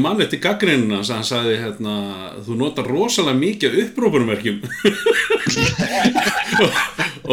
[0.00, 1.94] man eftir gaggrinuna hann sagði hérna,
[2.46, 4.58] þú notar rosalega mikið upprópunumverkjum
[6.64, 6.70] og,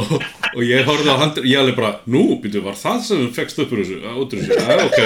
[0.02, 0.12] og,
[0.56, 3.62] og ég horfði á handriti ég alveg bara, nú, býtu, var það sem þú fegst
[3.64, 5.02] upp úr þessu, út úr þessu, já, ok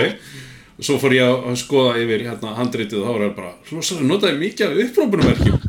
[0.84, 4.40] svo fór ég að skoða yfir hérna, handritið og þá var það bara, rosalega notaði
[4.42, 5.60] mikið af upprópunumverkjum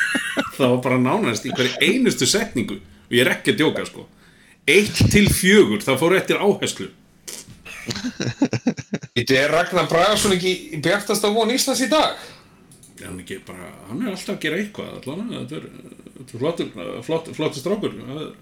[0.56, 4.06] það var bara nánast í hverju einustu setningu og ég er ekki að djóka sko.
[4.70, 6.86] Eitt til fjögur, það fór eftir áherslu.
[9.16, 12.14] Þetta er Ragnar Bragason ekki í bjartasta von Íslands í dag?
[13.02, 15.64] hann, ekki bara, hann er alltaf að gera eitthvað allan, þetta er,
[16.22, 16.68] er flottur,
[17.06, 18.32] flott, flottur strákur það er-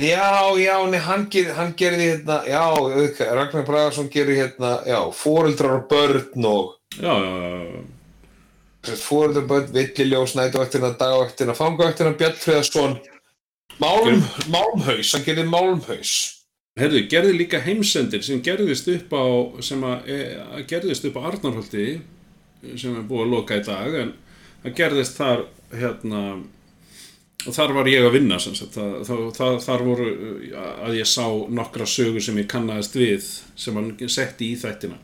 [0.00, 2.62] Já, já, nei, hann, ger, hann gerði hérna, já,
[3.36, 7.82] Ragnar Bragason gerði hérna, já, foreldrar og börn og já, já,
[8.88, 12.96] já, foreldrar og börn, villiljós, nætuvaktina, dagvaktina, fangavaktina, Bjartfriðarsson,
[13.80, 16.14] Málm, Málmhaus, hann gerði Málmhaus.
[16.80, 19.24] Herðu, gerði líka heimsendir sem gerðist upp á
[19.60, 21.86] sem að, e, gerðist upp á Arnarholti
[22.80, 24.12] sem er búið að loka í dag en
[24.62, 25.42] það gerðist þar
[25.76, 26.22] hérna
[27.46, 28.74] og þar var ég að vinna það,
[29.36, 31.24] það, þar voru uh, að ég sá
[31.58, 33.26] nokkra sögur sem ég kannaðist við
[33.58, 34.98] sem hann setti í þættina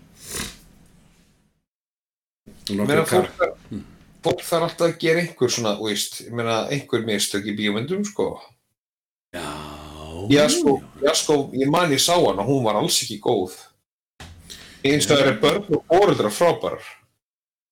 [2.69, 3.83] og meina, kar fólk, þarf-
[4.27, 8.27] fólk þarf alltaf að gera einhver svona, veist, ég meina, einhver mistök í bíómyndum, sko.
[9.37, 9.47] Já,
[10.29, 13.55] Já, sko, já, sko, ég man ég sá hana, hún var alls ekki góð.
[14.85, 16.85] Eins og það eru börn og foreldrar frábærar.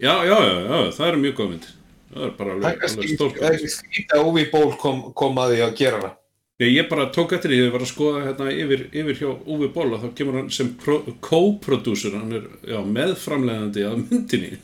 [0.01, 1.75] Já, já, já, já, það eru mjög góð myndir
[2.17, 5.51] Það er bara Það alveg, stórt það er skrítið að Uwe Boll kom, kom að
[5.53, 6.13] því að gera hana.
[6.57, 9.69] Nei, ég bara tók eftir því, ég var að skoða hérna yfir, yfir hjá Uwe
[9.75, 14.55] Boll og þá kemur hann sem pro- co-producer, hann er já, meðframlegandi af myndinni.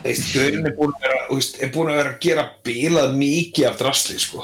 [0.00, 4.42] Gaurin er búin að vera, er að vera að gera bilað mikið af drasli, sko.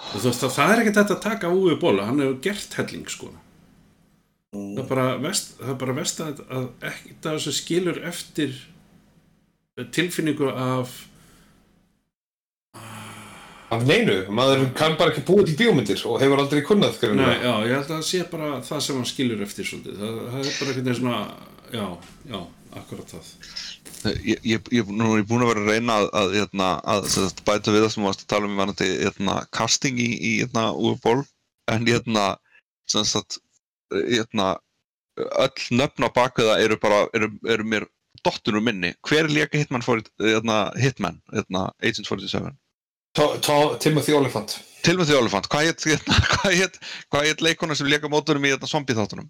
[0.00, 2.78] Og þú veist, það, það er ekkert þetta að taka Uwe Boll, hann hefur gert
[2.78, 3.34] helling, sko.
[4.50, 8.56] Það er bara vest, það er bara vest að, að ekkert af þessu skilur eftir
[9.94, 10.96] tilfinningu af,
[13.70, 17.52] Af neinu, maður kann bara ekki búið til bíómyndir og hefur aldrei kunnað nei, já,
[17.68, 20.00] ég held að það sé bara það sem hann skilur eftir svolítið.
[20.00, 21.20] Það, það er bara veginn svona,
[21.76, 21.84] já,
[22.32, 22.40] já,
[22.80, 23.28] akkurat það.
[24.26, 27.06] Ég, ég, ég, nú er ég búin að vera að reyna að, að, hérna, að
[27.14, 30.08] sagt, bæta við það sem þú varst að tala um í vanandi hérna, casting í,
[30.18, 31.20] í hérna, úrból
[31.70, 32.26] en hérna,
[32.90, 33.38] sem sagt,
[33.94, 34.52] hérna,
[35.20, 37.86] öll nöfn á bakveða eru bara, eru, eru mér
[38.24, 38.94] dottunum minni.
[39.06, 42.52] Hver er léka Hitman, for, hérna, Hitman hérna, Agent 47?
[43.18, 44.58] Tó- Tó- Timothy Olyphant.
[44.80, 46.14] Því Olifant, hvað hétt hérna,
[47.44, 49.26] leikona sem léka móturum í hérna, zombie þáttunum?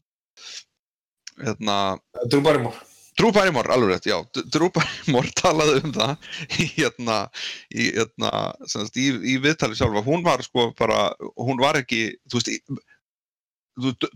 [1.41, 2.77] Hérna, Drew Barrymore.
[3.19, 4.19] Drew Barrymore, alveg rétt, já.
[4.53, 6.29] Drew Barrymore talaði um það
[6.61, 7.17] í, hérna,
[7.75, 8.31] í, hérna,
[8.95, 10.05] í, í viðtali sjálfa.
[10.07, 12.53] Hún var sko bara, hún var ekki, þú veist,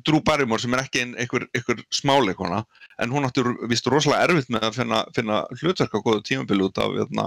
[0.04, 2.64] Drew Barrymore sem er ekki ein, einhver, einhver smáleikona,
[3.00, 6.80] en hún átti vist rosalega erfitt með að finna, finna hlutverk á góðu tímabili út
[6.82, 7.26] af, hérna,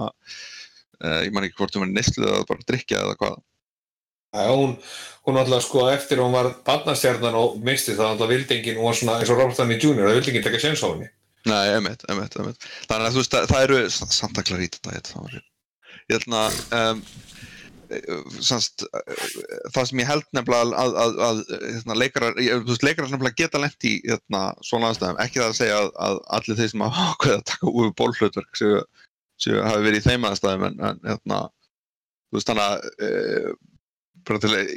[1.02, 3.38] uh, ég man ekki hvort hún var neyslu eða bara drikja eða hvað.
[4.36, 4.74] Já, hún,
[5.24, 8.90] hún alltaf sko eftir að hún var barnastjarnan og misti það alltaf vildi enginn, hún
[8.90, 10.04] var svona eins og Robert Downey Jr.
[10.04, 11.08] það vildi enginn taka séns á henni.
[11.48, 12.66] Nei, emitt, emitt, emitt.
[12.90, 16.14] Þannig að þú veist, það, það eru Sa- Santa Clarita þetta heit, það var ég
[16.18, 17.00] held að um,
[18.44, 18.84] sanst,
[19.74, 23.94] það sem ég held nefnilega að, að, að hérna, leikarar, leikarar nefnilega geta lent í
[24.04, 27.46] hérna, svona aðstæðum, ekki það að segja að, að allir þeir sem hafa ákveðið að
[27.52, 28.62] taka úr bólhlutverk
[29.38, 31.40] séu hafi verið í þeim aðstæðum en, en hérna,
[32.28, 33.52] þú veist, þannig að e,
[34.28, 34.72] bara til að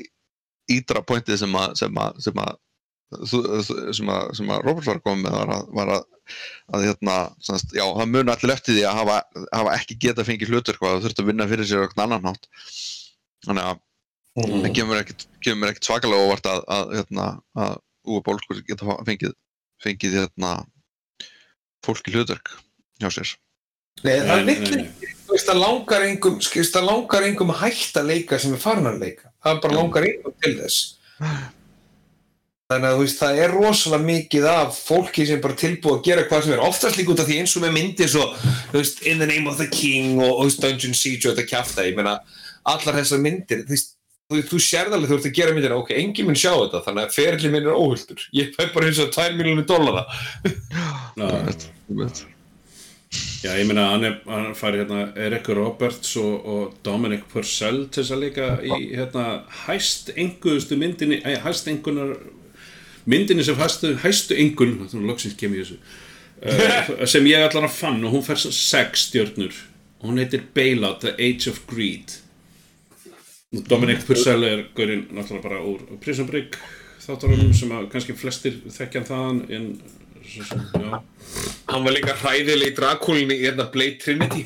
[0.72, 2.60] ídra pointið sem að sem að, sem að
[3.28, 6.06] sem að, sem að Robert var að með var að, var að
[6.72, 9.18] að hérna, semst, já, það muni allir eftir því að hafa,
[9.52, 12.48] hafa ekki geta fengið hlutur hvað það þurfti að vinna fyrir sér okkur annan hátt
[13.46, 13.80] þannig að
[14.66, 19.34] það kemur ekkit svakalega óvart að, að, hérna, að Úa Bólkur geta fengið,
[19.84, 20.56] fengið hérna,
[21.86, 22.54] fólk í hlutverk
[23.02, 23.36] hjá sér
[24.02, 24.50] Nei, það
[25.32, 28.62] þú veist, það langar engum, skilst, það langar engum að hætta að leika sem er
[28.62, 29.30] farin að leika.
[29.44, 30.80] Það bara langar engum til þess.
[32.72, 36.06] Þannig að þú veist, það er rosalega mikið af fólki sem er bara tilbúið að
[36.08, 36.64] gera hvað sem er.
[36.66, 38.28] Oftast líka út af því eins og með myndir svo,
[38.72, 41.86] þú veist, In the Name of the King og, og Dungeon Siege og þetta kjafta,
[41.88, 42.18] ég meina,
[42.70, 43.80] allar þessar myndir, þú
[44.32, 47.08] þú, þú sérð alveg þú ert að gera myndir, ok, enginn mun sjá þetta, þannig
[47.08, 48.28] að ferli minn er óhulltur.
[48.38, 50.06] Ég fæ bara eins og 2 miljónir dollara.
[51.20, 52.28] Já,
[53.42, 58.06] Já, ég meina, hann, er, hann fær hérna Erik Roberts og, og Dominic Purcell til
[58.06, 59.26] þess að leika í hérna
[59.66, 62.14] hæst enguðustu myndinni, æ, hæst engunar
[63.10, 64.78] myndinni sem hæstu, hæstu engun,
[65.10, 69.58] loksins kem ég þessu uh, sem ég allan að fann og hún fær sex stjörnur
[70.00, 72.22] og hún heitir Bailout, The Age of Greed
[73.52, 76.56] Dominic Purcell er gaurinn náttúrulega bara úr Prison Break
[77.04, 79.66] þáttarunum sem að kannski flestir þekkjan þaðan en
[80.32, 80.62] sem,
[81.68, 84.46] Hann var líka hræðileg í Dracúlinni í hérna Blade Trinity.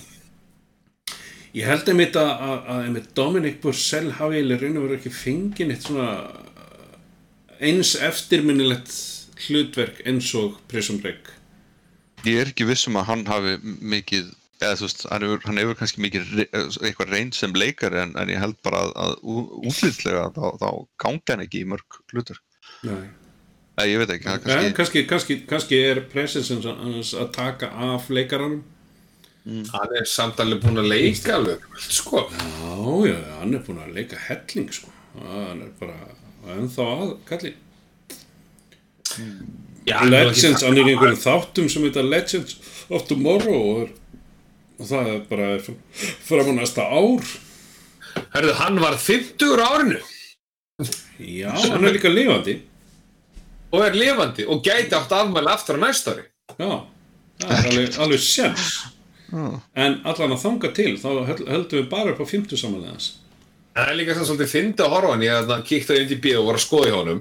[1.56, 5.14] Ég held einmitt að, að, að einmitt Dominic Purcell hafi eiginlega raun og veru ekki
[5.14, 6.10] fengið eitt svona
[7.62, 8.96] eins eftirminnilegt
[9.46, 11.30] hlutverk eins og Prison Break.
[12.26, 13.56] ég er ekki viss um að hann hafi
[13.86, 16.48] mikið eða þú veist, hann hefur, hann hefur kannski mikið re-
[16.88, 20.70] eitthvað reynd sem leikari en, en ég held bara að, að ú- útlitlega þá, þá
[21.04, 22.40] gangi hann ekki í mörg hlutur
[22.88, 23.02] Nei.
[23.76, 27.70] eða ég veit ekki, er Kannski, kannski kannski, kannski, kannski er presence hans að taka
[27.92, 28.64] af leikaranum.
[29.46, 32.24] Hann er samt alveg búinn að leika alveg, sko.
[32.34, 34.90] Já, já, hann er búinn að leika helling, sko.
[35.22, 37.52] Hann er bara ennþá að, kalli.
[39.86, 42.56] Já, hann er Legends, hann er í einhverjum þáttum sem heita Legends
[42.90, 43.92] of Tomorrow og, er,
[44.80, 45.48] og það er bara
[46.28, 47.24] fram á næsta ár.
[48.36, 50.00] Herðu, hann var 50 á árinu
[51.20, 52.56] Já, hann er líka lifandi.
[53.72, 56.24] og er lifandi og gæti átt afmæli aftur á næsta ári.
[56.60, 56.72] Já,
[57.40, 58.66] það er alveg, alveg sjans.
[59.76, 63.08] En allan að þanga til, þá höldum við bara upp á 50 samanlegans.
[63.76, 66.46] Það er líka svona svolítið fyndi að horfa hann, ég hafði kíkt á MDB og
[66.48, 67.20] var að skoða í honum.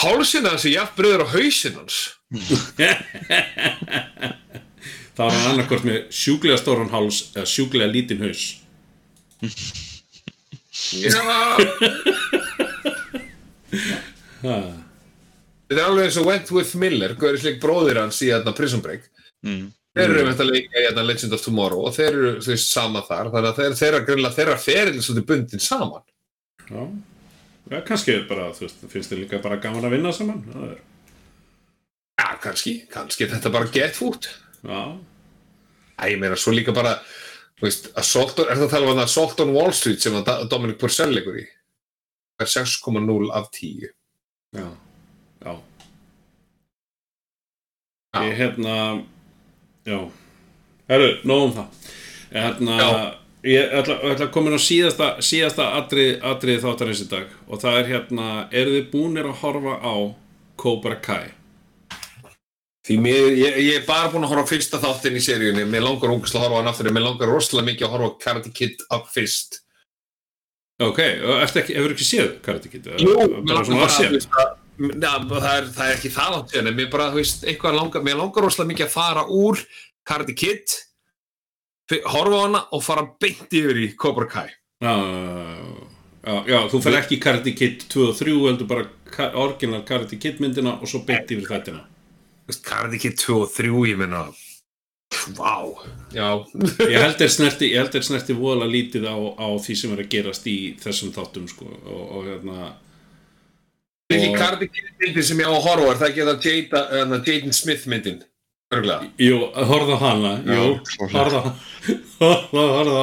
[0.00, 1.96] Hálsinn hans er jafn bröður á hausinn hans.
[5.20, 8.44] þá er hann annarkvort með sjúklega stóran háls eða sjúklega lítinn haus.
[14.40, 19.04] Þetta er alveg eins og Wentworth Miller, Gaurisleik bróðir hans í þarna Prison Break.
[19.46, 19.68] mm.
[19.90, 23.00] Þeir eru með þetta leika í þarna Legend of Tomorrow og þeir eru veist sama
[23.02, 26.04] þar, þannig að þeir, þeirra grunlega þeirra feril svolítið bundin saman.
[26.70, 26.84] Já,
[27.74, 30.78] ja, kannski bara, þú veist, finnst þið líka bara gaman að vinna saman það er,
[32.20, 34.28] Já, kannski, kannski þetta bara get food.
[34.62, 34.80] já,
[36.00, 36.94] Æ, ég meina, svo líka bara,
[37.60, 40.30] þú veist, Assault er það að tala um að Assault on Wall Street sem að
[40.52, 41.46] Dominic Purcell leikur í?
[42.40, 43.90] Er 6,0 af 10.
[44.56, 44.68] já,
[45.44, 45.52] já
[48.10, 48.22] Já.
[48.26, 48.76] ég hérna
[49.86, 49.98] já,
[50.90, 51.90] herru, nóg um það
[52.34, 52.88] ég hérna Já.
[53.46, 57.60] ég ætla, ætla að koma inn á síðasta síðasta atrið, atrið þáttarins í dag og
[57.62, 59.94] það er hérna, eru þið búnir að horfa á
[60.58, 61.30] Cobra Kai
[62.90, 66.10] Því mér, ég, ég er bara búinn að horfa fyrsta þáttinn í seríunni, mér langar
[66.10, 69.60] ógæslega að horfa hann aftur, mér langar rosalega mikið að horfa Karate Kid af fyrst.
[70.82, 70.98] ok,
[71.44, 72.88] ertu ekki, hefur ekki séð Karate Kid?
[72.98, 76.50] Jú, mér langar bara að veist, að- Na, það, er, það er ekki það langt
[76.50, 79.62] síðan, en mér bara, þú veist, eitthvað langar, mér langar rosalega mikið að fara úr
[80.10, 80.74] Karate Kid,
[82.10, 84.48] horfa á hana og fara beint yfir í Cobra Kai.
[84.82, 84.94] Já,
[86.26, 90.40] já, já, þú fer ekki Karate Kid 2 og 3 heldur bara orginal Karate Kid
[90.42, 91.84] myndina og svo beint yfir þættina
[92.66, 94.24] Karate Kid 2 og 3, ég meina,
[95.38, 95.54] vá,
[96.14, 96.26] já.
[96.90, 100.02] Ég held er snerti, ég held er snerti voðalega lítið á, á því sem er
[100.04, 102.72] að gerast í þessum þáttum sko og, og hérna
[104.10, 106.24] Það er ekki Karate Kid myndin sem ég á að horfa á, er það ekki
[106.26, 108.16] það Jada, uh, Jaden Smith myndin,
[108.74, 109.10] örgulega.
[109.22, 109.36] Jú,
[109.70, 110.64] horfðu á hana, jú,
[110.98, 111.14] Já, á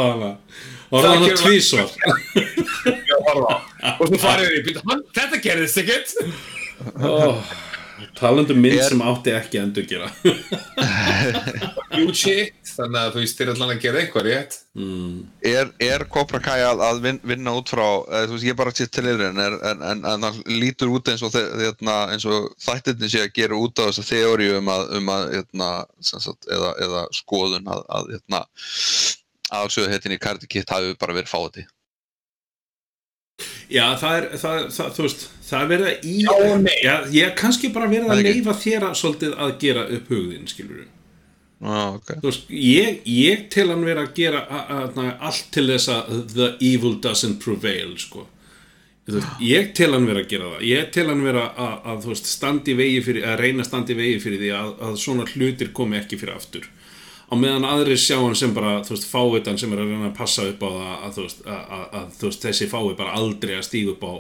[0.03, 0.31] hana
[0.87, 1.89] Það hana tvísvar
[2.35, 3.55] Ég á að horfa.
[3.97, 6.13] Og svo farið við í, "Bíddu, hann- þetta gerðist ekkert.
[7.97, 10.09] Oh, Talandi um mynd Er- sem átti ekki að endur gera
[11.97, 14.57] Jú shit, þannig að þú veist, þeir allan að gera eitthvað rétt.
[14.77, 15.15] mm.
[15.51, 18.91] er, er Cobra Kai að, að vin, vinna út frá þú veist, ég bara sér
[18.93, 23.23] til yfir en, en, en, en það lítur út eins og, eins og þættirni sé
[23.25, 25.71] að gera út á þessa þeóriu um að, um að hérna,
[26.11, 28.43] sem sagt, eða, eða skoðun að, að hérna,
[29.57, 31.67] aðsöðu heitin í Karate Kid hafi bara verið fáti
[33.67, 36.77] Já, það er, það, það, þú veist, það er verið að í Já og nei.
[36.81, 40.47] Já, ég er kannski bara verið að leifa þér að svolítið að gera upp hugðin,
[40.49, 40.87] skilur við
[41.67, 42.21] ah, okay.
[42.21, 45.91] Þú veist, ég, ég til hann vera að gera a, a, a, allt til þess
[45.93, 48.25] að the evil doesn't prevail, sko
[49.07, 52.01] Þú veist, ég til hann vera að gera það ég til hann vera að, að
[52.03, 55.71] þú veist, standi vegi fyrir, að reyna standi vegi fyrir því að, að svona hlutir
[55.77, 56.65] komi ekki fyrir aftur
[57.27, 60.17] á meðan aðrir sjá hann sem bara þú veist, fáitan sem er að reyna að
[60.19, 63.53] passa upp á það að, þú veist, að, að, þú veist, þessi fái bara aldrei
[63.57, 64.13] að stíga upp á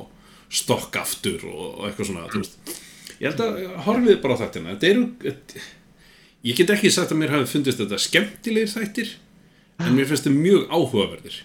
[0.59, 2.73] stokk aftur og, og eitthvað svona þú veist.
[3.19, 5.05] ég held að horfið bara á þetta þetta eru
[6.47, 9.13] ég get ekki sagt að mér hafi fundist þetta skemmtilegir þættir
[9.83, 11.39] en mér finnst þetta mjög áhugaverðir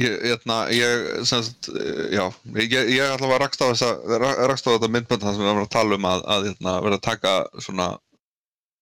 [0.00, 2.22] Ég, hérna, ég, sem sagt, eh, já,
[2.56, 3.88] ég, ég ætla að rakst á þessa,
[4.22, 6.74] ra- rakst á þetta myndband þar sem við erum að tala um að, að hérna,
[6.86, 7.88] vera að taka svona,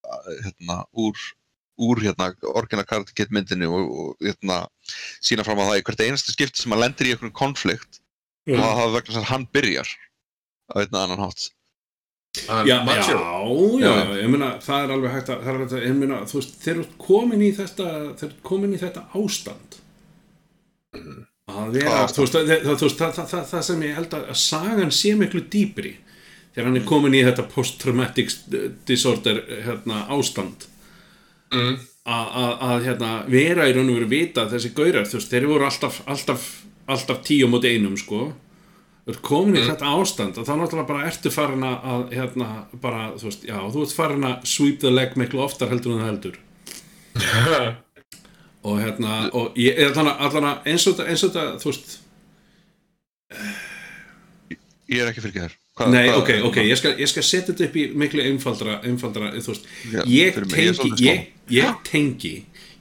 [0.05, 1.25] að, hérna, úr,
[1.79, 4.65] úr, hérna, orginal Karate Kid myndinni og, og hérna,
[5.25, 8.01] sína fram á það í hvert einasta skipti sem að lendir í einhvern konflikt
[8.49, 9.95] og það hafa vegna að hann byrjar
[10.69, 11.49] á einn eða annan hátt.
[12.39, 13.05] Já, já, já,
[13.81, 13.93] Já.
[14.21, 16.39] ég meina það er alveg hægt að, það er alveg hægt að ég meina, þú
[16.39, 17.87] veist, þeir eru komin í þetta
[18.21, 19.79] þeir eru komin í þetta ástand.
[21.49, 24.27] Að vera, þú veist, það, þú veist það, það, það, það sem ég held að,
[24.35, 25.95] að sagan sé miklu dýpri
[26.53, 28.35] þegar hann er komin í þetta post-traumatic
[28.89, 30.69] disorder hérna, ástand
[31.55, 31.79] Mm.
[32.09, 35.33] að, að, að hérna, vera í raun og veru vita að þessi gaurar, þú veist,
[35.33, 36.47] þeir voru alltaf alltaf,
[36.89, 38.27] alltaf tíu móti einum sko
[39.09, 42.49] ert komin í þetta ástand og þá náttúrulega bara ertu farin að að, hérna,
[42.83, 46.03] bara, þú veist, já, þú ert farin að sweep the leg miklu oftar heldur en
[46.03, 46.37] það heldur
[48.69, 51.97] og hérna, og ég er allan að, að eins og þetta, þú veist
[54.89, 55.55] Ég er ekki fyrir þér.
[55.79, 58.81] Hvað- Nei, hvað- ok, ok, ég skal, ég skal setja þetta upp í miklu einfaldra,
[58.83, 62.33] einfaldra þú veist, Já, ég er tengi ég, ég tengi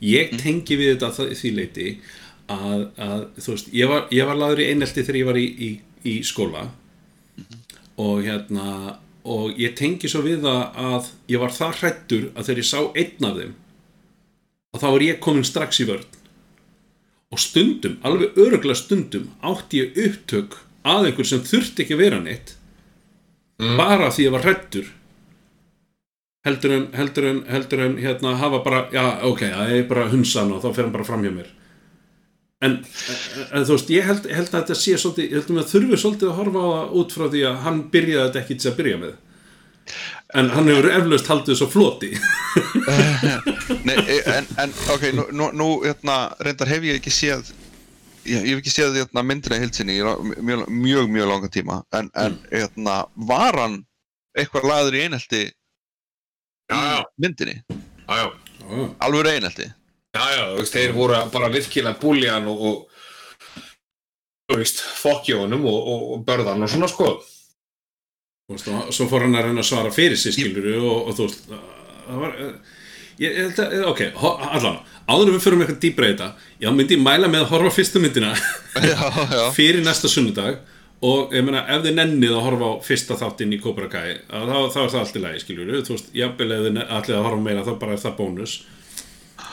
[0.01, 1.87] ég tengi við þetta það, því leiti
[2.49, 5.47] að, að þú veist, ég var, ég var laður í einelti þegar ég var í,
[5.67, 5.69] í,
[6.09, 6.65] í skóla
[7.97, 8.97] og hérna
[9.27, 12.79] og ég tengi svo við það að ég var það hrættur að þegar ég sá
[12.95, 13.55] einn af þeim
[14.73, 16.05] og þá var ég komin strax í vörn.
[17.33, 20.53] Og stundum, alveg öruglega stundum átti ég upptök
[20.87, 22.53] að einhver sem þurfti ekki að vera neitt
[23.57, 24.93] bara því ég var hrættur
[26.47, 30.51] heldur en heldur en, heldur en hérna hafa bara, já ok, það er bara hunsan
[30.55, 31.53] og þá fer hann bara fram hjá mér.
[32.65, 32.79] En,
[33.51, 36.31] en, þú veist, ég held, held að þetta sé svolítið, ég held að þurfi svolítið
[36.31, 39.01] að horfa á það út frá því að hann byrjaði þetta ekki til að byrja
[39.03, 39.15] með.
[40.37, 42.09] En hann hefur eflaust haldið svo floti.
[43.87, 43.95] Nei,
[44.33, 47.53] en, en ok, nú, nú, nú hérna, reyndar hef ég ekki séð
[48.27, 51.79] ég, ég hef ekki séð hérna, myndina í hildsinni í mjög, mjög, mjög langa tíma.
[51.97, 52.99] En, en hérna,
[53.29, 53.81] var hann
[54.37, 55.43] eitthvað laður í einhelti
[56.67, 58.87] já, myndinni, já, já.
[59.03, 59.71] Alveg einhelti
[60.17, 63.65] Já, já, þú veist, þeir voru bara virkilega búljan og, og
[64.47, 67.11] þú veist, fokkjónum og, og, og börðan og svona sko.
[68.47, 71.17] Þú veist, og svo fór hann að reyna að svara fyrir sig skilur og, og
[71.17, 72.37] þú veist það var
[73.21, 76.27] ég, held að, ok, allan áður við förum eitthvað dýbra í þetta
[76.63, 78.33] já, myndi ég mæla með að horfa fyrstu myndina.
[78.83, 80.59] Já, já, fyrir næsta sunnudag
[81.07, 84.55] og ég meina, ef þið nennið að horfa á fyrsta þáttinn í Cobra Kai þá,
[84.73, 87.65] þá er það allt í lagi, skiljur þú veist, þið ne- ætlið að horfa meira
[87.67, 88.55] þá bara er það bónus.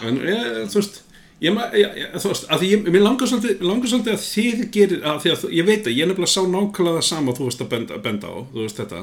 [0.04, 1.02] En ég, þú veist
[1.44, 5.06] ég, ég, þú veist, að því ég, mér langar svolítið, langar svolítið að þið gerir
[5.10, 7.70] að því að ég veit að ég nefnilega sá nákvæmlega það sama þú veist að
[7.74, 9.02] benda, benda á, þú veist þetta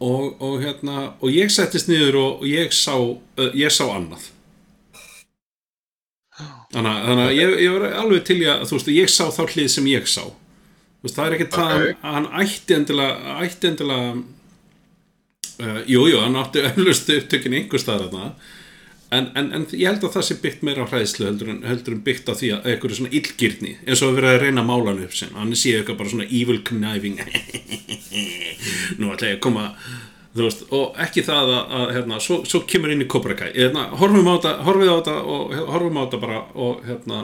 [0.00, 4.32] og, og hérna, og ég settist niður og, og ég sá uh, ég sá annað.
[6.36, 9.68] Þannig, þannig að ég, ég var alveg til að, þú veist, ég sá þá hlið
[9.72, 10.24] sem ég sá.
[11.04, 12.02] Veist, það er ekki það Ok.
[12.02, 14.10] að hann ætti endilega ætti endilega
[15.64, 18.32] uh, jú, jú, hann átti öllust upptökin einhver staðar þarna
[19.14, 21.94] en, en, en ég held að það sé byggt meira á hræðslu heldur en, heldur
[21.94, 24.70] en byggt á því að eitthvað svona illgirni eins og að vera að reyna að
[24.72, 27.20] mála hann upp sem hann sé eitthvað bara svona evil conniving.
[28.98, 29.66] Nú ætla ég að koma
[30.36, 33.50] veist, og ekki það að, að hérna, svo, svo kemur inn í Cobra Kai.
[33.54, 37.22] Hérna, horfum á þetta, horfum á þetta og horfum á þetta bara og hérna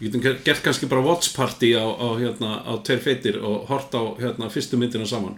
[0.00, 3.68] við getum ger- gert kannski bara watch party á, á, hérna, á tveir feitir og
[3.70, 5.36] hort á hérna, fyrstu myndina saman.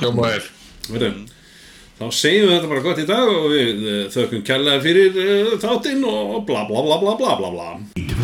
[0.00, 0.50] Hljómaður.
[0.90, 1.22] Veitum,
[1.98, 5.58] þá segjum við þetta bara gott í dag og við eh, þökkum kærlega fyrir uh,
[5.62, 7.68] þáttinn og bla bla bla bla bla bla.
[7.94, 8.14] Bla